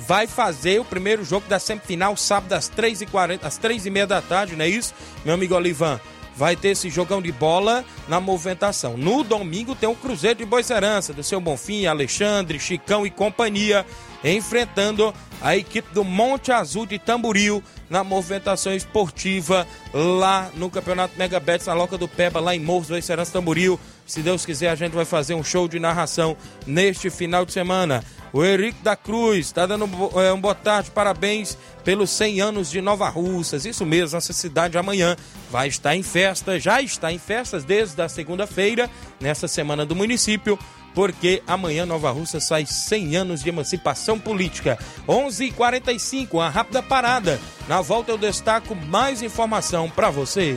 Vai 0.07 0.27
fazer 0.27 0.81
o 0.81 0.85
primeiro 0.85 1.25
jogo 1.25 1.47
da 1.49 1.59
semifinal 1.59 2.17
sábado 2.17 2.53
às 2.55 2.71
3h40, 2.71 3.41
às 3.43 3.59
3h30 3.59 4.07
da 4.07 4.23
tarde, 4.23 4.57
não 4.57 4.65
é 4.65 4.69
isso, 4.69 4.95
meu 5.25 5.35
amigo 5.35 5.55
Olivan? 5.55 6.01
Vai 6.41 6.57
ter 6.57 6.69
esse 6.69 6.89
jogão 6.89 7.21
de 7.21 7.31
bola 7.31 7.85
na 8.09 8.19
movimentação. 8.19 8.97
No 8.97 9.23
domingo 9.23 9.75
tem 9.75 9.87
o 9.87 9.95
Cruzeiro 9.95 10.39
de 10.39 10.47
Boicerança, 10.47 11.13
do 11.13 11.23
seu 11.23 11.39
Bonfim, 11.39 11.85
Alexandre, 11.85 12.59
Chicão 12.59 13.07
e 13.07 13.11
companhia, 13.11 13.85
enfrentando 14.25 15.13
a 15.43 15.55
equipe 15.55 15.93
do 15.93 16.03
Monte 16.03 16.51
Azul 16.51 16.87
de 16.87 16.99
Tamboril 16.99 17.63
na 17.91 18.03
movimentação 18.03 18.75
esportiva 18.75 19.67
lá 19.93 20.51
no 20.55 20.71
Campeonato 20.71 21.13
Mega 21.19 21.39
Betis, 21.39 21.67
na 21.67 21.75
Loca 21.75 21.99
do 21.99 22.09
Peba, 22.09 22.41
lá 22.41 22.57
em 22.57 22.61
Morros 22.61 22.87
do 22.87 22.93
Boicerança 22.93 23.33
Tamboril. 23.33 23.79
Se 24.07 24.23
Deus 24.23 24.47
quiser, 24.47 24.71
a 24.71 24.75
gente 24.75 24.93
vai 24.93 25.05
fazer 25.05 25.35
um 25.35 25.45
show 25.45 25.69
de 25.69 25.79
narração 25.79 26.39
neste 26.67 27.11
final 27.11 27.45
de 27.45 27.53
semana. 27.53 28.03
O 28.33 28.45
Henrique 28.45 28.83
da 28.83 28.95
Cruz 28.95 29.47
está 29.47 29.67
dando 29.67 29.89
é, 30.21 30.33
um 30.33 30.41
boa 30.41 30.55
tarde, 30.55 30.91
parabéns 30.91 31.59
pelos 31.83 32.11
100 32.11 32.41
anos 32.41 32.71
de 32.71 32.81
Nova 32.81 33.09
Russas. 33.09 33.65
Isso 33.65 33.85
mesmo, 33.85 34.15
nossa 34.15 34.33
cidade 34.33 34.79
amanhã 34.79 35.17
vai 35.51 35.67
estar 35.67 35.97
em 35.97 36.03
festa, 36.03 36.59
já 36.59 36.81
está 36.81 37.13
em 37.13 37.19
festas 37.19 37.65
desde 37.65 38.01
a 38.01 38.09
segunda-feira, 38.09 38.89
nessa 39.21 39.49
semana 39.49 39.85
do 39.85 39.97
município, 39.97 40.57
porque 40.95 41.43
amanhã 41.47 41.85
Nova 41.85 42.11
Russa 42.11 42.39
sai 42.39 42.67
100 42.67 43.17
anos 43.17 43.43
de 43.43 43.49
emancipação 43.49 44.19
política. 44.19 44.79
11:45, 45.09 46.35
uma 46.35 46.49
rápida 46.49 46.83
parada. 46.83 47.41
Na 47.69 47.81
volta 47.81 48.13
eu 48.13 48.19
destaco 48.19 48.77
mais 48.77 49.23
informação 49.23 49.91
para 49.91 50.11
você. 50.11 50.57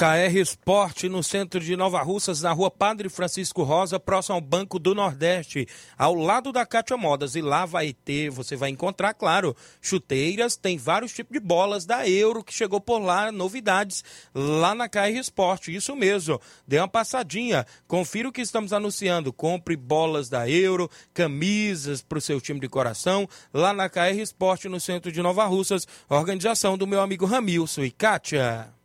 KR 0.00 0.34
Esporte 0.34 1.10
no 1.10 1.22
centro 1.22 1.60
de 1.60 1.76
Nova 1.76 2.00
Russas, 2.00 2.40
na 2.40 2.52
rua 2.52 2.70
Padre 2.70 3.10
Francisco 3.10 3.62
Rosa, 3.62 4.00
próximo 4.00 4.34
ao 4.34 4.40
Banco 4.40 4.78
do 4.78 4.94
Nordeste, 4.94 5.68
ao 5.98 6.14
lado 6.14 6.50
da 6.52 6.64
Cátia 6.64 6.96
Modas. 6.96 7.34
E 7.34 7.42
lá 7.42 7.66
vai 7.66 7.92
ter, 7.92 8.30
você 8.30 8.56
vai 8.56 8.70
encontrar, 8.70 9.12
claro, 9.12 9.54
chuteiras, 9.78 10.56
tem 10.56 10.78
vários 10.78 11.12
tipos 11.12 11.34
de 11.34 11.38
bolas 11.38 11.84
da 11.84 12.08
Euro 12.08 12.42
que 12.42 12.54
chegou 12.54 12.80
por 12.80 12.98
lá, 12.98 13.30
novidades 13.30 14.02
lá 14.34 14.74
na 14.74 14.88
KR 14.88 15.18
Esporte. 15.18 15.76
Isso 15.76 15.94
mesmo, 15.94 16.40
dê 16.66 16.78
uma 16.78 16.88
passadinha, 16.88 17.66
confira 17.86 18.26
o 18.26 18.32
que 18.32 18.40
estamos 18.40 18.72
anunciando. 18.72 19.34
Compre 19.34 19.76
bolas 19.76 20.30
da 20.30 20.48
Euro, 20.48 20.90
camisas 21.12 22.00
para 22.00 22.16
o 22.16 22.22
seu 22.22 22.40
time 22.40 22.58
de 22.58 22.70
coração, 22.70 23.28
lá 23.52 23.74
na 23.74 23.86
KR 23.86 24.18
Esporte 24.18 24.66
no 24.66 24.80
centro 24.80 25.12
de 25.12 25.20
Nova 25.20 25.44
Russas, 25.44 25.86
organização 26.08 26.78
do 26.78 26.86
meu 26.86 27.02
amigo 27.02 27.26
Ramilson 27.26 27.82
e 27.82 27.90
Kátia. 27.90 28.79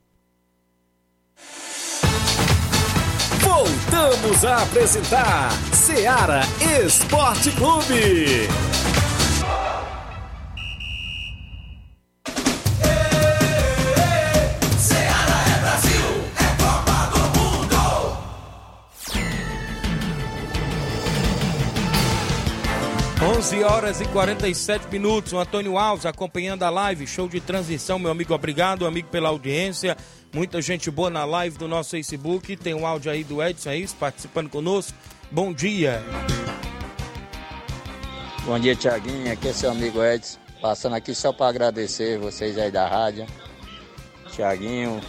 Voltamos 3.41 4.43
a 4.45 4.63
apresentar 4.63 5.51
Seara 5.73 6.41
Esporte 6.83 7.51
Clube. 7.51 8.47
11 23.45 23.63
horas 23.63 24.01
e 24.01 24.05
47 24.05 24.87
minutos. 24.91 25.31
O 25.31 25.37
Antônio 25.37 25.77
Alves 25.77 26.05
acompanhando 26.05 26.63
a 26.63 26.69
live, 26.69 27.05
show 27.05 27.27
de 27.27 27.39
transição, 27.39 27.99
meu 27.99 28.09
amigo. 28.09 28.33
Obrigado, 28.33 28.87
amigo, 28.87 29.07
pela 29.09 29.29
audiência. 29.29 29.95
Muita 30.35 30.61
gente 30.61 30.91
boa 30.91 31.09
na 31.09 31.23
live 31.23 31.57
do 31.57 31.65
nosso 31.65 31.91
Facebook. 31.91 32.57
Tem 32.57 32.73
um 32.73 32.85
áudio 32.85 33.09
aí 33.09 33.23
do 33.23 33.41
Edson 33.41 33.69
aí, 33.69 33.87
participando 33.97 34.49
conosco. 34.49 34.91
Bom 35.31 35.53
dia. 35.53 36.03
Bom 38.43 38.59
dia, 38.59 38.75
Tiaguinho. 38.75 39.31
Aqui 39.31 39.47
é 39.47 39.53
seu 39.53 39.71
amigo 39.71 40.03
Edson. 40.03 40.37
Passando 40.61 40.93
aqui 40.93 41.15
só 41.15 41.31
para 41.31 41.47
agradecer 41.47 42.19
vocês 42.19 42.57
aí 42.57 42.69
da 42.69 42.85
rádio. 42.85 43.25
Tiaguinho, 44.33 44.99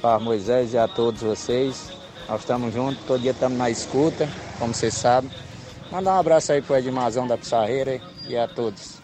Far 0.00 0.18
Moisés 0.18 0.72
e 0.72 0.78
a 0.78 0.88
todos 0.88 1.20
vocês. 1.20 1.92
Nós 2.26 2.40
estamos 2.40 2.72
juntos, 2.72 3.04
todo 3.06 3.20
dia 3.20 3.32
estamos 3.32 3.58
na 3.58 3.68
escuta, 3.68 4.26
como 4.58 4.72
vocês 4.72 4.94
sabem. 4.94 5.30
Mandar 5.90 6.14
um 6.14 6.20
abraço 6.20 6.50
aí 6.50 6.62
pro 6.62 6.78
Edmazão 6.78 7.26
da 7.26 7.36
Pissarreira 7.36 8.00
e 8.26 8.34
a 8.34 8.48
todos 8.48 9.02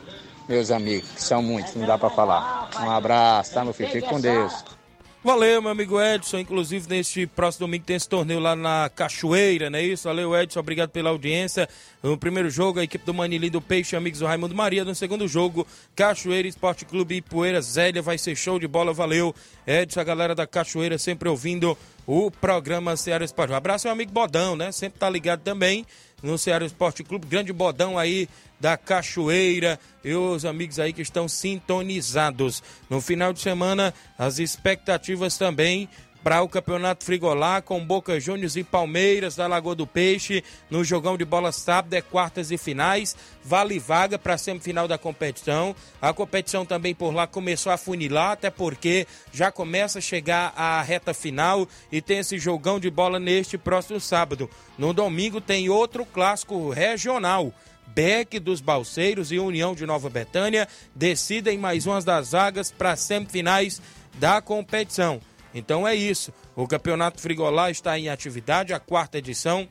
meus 0.49 0.71
amigos, 0.71 1.11
que 1.11 1.23
são 1.23 1.43
muitos, 1.43 1.75
não 1.75 1.87
dá 1.87 1.99
para 1.99 2.09
falar. 2.09 2.71
Um 2.81 2.91
abraço, 2.91 3.53
tá, 3.53 3.63
meu 3.63 3.75
filho? 3.75 3.91
Fique 3.91 4.09
com 4.09 4.19
Deus. 4.19 4.78
Valeu, 5.23 5.61
meu 5.61 5.73
amigo 5.73 6.01
Edson. 6.01 6.39
Inclusive, 6.39 6.89
neste 6.89 7.27
próximo 7.27 7.67
domingo 7.67 7.85
tem 7.85 7.97
esse 7.97 8.09
torneio 8.09 8.39
lá 8.39 8.55
na 8.55 8.89
Cachoeira, 8.89 9.69
não 9.69 9.79
é 9.79 9.83
isso? 9.83 10.05
Valeu, 10.09 10.35
Edson. 10.35 10.61
Obrigado 10.61 10.91
pela 10.91 11.11
audiência. 11.11 11.69
No 12.01 12.17
primeiro 12.17 12.49
jogo, 12.49 12.79
a 12.79 12.85
equipe 12.85 13.05
do 13.05 13.13
Manili 13.13 13.51
do 13.51 13.61
Peixe, 13.61 13.97
amigos 13.97 14.21
do 14.21 14.27
Raimundo 14.27 14.55
Maria. 14.55 14.85
No 14.85 14.95
segundo 14.95 15.27
jogo, 15.27 15.67
Cachoeira 15.97 16.47
Esporte 16.47 16.85
Clube 16.85 17.17
e 17.17 17.23
Poeira 17.23 17.61
Zélia. 17.61 18.01
Vai 18.01 18.17
ser 18.17 18.37
show 18.37 18.61
de 18.61 18.69
bola. 18.69 18.93
Valeu, 18.93 19.35
Edson, 19.67 20.01
a 20.01 20.05
galera 20.05 20.37
da 20.37 20.47
Cachoeira, 20.47 20.97
sempre 20.99 21.29
ouvindo 21.29 21.77
o 22.07 22.31
programa 22.31 22.97
Ceará 22.97 23.25
Esporte. 23.25 23.53
Um 23.53 23.57
abraço, 23.57 23.87
meu 23.87 23.93
amigo 23.93 24.13
Bodão, 24.13 24.55
né? 24.55 24.71
Sempre 24.71 25.01
tá 25.01 25.11
ligado 25.11 25.41
também 25.41 25.85
no 26.23 26.39
Ceará 26.39 26.65
Esporte 26.65 27.05
Clube. 27.05 27.27
Grande 27.27 27.53
Bodão 27.53 27.99
aí 27.99 28.29
da 28.61 28.77
Cachoeira 28.77 29.79
e 30.05 30.13
os 30.15 30.45
amigos 30.45 30.79
aí 30.79 30.93
que 30.93 31.03
estão 31.03 31.29
sintonizados. 31.29 32.63
No 32.91 33.01
final 33.01 33.33
de 33.33 33.41
semana, 33.41 33.95
as 34.19 34.39
expectativas 34.39 35.39
também 35.39 35.89
para 36.23 36.43
o 36.43 36.49
Campeonato 36.49 37.05
Frigolá 37.05 37.63
com 37.63 37.85
Boca 37.85 38.19
Juniors 38.19 38.57
e 38.57 38.65
Palmeiras 38.65 39.37
da 39.37 39.47
Lagoa 39.47 39.75
do 39.75 39.87
Peixe 39.87 40.43
no 40.71 40.85
jogão 40.85 41.17
de 41.17 41.25
bola 41.25 41.53
sábado 41.53 41.95
é 41.95 42.03
quartas 42.03 42.51
e 42.51 42.59
finais, 42.59 43.17
vale 43.43 43.79
vaga 43.79 44.19
para 44.19 44.37
semifinal 44.37 44.89
da 44.89 44.99
competição. 44.99 45.75
A 46.01 46.13
competição 46.13 46.67
também 46.67 46.95
por 46.95 47.15
lá 47.15 47.27
começou 47.27 47.73
a 47.73 47.79
funilar, 47.79 48.33
até 48.33 48.51
porque 48.51 49.07
já 49.33 49.51
começa 49.51 49.99
a 49.99 50.03
chegar 50.03 50.53
a 50.57 50.83
reta 50.83 51.15
final 51.15 51.67
e 51.91 52.03
tem 52.03 52.19
esse 52.19 52.39
jogão 52.39 52.79
de 52.79 52.91
bola 52.91 53.19
neste 53.19 53.57
próximo 53.57 54.01
sábado. 54.01 54.51
No 54.77 54.93
domingo 54.93 55.41
tem 55.41 55.69
outro 55.69 56.05
clássico 56.05 56.71
regional. 56.71 57.53
Beck 57.87 58.39
dos 58.39 58.61
Balseiros 58.61 59.33
e 59.33 59.39
União 59.39 59.75
de 59.75 59.87
Nova 59.87 60.11
Betânia 60.11 60.69
decidem 60.95 61.57
mais 61.57 61.87
umas 61.87 62.05
das 62.05 62.33
vagas 62.33 62.71
para 62.71 62.95
semifinais 62.97 63.81
da 64.15 64.41
competição. 64.43 65.21
Então 65.59 65.87
é 65.87 65.95
isso. 65.95 66.33
O 66.57 66.67
Campeonato 66.67 67.21
Frigolá 67.21 67.71
está 67.71 67.99
em 67.99 68.09
atividade, 68.09 68.73
a 68.73 68.81
quarta 68.81 69.19
edição. 69.19 69.69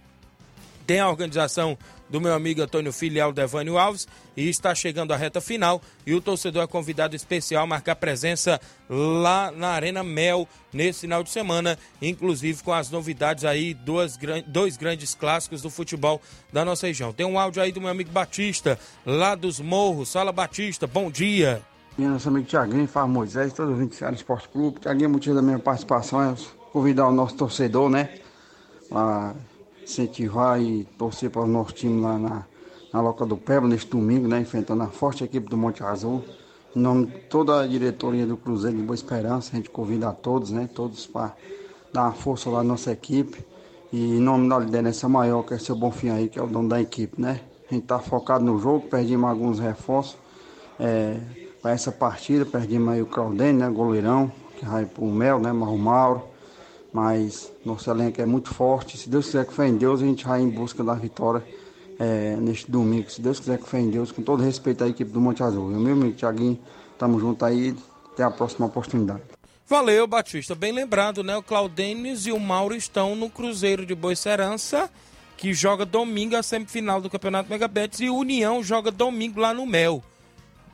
Tem 0.85 0.99
a 0.99 1.09
organização 1.09 1.77
do 2.09 2.21
meu 2.21 2.33
amigo 2.33 2.61
Antônio 2.61 2.93
Filial 2.93 3.33
Devânio 3.33 3.77
Alves 3.77 4.07
e 4.35 4.47
está 4.47 4.73
chegando 4.73 5.13
a 5.13 5.17
reta 5.17 5.41
final 5.41 5.81
e 6.05 6.13
o 6.13 6.21
torcedor 6.21 6.63
é 6.63 6.67
convidado 6.67 7.15
especial 7.15 7.63
a 7.63 7.67
marcar 7.67 7.95
presença 7.95 8.59
lá 8.89 9.51
na 9.51 9.69
Arena 9.69 10.03
Mel 10.03 10.47
nesse 10.71 11.01
final 11.01 11.23
de 11.23 11.29
semana, 11.29 11.77
inclusive 12.01 12.63
com 12.63 12.71
as 12.71 12.89
novidades 12.89 13.43
aí, 13.43 13.73
dois 13.73 14.77
grandes 14.77 15.15
clássicos 15.15 15.61
do 15.61 15.69
futebol 15.69 16.21
da 16.53 16.63
nossa 16.63 16.88
região. 16.88 17.11
Tem 17.11 17.25
um 17.25 17.39
áudio 17.39 17.61
aí 17.61 17.71
do 17.71 17.81
meu 17.81 17.89
amigo 17.89 18.11
Batista, 18.11 18.79
lá 19.05 19.35
dos 19.35 19.59
Morros. 19.59 20.13
Fala 20.13 20.31
Batista, 20.31 20.88
bom 20.88 21.11
dia. 21.11 21.61
E 21.98 22.06
nosso 22.06 22.30
amigo 22.30 22.45
Tiaguinho, 22.45 22.88
Fábio 22.88 23.10
Moisés, 23.10 23.54
todos 23.54 23.74
os 23.74 23.80
20 23.80 24.14
Esporte 24.14 24.48
Clube. 24.50 24.80
Tiaguinho, 24.80 25.10
motivo 25.10 25.34
da 25.34 25.41
minha 25.41 25.58
participação 25.58 26.22
é 26.22 26.36
convidar 26.72 27.08
o 27.08 27.12
nosso 27.12 27.36
torcedor, 27.36 27.89
né? 27.89 28.20
A 28.91 29.34
incentivar 29.82 30.62
e 30.62 30.84
torcer 30.95 31.32
para 31.32 31.41
o 31.41 31.48
nosso 31.48 31.74
time 31.74 32.00
lá 32.00 32.20
na, 32.20 32.45
na 32.93 33.02
Loca 33.02 33.26
do 33.26 33.36
Pebra 33.36 33.68
neste 33.68 33.89
domingo, 33.89 34.28
né? 34.28 34.39
Enfrentando 34.39 34.84
a 34.84 34.88
forte 34.89 35.24
equipe 35.24 35.50
do 35.50 35.58
Monte 35.58 35.84
Azul. 35.84 36.24
Em 36.76 36.80
nome 36.80 37.08
de 37.08 37.18
toda 37.22 37.62
a 37.62 37.66
diretoria 37.66 38.28
do 38.28 38.38
Cruzeiro 38.38 38.78
de 38.78 38.84
Boa 38.84 38.93
Esperança, 38.93 39.50
a 39.54 39.56
gente 39.56 39.72
convida 39.72 40.10
a 40.10 40.14
todos, 40.14 40.52
né? 40.52 40.70
Todos 40.72 41.08
para 41.08 41.36
dar 41.91 42.04
uma 42.04 42.14
força 42.14 42.48
lá 42.48 42.60
na 42.60 42.66
nossa 42.66 42.91
equipe. 42.91 43.43
E 43.91 44.18
em 44.18 44.20
nome 44.20 44.48
da 44.48 44.60
liderança 44.60 45.10
maior, 45.10 45.41
que 45.41 45.56
é 45.56 45.58
seu 45.58 45.76
Bonfim 45.76 46.10
aí, 46.10 46.30
que 46.30 46.38
é 46.38 46.43
o 46.43 46.48
dono 46.48 46.70
da 46.70 46.80
equipe, 46.80 47.20
né? 47.20 47.41
A 47.72 47.74
gente 47.74 47.88
tá 47.88 47.98
focado 47.98 48.45
no 48.45 48.60
jogo, 48.60 48.88
perdemos 48.88 49.28
alguns 49.28 49.58
reforços. 49.58 50.16
É, 50.80 51.47
para 51.68 51.74
essa 51.74 51.91
partida. 51.91 52.45
Perdemos 52.45 52.93
aí 52.93 53.01
o 53.01 53.05
Claudene, 53.05 53.59
né, 53.59 53.70
goleirão, 53.70 54.32
que 54.57 54.65
vai 54.65 54.86
pro 54.86 55.05
Mel, 55.05 55.38
né, 55.38 55.51
o 55.51 55.78
Mauro. 55.78 56.24
Mas 56.93 57.51
nosso 57.65 57.91
elenco 57.91 58.22
é 58.22 58.26
muito 58.26 58.53
forte. 58.53 58.97
Se 58.97 59.09
Deus 59.09 59.26
quiser 59.26 59.45
que 59.45 59.53
fé 59.53 59.68
em 59.68 59.76
Deus, 59.76 60.01
a 60.01 60.05
gente 60.05 60.26
vai 60.26 60.41
em 60.41 60.49
busca 60.49 60.82
da 60.82 60.93
vitória 60.93 61.43
é, 61.99 62.38
neste 62.38 62.72
domingo. 62.72 63.11
Se 63.11 63.22
Deus 63.22 63.39
quiser 63.39 63.57
que 63.57 63.68
fé 63.68 63.82
em 63.82 63.89
Deus, 63.89 64.13
com 64.13 64.22
todo 64.22 64.41
respeito 64.41 64.86
à 64.86 64.88
equipe 64.88 65.11
do 65.11 65.20
Monte 65.20 65.43
Azul. 65.43 65.70
Eu, 65.70 65.80
meu 65.80 65.91
amigo 65.91 66.15
Thiaguinho, 66.15 66.57
tamo 66.97 67.20
junto 67.20 67.43
aí. 67.43 67.76
Até 68.13 68.24
a 68.24 68.32
próxima 68.32 68.65
oportunidade. 68.65 69.22
Valeu, 69.68 70.07
Batista. 70.07 70.55
Bem 70.55 70.72
lembrado, 70.72 71.22
né? 71.22 71.36
O 71.36 71.43
Claudenes 71.43 72.26
e 72.26 72.32
o 72.32 72.39
Mauro 72.39 72.76
estão 72.76 73.13
no 73.13 73.30
Cruzeiro 73.30 73.86
de 73.86 73.93
Boicerança, 73.93 74.89
que 75.36 75.53
joga 75.53 75.86
domingo 75.86 76.38
a 76.38 76.41
semifinal 76.41 77.01
do 77.01 77.09
Campeonato 77.09 77.49
Megabets, 77.49 77.99
e 77.99 78.09
o 78.09 78.15
União 78.15 78.63
joga 78.63 78.89
domingo 78.89 79.41
lá 79.41 79.53
no 79.53 79.65
Mel. 79.68 80.01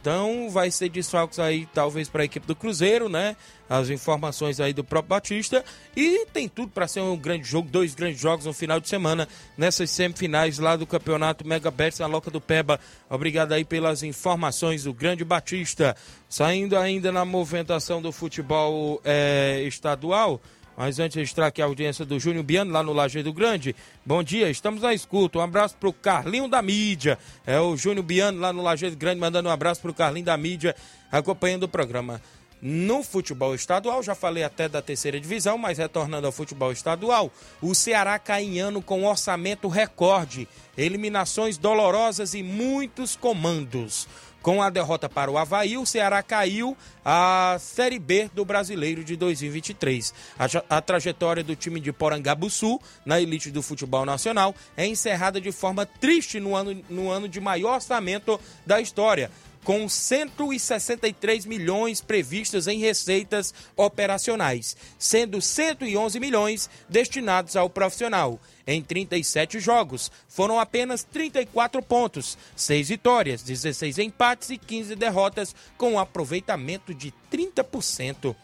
Então 0.04 0.50
vai 0.50 0.70
ser 0.70 0.90
desfalques 0.90 1.40
aí, 1.40 1.66
talvez, 1.74 2.10
para 2.10 2.24
a 2.24 2.26
equipe 2.26 2.46
do 2.46 2.54
Cruzeiro, 2.54 3.08
né? 3.08 3.38
As 3.70 3.90
informações 3.90 4.60
aí 4.60 4.74
do 4.74 4.84
próprio 4.84 5.12
Batista. 5.12 5.64
E 5.96 6.26
tem 6.26 6.50
tudo 6.50 6.74
para 6.74 6.90
ser 6.90 7.00
um 7.00 7.16
grande 7.16 7.46
jogo, 7.48 7.70
dois 7.70 7.96
grandes 7.96 8.20
jogos 8.20 8.46
no 8.46 8.52
final 8.52 8.82
de 8.82 8.90
semana, 8.90 9.30
nessas 9.58 9.90
semifinais 9.90 10.60
lá 10.60 10.76
do 10.76 10.86
campeonato 10.86 11.48
Mega 11.48 11.72
Bets 11.72 12.00
na 12.00 12.06
Loca 12.06 12.30
do 12.30 12.42
Peba. 12.42 12.82
Obrigado 13.10 13.54
aí 13.54 13.64
pelas 13.64 14.04
informações 14.04 14.84
do 14.84 14.94
grande 14.94 15.24
Batista. 15.24 15.96
Saindo 16.28 16.78
ainda 16.78 17.10
na 17.10 17.24
movimentação 17.24 18.02
do 18.02 18.12
futebol 18.12 19.00
é, 19.06 19.64
estadual. 19.66 20.42
Mas 20.76 21.00
antes 21.00 21.14
de 21.14 21.20
registrar 21.20 21.48
aqui 21.48 21.62
a 21.62 21.66
audiência 21.66 22.04
do 22.04 22.20
Júnior 22.20 22.44
Biano, 22.44 22.72
lá 22.72 22.82
no 22.82 22.94
Lajeado 22.94 23.32
Grande. 23.32 23.76
Bom 24.06 24.24
dia, 24.24 24.50
estamos 24.50 24.82
na 24.82 24.94
escuta. 24.94 25.38
Um 25.38 25.42
abraço 25.42 25.76
pro 25.80 25.94
Carlinho 25.94 26.48
da 26.48 26.62
Mídia. 26.62 27.18
É 27.46 27.60
o 27.60 27.78
Júnior 27.78 28.04
Biano, 28.04 28.40
lá 28.40 28.52
no 28.52 28.62
Lajeado 28.62 28.96
Grande, 28.96 29.20
mandando 29.20 29.50
um 29.50 29.52
abraço 29.52 29.82
pro 29.82 29.94
Carlinho 29.94 30.26
da 30.26 30.36
Mídia, 30.36 30.76
acompanhando 31.12 31.64
o 31.64 31.68
programa. 31.68 32.20
No 32.66 33.04
futebol 33.04 33.54
estadual, 33.54 34.02
já 34.02 34.16
falei 34.16 34.42
até 34.42 34.70
da 34.70 34.82
terceira 34.82 35.20
divisão, 35.20 35.58
mas 35.58 35.80
retornando 35.80 36.26
ao 36.26 36.32
futebol 36.32 36.72
estadual, 36.72 37.30
o 37.62 37.76
Ceará 37.76 38.18
cai 38.18 38.44
em 38.46 38.60
ano 38.60 38.82
com 38.82 39.04
orçamento 39.04 39.68
recorde, 39.68 40.48
eliminações 40.78 41.58
dolorosas 41.58 42.34
e 42.34 42.42
muitos 42.42 43.18
comandos. 43.18 44.08
Com 44.44 44.62
a 44.62 44.70
derrota 44.70 45.08
para 45.08 45.32
o 45.32 45.38
Havaí, 45.38 45.78
o 45.78 45.86
Ceará 45.86 46.22
caiu 46.22 46.76
à 47.04 47.56
Série 47.62 47.98
B 47.98 48.30
do 48.34 48.44
Brasileiro 48.44 49.02
de 49.02 49.16
2023. 49.16 50.14
A, 50.38 50.78
a 50.78 50.82
trajetória 50.82 51.42
do 51.42 51.56
time 51.56 51.80
de 51.80 51.94
Porangabuçu, 51.94 52.78
na 53.06 53.22
elite 53.22 53.50
do 53.50 53.62
futebol 53.62 54.06
nacional, 54.06 54.54
é 54.76 54.86
encerrada 54.86 55.40
de 55.40 55.50
forma 55.54 55.86
triste 55.86 56.42
no 56.42 56.58
ano, 56.58 56.84
no 56.90 57.10
ano 57.10 57.30
de 57.30 57.40
maior 57.40 57.76
orçamento 57.76 58.38
da 58.66 58.82
história 58.82 59.32
com 59.64 59.88
163 59.88 61.46
milhões 61.46 62.02
previstos 62.02 62.68
em 62.68 62.80
receitas 62.80 63.54
operacionais, 63.78 64.76
sendo 65.00 65.42
111 65.42 66.20
milhões 66.20 66.70
destinados 66.90 67.56
ao 67.56 67.70
profissional. 67.70 68.42
Em 68.66 68.82
37 68.82 69.60
jogos, 69.60 70.12
foram 70.28 70.60
apenas 70.60 71.04
34 71.04 71.82
pontos, 71.82 72.38
6 72.56 72.90
vitórias, 72.90 73.44
16 73.44 74.00
empates 74.00 74.50
e 74.52 74.58
15 74.58 74.96
derrotas, 74.96 75.54
com 75.78 75.94
um 75.94 76.00
aproveitamento 76.00 76.94
de 76.94 77.14
30%. 77.32 78.36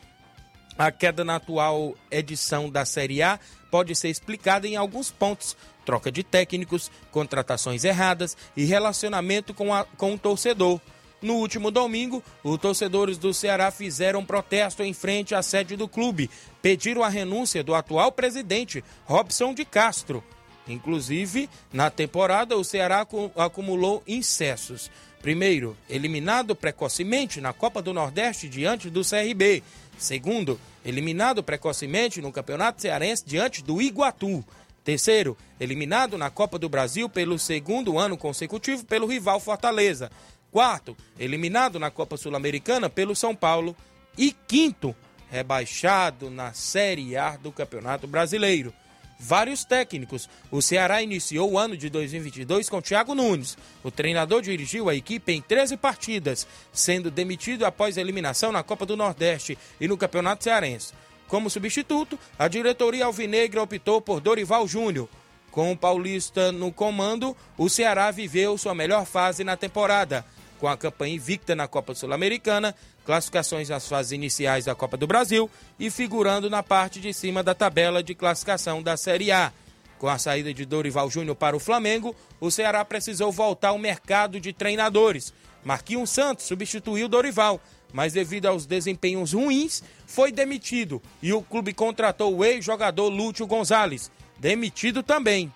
A 0.78 0.92
queda 0.92 1.26
na 1.26 1.36
atual 1.36 1.94
edição 2.10 2.70
da 2.70 2.86
Série 2.86 3.22
A 3.22 3.40
pode 3.70 3.94
ser 3.96 4.10
explicada 4.10 4.68
em 4.68 4.76
alguns 4.76 5.12
pontos: 5.12 5.56
troca 5.86 6.12
de 6.12 6.24
técnicos, 6.24 6.90
contratações 7.12 7.84
erradas 7.84 8.36
e 8.56 8.64
relacionamento 8.64 9.54
com, 9.54 9.74
a, 9.74 9.84
com 9.84 10.14
o 10.14 10.18
torcedor. 10.18 10.80
No 11.22 11.36
último 11.36 11.70
domingo, 11.70 12.24
os 12.44 12.58
torcedores 12.60 13.18
do 13.18 13.34
Ceará 13.34 13.72
fizeram 13.72 14.24
protesto 14.24 14.84
em 14.84 14.94
frente 14.94 15.36
à 15.36 15.42
sede 15.42 15.76
do 15.76 15.88
clube, 15.88 16.30
pediram 16.62 17.04
a 17.04 17.10
renúncia 17.10 17.62
do 17.64 17.76
atual 17.76 18.12
presidente, 18.12 18.84
Robson 19.06 19.54
de 19.54 19.66
Castro. 19.66 20.24
Inclusive, 20.68 21.50
na 21.74 21.90
temporada, 21.90 22.56
o 22.56 22.64
Ceará 22.64 23.02
acu- 23.02 23.32
acumulou 23.36 24.04
incessos. 24.08 24.90
Primeiro, 25.22 25.76
eliminado 25.90 26.56
precocemente 26.56 27.42
na 27.42 27.52
Copa 27.52 27.82
do 27.82 27.94
Nordeste 27.94 28.48
diante 28.48 28.90
do 28.90 29.02
CRB. 29.04 29.62
Segundo, 29.98 30.58
eliminado 30.86 31.44
precocemente 31.44 32.22
no 32.22 32.32
Campeonato 32.32 32.82
Cearense 32.82 33.26
diante 33.26 33.62
do 33.62 33.82
Iguatu. 33.82 34.46
Terceiro, 34.86 35.36
eliminado 35.60 36.18
na 36.18 36.30
Copa 36.30 36.58
do 36.58 36.70
Brasil 36.70 37.10
pelo 37.10 37.38
segundo 37.38 38.00
ano 38.00 38.18
consecutivo 38.18 38.86
pelo 38.86 39.08
rival 39.08 39.40
Fortaleza. 39.42 40.10
Quarto, 40.52 40.98
eliminado 41.18 41.80
na 41.80 41.92
Copa 41.92 42.18
Sul-Americana 42.18 42.90
pelo 42.90 43.16
São 43.16 43.36
Paulo. 43.36 43.76
E 44.18 44.32
quinto, 44.32 44.96
rebaixado 45.30 46.30
na 46.30 46.54
Série 46.54 47.16
A 47.16 47.38
do 47.38 47.52
Campeonato 47.52 48.08
Brasileiro. 48.08 48.74
Vários 49.20 49.66
técnicos. 49.66 50.30
O 50.50 50.62
Ceará 50.62 51.04
iniciou 51.04 51.52
o 51.52 51.60
ano 51.60 51.76
de 51.76 51.90
2022 51.90 52.70
com 52.70 52.82
Thiago 52.82 53.14
Nunes. 53.14 53.58
O 53.84 53.92
treinador 53.92 54.42
dirigiu 54.42 54.90
a 54.90 54.96
equipe 54.96 55.34
em 55.34 55.42
13 55.42 55.76
partidas, 55.76 56.48
sendo 56.72 57.12
demitido 57.12 57.66
após 57.66 57.98
a 57.98 58.02
eliminação 58.02 58.52
na 58.52 58.64
Copa 58.64 58.86
do 58.86 58.96
Nordeste 58.96 59.58
e 59.80 59.88
no 59.90 59.98
Campeonato 59.98 60.46
Cearense. 60.46 60.94
Como 61.28 61.50
substituto, 61.50 62.18
a 62.40 62.48
diretoria 62.48 63.06
alvinegra 63.06 63.62
optou 63.62 64.02
por 64.02 64.22
Dorival 64.22 64.66
Júnior. 64.68 65.10
Com 65.52 65.72
o 65.72 65.78
Paulista 65.78 66.52
no 66.52 66.72
comando, 66.72 67.36
o 67.58 67.68
Ceará 67.68 68.10
viveu 68.12 68.58
sua 68.58 68.74
melhor 68.74 69.06
fase 69.06 69.44
na 69.44 69.58
temporada, 69.58 70.26
com 70.60 70.68
a 70.68 70.78
campanha 70.78 71.16
invicta 71.16 71.56
na 71.56 71.68
Copa 71.68 71.96
Sul-Americana, 71.96 72.76
classificações 73.06 73.70
nas 73.70 73.88
fases 73.88 74.12
iniciais 74.12 74.66
da 74.66 74.76
Copa 74.76 74.98
do 74.98 75.08
Brasil 75.08 75.50
e 75.80 75.90
figurando 75.90 76.50
na 76.50 76.62
parte 76.62 77.00
de 77.00 77.14
cima 77.14 77.42
da 77.42 77.56
tabela 77.56 78.04
de 78.04 78.14
classificação 78.14 78.84
da 78.84 78.98
Série 78.98 79.32
A. 79.32 79.52
Com 79.98 80.08
a 80.08 80.18
saída 80.18 80.54
de 80.54 80.66
Dorival 80.66 81.10
Júnior 81.10 81.36
para 81.36 81.56
o 81.56 81.60
Flamengo, 81.60 82.16
o 82.40 82.52
Ceará 82.52 82.86
precisou 82.86 83.32
voltar 83.32 83.70
ao 83.70 83.78
mercado 83.78 84.40
de 84.40 84.54
treinadores. 84.54 85.34
Marquinhos 85.64 86.10
Santos 86.10 86.46
substituiu 86.46 87.10
Dorival, 87.10 87.60
mas 87.92 88.14
devido 88.14 88.46
aos 88.46 88.66
desempenhos 88.66 89.34
ruins, 89.34 89.84
foi 90.06 90.32
demitido 90.32 91.02
e 91.22 91.34
o 91.34 91.42
clube 91.42 91.74
contratou 91.74 92.36
o 92.36 92.46
ex-jogador 92.46 93.10
Lúcio 93.10 93.48
Gonzalez, 93.48 94.12
demitido 94.38 95.04
também. 95.04 95.52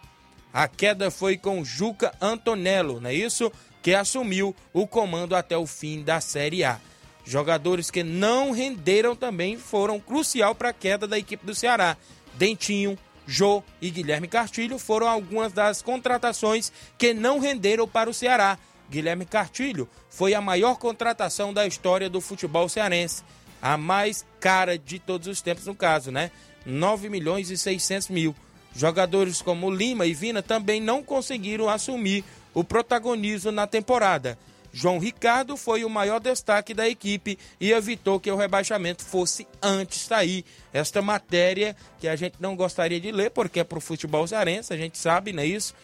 A 0.52 0.68
queda 0.68 1.10
foi 1.10 1.38
com 1.38 1.64
Juca 1.64 2.14
Antonello, 2.22 3.00
não 3.00 3.10
é 3.10 3.14
isso? 3.14 3.52
Que 3.84 3.94
assumiu 3.94 4.56
o 4.74 4.88
comando 4.88 5.36
até 5.36 5.56
o 5.56 5.68
fim 5.68 6.02
da 6.02 6.20
Série 6.20 6.64
A. 6.64 6.80
Jogadores 7.24 7.92
que 7.92 8.02
não 8.02 8.52
renderam 8.52 9.16
também 9.16 9.58
foram 9.58 10.00
crucial 10.00 10.56
para 10.56 10.70
a 10.70 10.74
queda 10.74 11.08
da 11.08 11.20
equipe 11.20 11.46
do 11.46 11.54
Ceará. 11.54 11.96
Dentinho, 12.34 12.98
Jô 13.28 13.64
e 13.82 13.90
Guilherme 13.90 14.28
Castilho 14.28 14.78
foram 14.78 15.08
algumas 15.08 15.54
das 15.54 15.82
contratações 15.82 16.72
que 16.98 17.14
não 17.14 17.40
renderam 17.40 17.88
para 17.88 18.10
o 18.10 18.14
Ceará. 18.14 18.58
Guilherme 18.90 19.26
Castilho 19.26 19.88
foi 20.10 20.34
a 20.34 20.42
maior 20.42 20.78
contratação 20.78 21.54
da 21.54 21.66
história 21.66 22.10
do 22.10 22.20
futebol 22.20 22.68
cearense. 22.68 23.24
A 23.62 23.78
mais 23.78 24.26
cara 24.40 24.78
de 24.78 25.00
todos 25.00 25.28
os 25.28 25.42
tempos, 25.42 25.66
no 25.66 25.76
caso, 25.76 26.12
né? 26.12 26.32
9 26.66 27.10
milhões 27.10 27.50
e 27.50 27.58
600 27.58 28.10
mil. 28.10 28.36
Jogadores 28.76 29.42
como 29.42 29.70
Lima 29.70 30.06
e 30.06 30.14
Vina 30.14 30.42
também 30.42 30.82
não 30.82 31.04
conseguiram 31.04 31.70
assumir 31.70 32.26
o 32.54 32.64
protagonismo 32.64 33.52
na 33.52 33.68
temporada. 33.68 34.38
João 34.76 34.98
Ricardo 34.98 35.56
foi 35.56 35.86
o 35.86 35.90
maior 35.90 36.20
destaque 36.20 36.74
da 36.74 36.90
equipe 36.90 37.38
e 37.60 37.72
evitou 37.72 38.20
que 38.20 38.32
o 38.32 38.36
rebaixamento 38.36 39.04
fosse 39.04 39.48
antes 39.62 40.02
sair. 40.02 40.44
Esta 40.74 41.00
matéria 41.00 41.76
que 42.00 42.08
a 42.08 42.16
gente 42.16 42.38
não 42.40 42.56
gostaria 42.56 43.00
de 43.00 43.12
ler, 43.12 43.30
porque 43.30 43.60
é 43.60 43.64
para 43.64 43.78
o 43.78 43.82
futebol 43.82 44.28
cearense, 44.28 44.74
a 44.74 44.78
gente 44.78 44.98
sabe, 44.98 45.32
não 45.32 45.44
é 45.44 45.46
isso? 45.46 45.76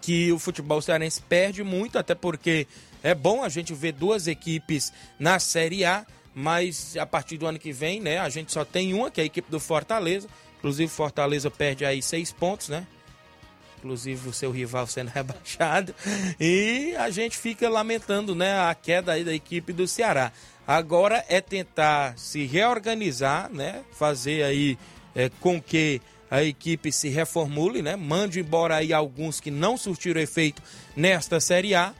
Que 0.00 0.30
o 0.30 0.38
futebol 0.38 0.80
cearense 0.80 1.20
perde 1.20 1.64
muito, 1.64 1.98
até 1.98 2.14
porque 2.14 2.68
é 3.02 3.14
bom 3.14 3.42
a 3.42 3.48
gente 3.48 3.74
ver 3.74 3.92
duas 3.92 4.28
equipes 4.28 4.92
na 5.18 5.40
Série 5.40 5.84
A, 5.84 6.06
mas 6.32 6.96
a 6.96 7.04
partir 7.04 7.36
do 7.36 7.48
ano 7.48 7.58
que 7.58 7.72
vem, 7.72 8.00
né, 8.00 8.18
a 8.18 8.28
gente 8.28 8.52
só 8.52 8.64
tem 8.64 8.94
uma, 8.94 9.10
que 9.10 9.20
é 9.20 9.24
a 9.24 9.26
equipe 9.26 9.50
do 9.50 9.58
Fortaleza. 9.58 10.28
Inclusive, 10.58 10.88
Fortaleza 10.88 11.50
perde 11.50 11.84
aí 11.84 12.00
seis 12.00 12.30
pontos, 12.30 12.68
né? 12.68 12.86
Inclusive 13.78 14.28
o 14.28 14.32
seu 14.32 14.50
rival 14.50 14.86
sendo 14.86 15.08
rebaixado, 15.14 15.94
e 16.38 16.94
a 16.98 17.10
gente 17.10 17.36
fica 17.36 17.68
lamentando 17.68 18.34
né, 18.34 18.60
a 18.60 18.74
queda 18.74 19.12
aí 19.12 19.24
da 19.24 19.32
equipe 19.32 19.72
do 19.72 19.86
Ceará. 19.86 20.32
Agora 20.66 21.24
é 21.28 21.40
tentar 21.40 22.18
se 22.18 22.44
reorganizar, 22.44 23.50
né, 23.50 23.82
fazer 23.92 24.42
aí 24.42 24.78
é, 25.14 25.30
com 25.40 25.60
que 25.60 26.02
a 26.30 26.42
equipe 26.42 26.92
se 26.92 27.08
reformule, 27.08 27.80
né, 27.80 27.96
mande 27.96 28.40
embora 28.40 28.76
aí 28.76 28.92
alguns 28.92 29.40
que 29.40 29.50
não 29.50 29.76
surtiram 29.78 30.20
efeito 30.20 30.62
nesta 30.94 31.40
Série 31.40 31.74
A 31.74 31.94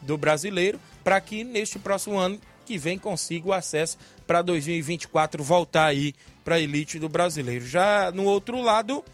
do 0.00 0.16
brasileiro, 0.16 0.80
para 1.02 1.20
que 1.20 1.44
neste 1.44 1.78
próximo 1.78 2.16
ano 2.16 2.40
que 2.64 2.78
vem 2.78 2.98
consiga 2.98 3.48
o 3.48 3.52
acesso 3.52 3.98
para 4.26 4.40
2024 4.40 5.44
voltar 5.44 5.84
aí 5.84 6.14
para 6.44 6.56
a 6.56 6.60
elite 6.60 6.98
do 6.98 7.08
brasileiro. 7.08 7.66
Já 7.66 8.10
no 8.10 8.24
outro 8.24 8.60
lado, 8.60 9.04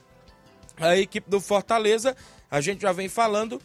a 0.80 0.96
equipe 0.96 1.30
do 1.30 1.40
Fortaleza, 1.40 2.16
a 2.50 2.60
gente 2.60 2.82
já 2.82 2.92
vem 2.92 3.08
falando, 3.08 3.60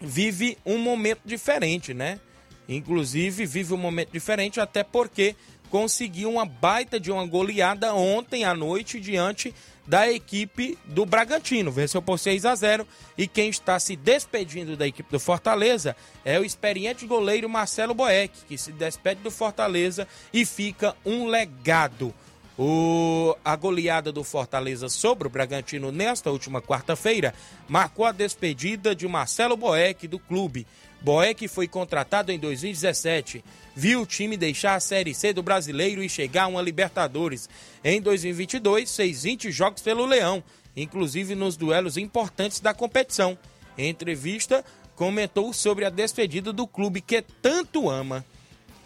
vive 0.00 0.56
um 0.64 0.78
momento 0.78 1.20
diferente, 1.24 1.92
né? 1.92 2.20
Inclusive, 2.68 3.44
vive 3.44 3.74
um 3.74 3.78
momento 3.78 4.10
diferente, 4.12 4.60
até 4.60 4.84
porque 4.84 5.34
conseguiu 5.70 6.30
uma 6.30 6.46
baita 6.46 6.98
de 6.98 7.10
uma 7.10 7.26
goleada 7.26 7.94
ontem 7.94 8.44
à 8.44 8.54
noite 8.54 9.00
diante 9.00 9.54
da 9.86 10.10
equipe 10.10 10.78
do 10.84 11.06
Bragantino. 11.06 11.72
Venceu 11.72 12.02
por 12.02 12.18
6 12.18 12.44
a 12.44 12.54
0 12.54 12.86
e 13.16 13.26
quem 13.26 13.48
está 13.48 13.80
se 13.80 13.96
despedindo 13.96 14.76
da 14.76 14.86
equipe 14.86 15.10
do 15.10 15.18
Fortaleza 15.18 15.96
é 16.24 16.38
o 16.38 16.44
experiente 16.44 17.06
goleiro 17.06 17.48
Marcelo 17.48 17.94
Boeck, 17.94 18.32
que 18.46 18.58
se 18.58 18.70
despede 18.70 19.22
do 19.22 19.30
Fortaleza 19.30 20.06
e 20.32 20.44
fica 20.44 20.94
um 21.04 21.26
legado. 21.26 22.14
O, 22.58 23.36
a 23.44 23.54
goleada 23.54 24.10
do 24.10 24.24
Fortaleza 24.24 24.88
sobre 24.88 25.28
o 25.28 25.30
Bragantino 25.30 25.92
nesta 25.92 26.28
última 26.28 26.60
quarta-feira 26.60 27.32
marcou 27.68 28.04
a 28.04 28.10
despedida 28.10 28.96
de 28.96 29.06
Marcelo 29.06 29.56
Boeck 29.56 30.08
do 30.08 30.18
clube. 30.18 30.66
Boeck 31.00 31.46
foi 31.46 31.68
contratado 31.68 32.32
em 32.32 32.38
2017, 32.38 33.44
viu 33.76 34.02
o 34.02 34.06
time 34.06 34.36
deixar 34.36 34.74
a 34.74 34.80
Série 34.80 35.14
C 35.14 35.32
do 35.32 35.40
Brasileiro 35.40 36.02
e 36.02 36.08
chegar 36.08 36.44
a 36.44 36.48
uma 36.48 36.60
Libertadores. 36.60 37.48
Em 37.84 38.00
2022, 38.00 38.96
fez 38.96 39.22
20 39.22 39.52
jogos 39.52 39.80
pelo 39.80 40.04
Leão, 40.04 40.42
inclusive 40.76 41.36
nos 41.36 41.56
duelos 41.56 41.96
importantes 41.96 42.58
da 42.58 42.74
competição. 42.74 43.38
Em 43.76 43.88
entrevista, 43.88 44.64
comentou 44.96 45.52
sobre 45.52 45.84
a 45.84 45.90
despedida 45.90 46.52
do 46.52 46.66
clube 46.66 47.00
que 47.00 47.22
tanto 47.22 47.88
ama. 47.88 48.24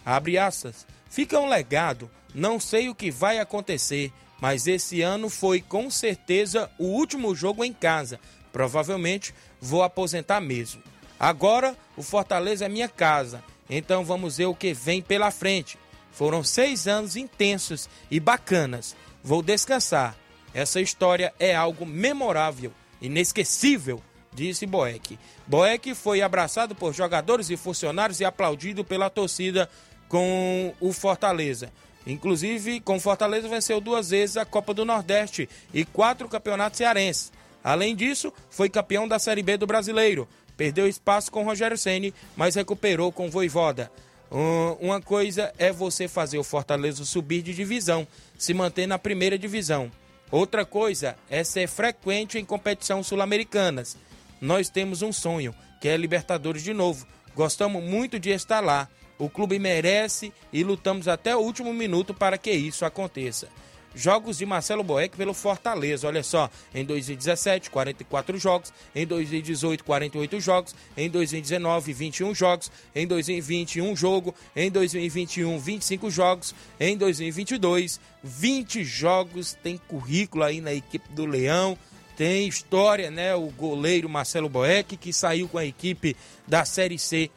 Abre 0.05 0.37
aspas. 0.37 0.85
Fica 1.09 1.39
um 1.39 1.49
legado. 1.49 2.07
Não 2.33 2.59
sei 2.59 2.89
o 2.89 2.95
que 2.95 3.11
vai 3.11 3.39
acontecer, 3.39 4.11
mas 4.41 4.67
esse 4.67 5.01
ano 5.01 5.29
foi 5.29 5.61
com 5.61 5.89
certeza 5.89 6.69
o 6.77 6.85
último 6.85 7.35
jogo 7.35 7.63
em 7.63 7.71
casa. 7.71 8.19
Provavelmente 8.51 9.33
vou 9.61 9.83
aposentar 9.83 10.41
mesmo. 10.41 10.81
Agora 11.19 11.77
o 11.95 12.03
Fortaleza 12.03 12.65
é 12.65 12.69
minha 12.69 12.89
casa, 12.89 13.43
então 13.69 14.03
vamos 14.03 14.37
ver 14.37 14.47
o 14.47 14.55
que 14.55 14.73
vem 14.73 15.01
pela 15.01 15.31
frente. 15.31 15.77
Foram 16.11 16.43
seis 16.43 16.87
anos 16.87 17.15
intensos 17.15 17.89
e 18.11 18.19
bacanas. 18.19 18.95
Vou 19.23 19.41
descansar. 19.41 20.15
Essa 20.53 20.81
história 20.81 21.33
é 21.39 21.55
algo 21.55 21.85
memorável, 21.85 22.71
inesquecível, 23.01 24.01
disse 24.31 24.65
Boeck. 24.65 25.17
Boeck 25.47 25.95
foi 25.95 26.21
abraçado 26.21 26.75
por 26.75 26.93
jogadores 26.93 27.49
e 27.49 27.57
funcionários 27.57 28.19
e 28.19 28.25
aplaudido 28.25 28.83
pela 28.83 29.09
torcida 29.09 29.69
com 30.07 30.73
o 30.79 30.93
Fortaleza. 30.93 31.71
Inclusive, 32.05 32.79
com 32.81 32.99
Fortaleza 32.99 33.47
venceu 33.47 33.79
duas 33.79 34.09
vezes 34.09 34.37
a 34.37 34.45
Copa 34.45 34.73
do 34.73 34.83
Nordeste 34.85 35.47
e 35.73 35.85
quatro 35.85 36.27
campeonatos 36.27 36.77
cearenses. 36.77 37.31
Além 37.63 37.95
disso, 37.95 38.33
foi 38.49 38.69
campeão 38.69 39.07
da 39.07 39.19
Série 39.19 39.41
B 39.41 39.55
do 39.55 39.65
Brasileiro. 39.65 40.27
Perdeu 40.57 40.87
espaço 40.87 41.31
com 41.31 41.43
Rogério 41.43 41.77
Ceni, 41.77 42.13
mas 42.35 42.55
recuperou 42.55 43.11
com 43.11 43.29
Voivoda. 43.29 43.91
Um, 44.31 44.87
uma 44.87 45.01
coisa 45.01 45.53
é 45.57 45.71
você 45.71 46.07
fazer 46.07 46.37
o 46.37 46.43
Fortaleza 46.43 47.05
subir 47.05 47.41
de 47.41 47.53
divisão, 47.53 48.07
se 48.37 48.53
manter 48.53 48.87
na 48.87 48.99
primeira 48.99 49.37
divisão. 49.37 49.91
Outra 50.31 50.65
coisa 50.65 51.15
é 51.29 51.43
ser 51.43 51.67
frequente 51.67 52.39
em 52.39 52.45
competições 52.45 53.05
sul-americanas. 53.05 53.95
Nós 54.41 54.69
temos 54.69 55.03
um 55.03 55.13
sonho, 55.13 55.53
que 55.79 55.87
é 55.87 55.95
Libertadores 55.95 56.63
de 56.63 56.73
novo. 56.73 57.05
Gostamos 57.35 57.83
muito 57.83 58.19
de 58.19 58.31
estar 58.31 58.59
lá. 58.59 58.89
O 59.17 59.29
clube 59.29 59.59
merece 59.59 60.33
e 60.51 60.63
lutamos 60.63 61.07
até 61.07 61.35
o 61.35 61.39
último 61.39 61.73
minuto 61.73 62.13
para 62.13 62.37
que 62.37 62.51
isso 62.51 62.85
aconteça. 62.85 63.47
Jogos 63.95 64.39
de 64.39 64.45
Marcelo 64.45 64.83
Boeck 64.83 65.15
pelo 65.15 65.35
Fortaleza, 65.35 66.07
olha 66.07 66.23
só, 66.23 66.49
em 66.73 66.83
2017, 66.83 67.69
44 67.69 68.39
jogos, 68.39 68.73
em 68.95 69.05
2018, 69.05 69.83
48 69.83 70.39
jogos, 70.39 70.75
em 70.97 71.09
2019, 71.09 71.93
21 71.93 72.33
jogos, 72.33 72.71
em 72.95 73.05
2020, 73.05 73.81
um 73.81 73.95
jogo, 73.95 74.33
em 74.55 74.71
2021, 74.71 75.59
25 75.59 76.09
jogos, 76.09 76.55
em 76.79 76.97
2022, 76.97 77.99
20 78.23 78.83
jogos, 78.83 79.55
tem 79.61 79.77
currículo 79.77 80.43
aí 80.43 80.59
na 80.59 80.73
equipe 80.73 81.07
do 81.09 81.27
Leão, 81.27 81.77
tem 82.17 82.47
história, 82.47 83.11
né? 83.11 83.35
O 83.35 83.47
goleiro 83.47 84.09
Marcelo 84.09 84.49
Boeck, 84.49 84.97
que 84.97 85.13
saiu 85.13 85.47
com 85.47 85.57
a 85.57 85.65
equipe 85.65 86.15
da 86.47 86.65
Série 86.65 86.97
C 86.97 87.29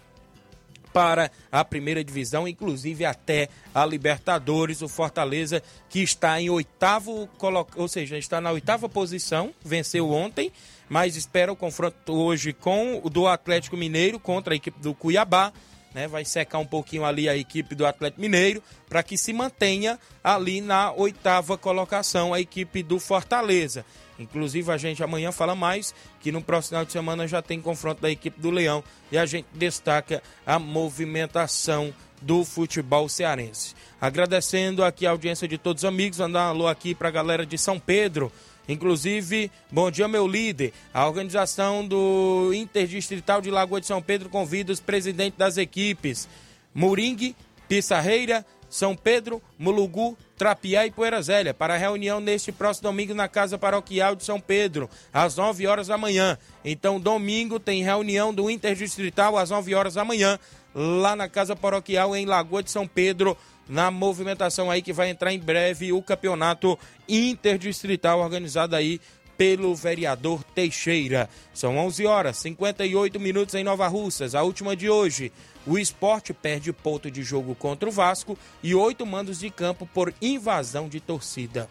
para 0.97 1.31
a 1.53 1.63
primeira 1.63 2.03
divisão, 2.03 2.49
inclusive 2.49 3.05
até 3.05 3.51
a 3.75 3.85
Libertadores. 3.85 4.81
O 4.81 4.89
Fortaleza, 4.89 5.63
que 5.91 6.01
está 6.01 6.41
em 6.41 6.49
oitavo, 6.49 7.29
ou 7.77 7.87
seja, 7.87 8.17
está 8.17 8.41
na 8.41 8.51
oitava 8.51 8.89
posição, 8.89 9.53
venceu 9.63 10.11
ontem, 10.11 10.51
mas 10.89 11.15
espera 11.15 11.53
o 11.53 11.57
confronto 11.57 12.15
hoje 12.15 12.55
com 12.55 12.99
o 13.05 13.11
do 13.11 13.27
Atlético 13.27 13.77
Mineiro 13.77 14.19
contra 14.19 14.55
a 14.55 14.57
equipe 14.57 14.81
do 14.81 14.95
Cuiabá. 14.95 15.53
Né, 15.93 16.09
vai 16.09 16.25
secar 16.25 16.59
um 16.59 16.67
pouquinho 16.67 17.05
ali 17.05 17.29
a 17.29 17.37
equipe 17.37 17.75
do 17.75 17.87
Atlético 17.87 18.21
Mineiro 18.21 18.63
para 18.89 19.03
que 19.03 19.17
se 19.17 19.33
mantenha 19.33 19.99
ali 20.23 20.61
na 20.61 20.93
oitava 20.93 21.57
colocação 21.59 22.33
a 22.33 22.41
equipe 22.41 22.83
do 22.83 22.99
Fortaleza. 22.99 23.85
Inclusive, 24.19 24.71
a 24.71 24.77
gente 24.77 25.03
amanhã 25.03 25.31
fala 25.31 25.55
mais 25.55 25.95
que 26.21 26.33
no 26.33 26.43
próximo 26.43 26.71
final 26.71 26.85
de 26.85 26.93
semana 26.93 27.29
já 27.29 27.43
tem 27.43 27.61
confronto 27.61 28.01
da 28.01 28.11
equipe 28.11 28.41
do 28.41 28.51
Leão 28.51 28.83
e 29.11 29.19
a 29.19 29.27
gente 29.27 29.47
destaca 29.53 30.23
a 30.47 30.59
movimentação 30.59 31.93
do 32.21 32.45
futebol 32.45 33.09
cearense. 33.09 33.75
Agradecendo 34.01 34.85
aqui 34.85 35.07
a 35.07 35.11
audiência 35.11 35.47
de 35.47 35.59
todos 35.59 35.83
os 35.83 35.89
amigos, 35.89 36.19
mandar 36.19 36.47
um 36.47 36.51
alô 36.51 36.69
aqui 36.69 36.95
para 36.95 37.09
a 37.09 37.13
galera 37.13 37.45
de 37.45 37.59
São 37.59 37.79
Pedro. 37.79 38.33
Inclusive, 38.69 39.51
bom 39.71 39.91
dia, 39.91 40.09
meu 40.09 40.27
líder. 40.27 40.73
A 40.93 41.07
organização 41.07 41.87
do 41.87 42.53
Interdistrital 42.53 43.41
de 43.41 43.51
Lagoa 43.51 43.81
de 43.81 43.87
São 43.87 44.03
Pedro 44.03 44.29
convida 44.29 44.73
os 44.73 44.81
presidentes 44.81 45.39
das 45.39 45.57
equipes 45.57 46.29
Moringue, 46.75 47.35
Pissarreira, 47.69 48.45
São 48.69 48.95
Pedro, 48.95 49.41
Mulugu, 49.59 50.17
Trapiá 50.37 50.87
e 50.87 50.91
Poeira 50.91 51.21
Zélia 51.23 51.55
para 51.55 51.77
reunião 51.77 52.21
neste 52.21 52.53
próximo 52.53 52.89
domingo 52.89 53.15
na 53.15 53.29
Casa 53.29 53.59
Paroquial 53.59 54.15
de 54.15 54.25
São 54.25 54.41
Pedro, 54.41 54.89
às 55.13 55.37
9 55.37 55.67
horas 55.67 55.87
da 55.87 55.97
manhã. 55.97 56.39
Então, 56.65 57.01
domingo 57.01 57.59
tem 57.59 57.83
reunião 57.83 58.35
do 58.35 58.51
Interdistrital 58.51 59.37
às 59.39 59.51
9 59.51 59.75
horas 59.75 59.95
da 59.95 60.05
manhã, 60.05 60.39
lá 60.75 61.17
na 61.17 61.29
Casa 61.29 61.57
Paroquial 61.57 62.15
em 62.15 62.27
Lagoa 62.27 62.63
de 62.63 62.71
São 62.71 62.87
Pedro, 62.87 63.37
na 63.69 63.91
movimentação 63.91 64.71
aí 64.71 64.83
que 64.83 64.93
vai 64.93 65.11
entrar 65.11 65.33
em 65.33 65.39
breve 65.39 65.93
o 65.93 66.03
campeonato 66.03 66.79
interdistrital 67.09 68.21
organizado 68.21 68.77
aí 68.77 69.01
pelo 69.37 69.75
vereador 69.75 70.43
Teixeira. 70.43 71.29
São 71.53 71.77
11 71.79 72.07
horas 72.07 72.37
58 72.39 73.19
minutos 73.21 73.55
em 73.55 73.65
Nova 73.65 73.87
Russas, 73.87 74.35
a 74.35 74.43
última 74.43 74.75
de 74.75 74.89
hoje. 74.89 75.33
O 75.67 75.79
esporte 75.79 76.33
perde 76.33 76.73
ponto 76.73 77.11
de 77.11 77.23
jogo 77.23 77.55
contra 77.55 77.89
o 77.89 77.93
Vasco 77.93 78.39
e 78.63 78.75
oito 78.75 79.05
mandos 79.05 79.41
de 79.41 79.51
campo 79.51 79.87
por 79.93 80.15
invasão 80.21 80.89
de 80.89 81.01
torcida. 81.01 81.69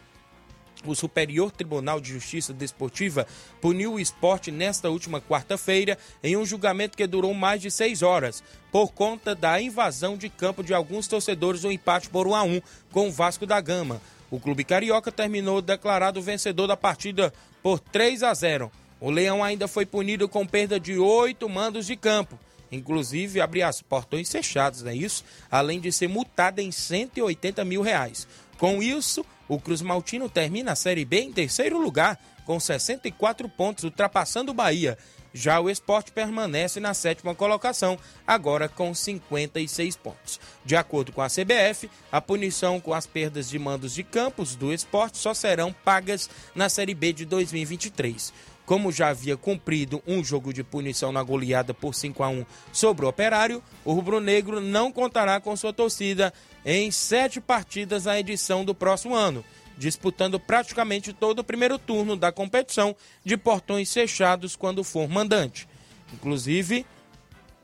O 0.85 0.93
Superior 0.93 1.51
Tribunal 1.51 1.99
de 1.99 2.13
Justiça 2.13 2.53
Desportiva 2.53 3.25
puniu 3.59 3.93
o 3.93 3.99
esporte 3.99 4.51
nesta 4.51 4.89
última 4.89 5.19
quarta-feira 5.19 5.97
em 6.23 6.37
um 6.37 6.45
julgamento 6.45 6.97
que 6.97 7.07
durou 7.07 7.33
mais 7.33 7.61
de 7.61 7.71
seis 7.71 8.01
horas, 8.01 8.43
por 8.71 8.91
conta 8.91 9.33
da 9.33 9.59
invasão 9.59 10.17
de 10.17 10.29
campo 10.29 10.63
de 10.63 10.73
alguns 10.73 11.07
torcedores 11.07 11.63
no 11.63 11.71
empate 11.71 12.09
por 12.09 12.27
1 12.27 12.35
a 12.35 12.43
1 12.43 12.61
com 12.91 13.07
o 13.07 13.11
Vasco 13.11 13.45
da 13.45 13.59
Gama. 13.59 14.01
O 14.29 14.39
clube 14.39 14.63
carioca 14.63 15.11
terminou 15.11 15.61
declarado 15.61 16.21
vencedor 16.21 16.67
da 16.67 16.75
partida 16.75 17.33
por 17.61 17.79
3 17.79 18.23
a 18.23 18.33
0. 18.33 18.71
O 18.99 19.11
Leão 19.11 19.43
ainda 19.43 19.67
foi 19.67 19.85
punido 19.85 20.27
com 20.27 20.45
perda 20.45 20.79
de 20.79 20.97
oito 20.97 21.47
mandos 21.47 21.85
de 21.85 21.95
campo. 21.95 22.39
Inclusive, 22.71 23.39
abrir 23.39 23.61
as 23.63 23.81
portões 23.81 24.31
fechados, 24.31 24.81
não 24.81 24.91
é 24.91 24.95
isso? 24.95 25.23
Além 25.49 25.79
de 25.79 25.91
ser 25.91 26.07
multada 26.07 26.61
em 26.61 26.71
180 26.71 27.63
mil 27.63 27.81
reais. 27.81 28.27
Com 28.57 28.81
isso, 28.81 29.25
o 29.47 29.59
Cruz 29.59 29.81
Maltino 29.81 30.29
termina 30.29 30.71
a 30.71 30.75
Série 30.75 31.05
B 31.05 31.21
em 31.21 31.31
terceiro 31.31 31.79
lugar, 31.79 32.19
com 32.45 32.59
64 32.59 33.47
pontos, 33.49 33.83
ultrapassando 33.83 34.51
o 34.51 34.55
Bahia. 34.55 34.97
Já 35.37 35.59
o 35.59 35.69
esporte 35.69 36.13
permanece 36.13 36.79
na 36.79 36.93
sétima 36.93 37.35
colocação, 37.35 37.99
agora 38.25 38.69
com 38.69 38.95
56 38.95 39.97
pontos. 39.97 40.39
De 40.63 40.77
acordo 40.77 41.11
com 41.11 41.21
a 41.21 41.27
CBF, 41.27 41.91
a 42.09 42.21
punição 42.21 42.79
com 42.79 42.93
as 42.93 43.05
perdas 43.05 43.49
de 43.49 43.59
mandos 43.59 43.93
de 43.93 44.01
campos 44.01 44.55
do 44.55 44.71
esporte 44.71 45.17
só 45.17 45.33
serão 45.33 45.73
pagas 45.73 46.29
na 46.55 46.69
Série 46.69 46.93
B 46.93 47.11
de 47.11 47.25
2023. 47.25 48.31
Como 48.65 48.93
já 48.93 49.09
havia 49.09 49.35
cumprido 49.35 50.01
um 50.07 50.23
jogo 50.23 50.53
de 50.53 50.63
punição 50.63 51.11
na 51.11 51.21
goleada 51.21 51.73
por 51.73 51.93
5 51.93 52.23
a 52.23 52.29
1 52.29 52.45
sobre 52.71 53.05
o 53.05 53.09
Operário, 53.09 53.61
o 53.83 53.91
rubro-negro 53.91 54.61
não 54.61 54.89
contará 54.89 55.41
com 55.41 55.53
sua 55.57 55.73
torcida 55.73 56.33
em 56.63 56.89
sete 56.91 57.41
partidas 57.41 58.05
na 58.05 58.17
edição 58.17 58.63
do 58.63 58.73
próximo 58.73 59.13
ano, 59.13 59.43
disputando 59.77 60.39
praticamente 60.39 61.13
todo 61.13 61.39
o 61.39 61.43
primeiro 61.43 61.77
turno 61.77 62.15
da 62.15 62.31
competição 62.31 62.95
de 63.23 63.37
portões 63.37 63.93
fechados 63.93 64.55
quando 64.55 64.83
for 64.83 65.07
mandante. 65.07 65.67
Inclusive, 66.13 66.85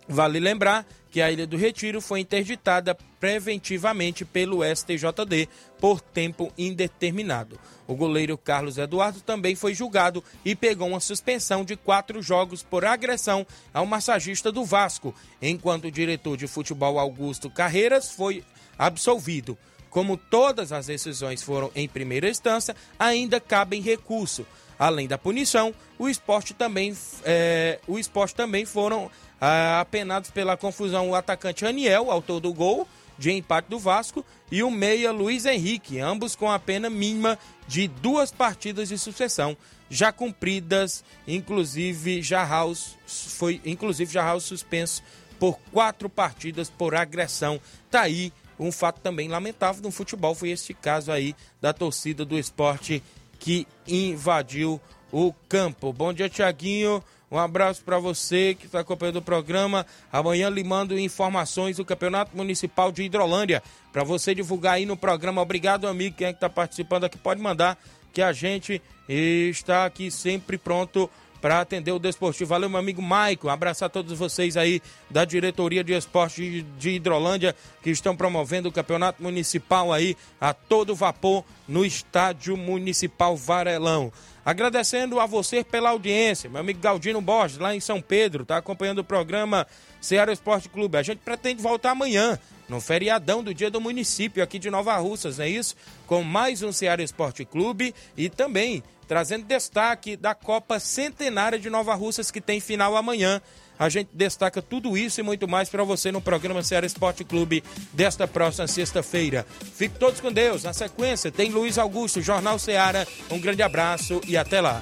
vale 0.07 0.39
lembrar 0.39 0.85
que 1.09 1.21
a 1.21 1.29
Ilha 1.29 1.45
do 1.45 1.57
Retiro 1.57 1.99
foi 1.99 2.21
interditada 2.21 2.95
preventivamente 3.19 4.23
pelo 4.23 4.63
STJD 4.63 5.47
por 5.79 5.99
tempo 5.99 6.51
indeterminado. 6.57 7.59
O 7.85 7.93
goleiro 7.93 8.37
Carlos 8.37 8.77
Eduardo 8.77 9.19
também 9.19 9.53
foi 9.53 9.73
julgado 9.73 10.23
e 10.45 10.55
pegou 10.55 10.87
uma 10.87 11.01
suspensão 11.01 11.65
de 11.65 11.75
quatro 11.75 12.21
jogos 12.21 12.63
por 12.63 12.85
agressão 12.85 13.45
ao 13.73 13.85
massagista 13.85 14.51
do 14.51 14.63
Vasco, 14.63 15.13
enquanto 15.41 15.85
o 15.85 15.91
diretor 15.91 16.37
de 16.37 16.47
futebol 16.47 16.97
Augusto 16.97 17.49
Carreiras 17.49 18.09
foi 18.09 18.43
absolvido. 18.79 19.57
Como 19.91 20.17
todas 20.17 20.71
as 20.71 20.87
decisões 20.87 21.43
foram 21.43 21.69
em 21.75 21.87
primeira 21.87 22.27
instância, 22.27 22.75
ainda 22.97 23.39
cabem 23.39 23.81
recurso. 23.81 24.47
Além 24.79 25.07
da 25.07 25.17
punição, 25.17 25.75
o 25.99 26.09
esporte 26.09 26.55
também, 26.55 26.97
é, 27.23 27.77
o 27.87 27.99
esporte 27.99 28.33
também 28.33 28.65
foram 28.65 29.11
ah, 29.39 29.81
apenados 29.81 30.31
pela 30.31 30.57
confusão 30.57 31.11
o 31.11 31.15
atacante 31.15 31.65
Aniel, 31.65 32.09
autor 32.09 32.39
do 32.39 32.51
gol 32.51 32.87
de 33.21 33.31
empate 33.31 33.69
do 33.69 33.77
Vasco, 33.77 34.25
e 34.51 34.63
o 34.63 34.71
meia 34.71 35.11
Luiz 35.11 35.45
Henrique, 35.45 35.99
ambos 35.99 36.35
com 36.35 36.49
a 36.49 36.57
pena 36.57 36.89
mínima 36.89 37.37
de 37.67 37.87
duas 37.87 38.31
partidas 38.31 38.89
de 38.89 38.97
sucessão, 38.97 39.55
já 39.91 40.11
cumpridas, 40.11 41.03
inclusive 41.27 42.23
Jarraus 42.23 42.97
foi 43.05 43.61
inclusive 43.63 44.11
Jarraus 44.11 44.45
suspenso 44.45 45.03
por 45.37 45.59
quatro 45.71 46.09
partidas 46.09 46.69
por 46.69 46.95
agressão. 46.95 47.59
Tá 47.91 48.01
aí 48.01 48.33
um 48.59 48.71
fato 48.71 48.99
também 49.01 49.27
lamentável 49.27 49.81
no 49.81 49.91
futebol 49.91 50.35
foi 50.35 50.49
este 50.49 50.73
caso 50.73 51.11
aí 51.11 51.35
da 51.59 51.73
torcida 51.73 52.23
do 52.25 52.37
esporte 52.37 53.03
que 53.39 53.67
invadiu 53.87 54.79
o 55.11 55.33
campo. 55.49 55.91
Bom 55.91 56.13
dia, 56.13 56.29
Tiaguinho. 56.29 57.03
Um 57.31 57.37
abraço 57.37 57.81
para 57.83 57.97
você 57.97 58.53
que 58.53 58.65
está 58.65 58.81
acompanhando 58.81 59.17
o 59.17 59.21
programa. 59.21 59.85
Amanhã 60.11 60.49
lhe 60.49 60.63
mando 60.63 60.99
informações 60.99 61.77
do 61.77 61.85
Campeonato 61.85 62.35
Municipal 62.35 62.91
de 62.91 63.03
Hidrolândia 63.03 63.63
para 63.91 64.03
você 64.03 64.35
divulgar 64.35 64.73
aí 64.73 64.85
no 64.85 64.97
programa. 64.97 65.41
Obrigado, 65.41 65.87
amigo. 65.87 66.17
Quem 66.17 66.27
é 66.27 66.31
que 66.31 66.37
está 66.37 66.49
participando 66.49 67.05
aqui 67.05 67.17
pode 67.17 67.41
mandar 67.41 67.77
que 68.11 68.21
a 68.21 68.33
gente 68.33 68.81
está 69.07 69.85
aqui 69.85 70.11
sempre 70.11 70.57
pronto 70.57 71.09
para 71.41 71.59
atender 71.59 71.91
o 71.91 71.99
desportivo. 71.99 72.49
Valeu, 72.49 72.69
meu 72.69 72.79
amigo 72.79 73.01
Maico. 73.01 73.47
Um 73.47 73.49
abraço 73.49 73.83
a 73.83 73.89
todos 73.89 74.17
vocês 74.17 74.55
aí 74.55 74.81
da 75.09 75.25
diretoria 75.25 75.83
de 75.83 75.93
esporte 75.93 76.65
de 76.77 76.91
Hidrolândia 76.91 77.55
que 77.81 77.89
estão 77.89 78.15
promovendo 78.15 78.69
o 78.69 78.71
campeonato 78.71 79.21
municipal 79.21 79.91
aí 79.91 80.15
a 80.39 80.53
todo 80.53 80.95
vapor 80.95 81.43
no 81.67 81.83
estádio 81.83 82.55
municipal 82.55 83.35
Varelão. 83.35 84.13
Agradecendo 84.43 85.19
a 85.19 85.25
você 85.25 85.63
pela 85.63 85.91
audiência, 85.91 86.49
meu 86.49 86.61
amigo 86.61 86.79
Galdino 86.79 87.21
Borges, 87.21 87.59
lá 87.59 87.75
em 87.75 87.79
São 87.79 88.01
Pedro, 88.01 88.43
tá 88.43 88.57
acompanhando 88.57 88.99
o 88.99 89.03
programa 89.03 89.67
Ceará 89.99 90.33
Esporte 90.33 90.67
Clube. 90.67 90.97
A 90.97 91.03
gente 91.03 91.19
pretende 91.19 91.61
voltar 91.61 91.91
amanhã, 91.91 92.39
no 92.71 92.79
feriadão 92.79 93.43
do 93.43 93.53
dia 93.53 93.69
do 93.69 93.81
município 93.81 94.41
aqui 94.41 94.57
de 94.57 94.71
Nova 94.71 94.95
Russas, 94.95 95.37
não 95.37 95.43
é 95.43 95.49
isso? 95.49 95.75
Com 96.07 96.23
mais 96.23 96.63
um 96.63 96.71
Ceará 96.71 97.03
Esporte 97.03 97.43
Clube 97.43 97.93
e 98.15 98.29
também 98.29 98.81
trazendo 99.09 99.43
destaque 99.43 100.15
da 100.15 100.33
Copa 100.33 100.79
Centenária 100.79 101.59
de 101.59 101.69
Nova 101.69 101.93
Russas 101.93 102.31
que 102.31 102.39
tem 102.39 102.61
final 102.61 102.95
amanhã. 102.95 103.41
A 103.77 103.89
gente 103.89 104.09
destaca 104.13 104.61
tudo 104.61 104.97
isso 104.97 105.19
e 105.19 105.23
muito 105.23 105.49
mais 105.49 105.67
para 105.67 105.83
você 105.83 106.13
no 106.13 106.21
programa 106.21 106.63
Ceará 106.63 106.85
Esporte 106.85 107.25
Clube 107.25 107.61
desta 107.91 108.25
próxima 108.25 108.67
sexta-feira. 108.67 109.45
Fique 109.75 109.99
todos 109.99 110.21
com 110.21 110.31
Deus. 110.31 110.63
Na 110.63 110.71
sequência 110.71 111.29
tem 111.29 111.51
Luiz 111.51 111.77
Augusto, 111.77 112.21
Jornal 112.21 112.57
Ceará. 112.57 113.05
Um 113.29 113.39
grande 113.41 113.61
abraço 113.61 114.21
e 114.25 114.37
até 114.37 114.61
lá. 114.61 114.81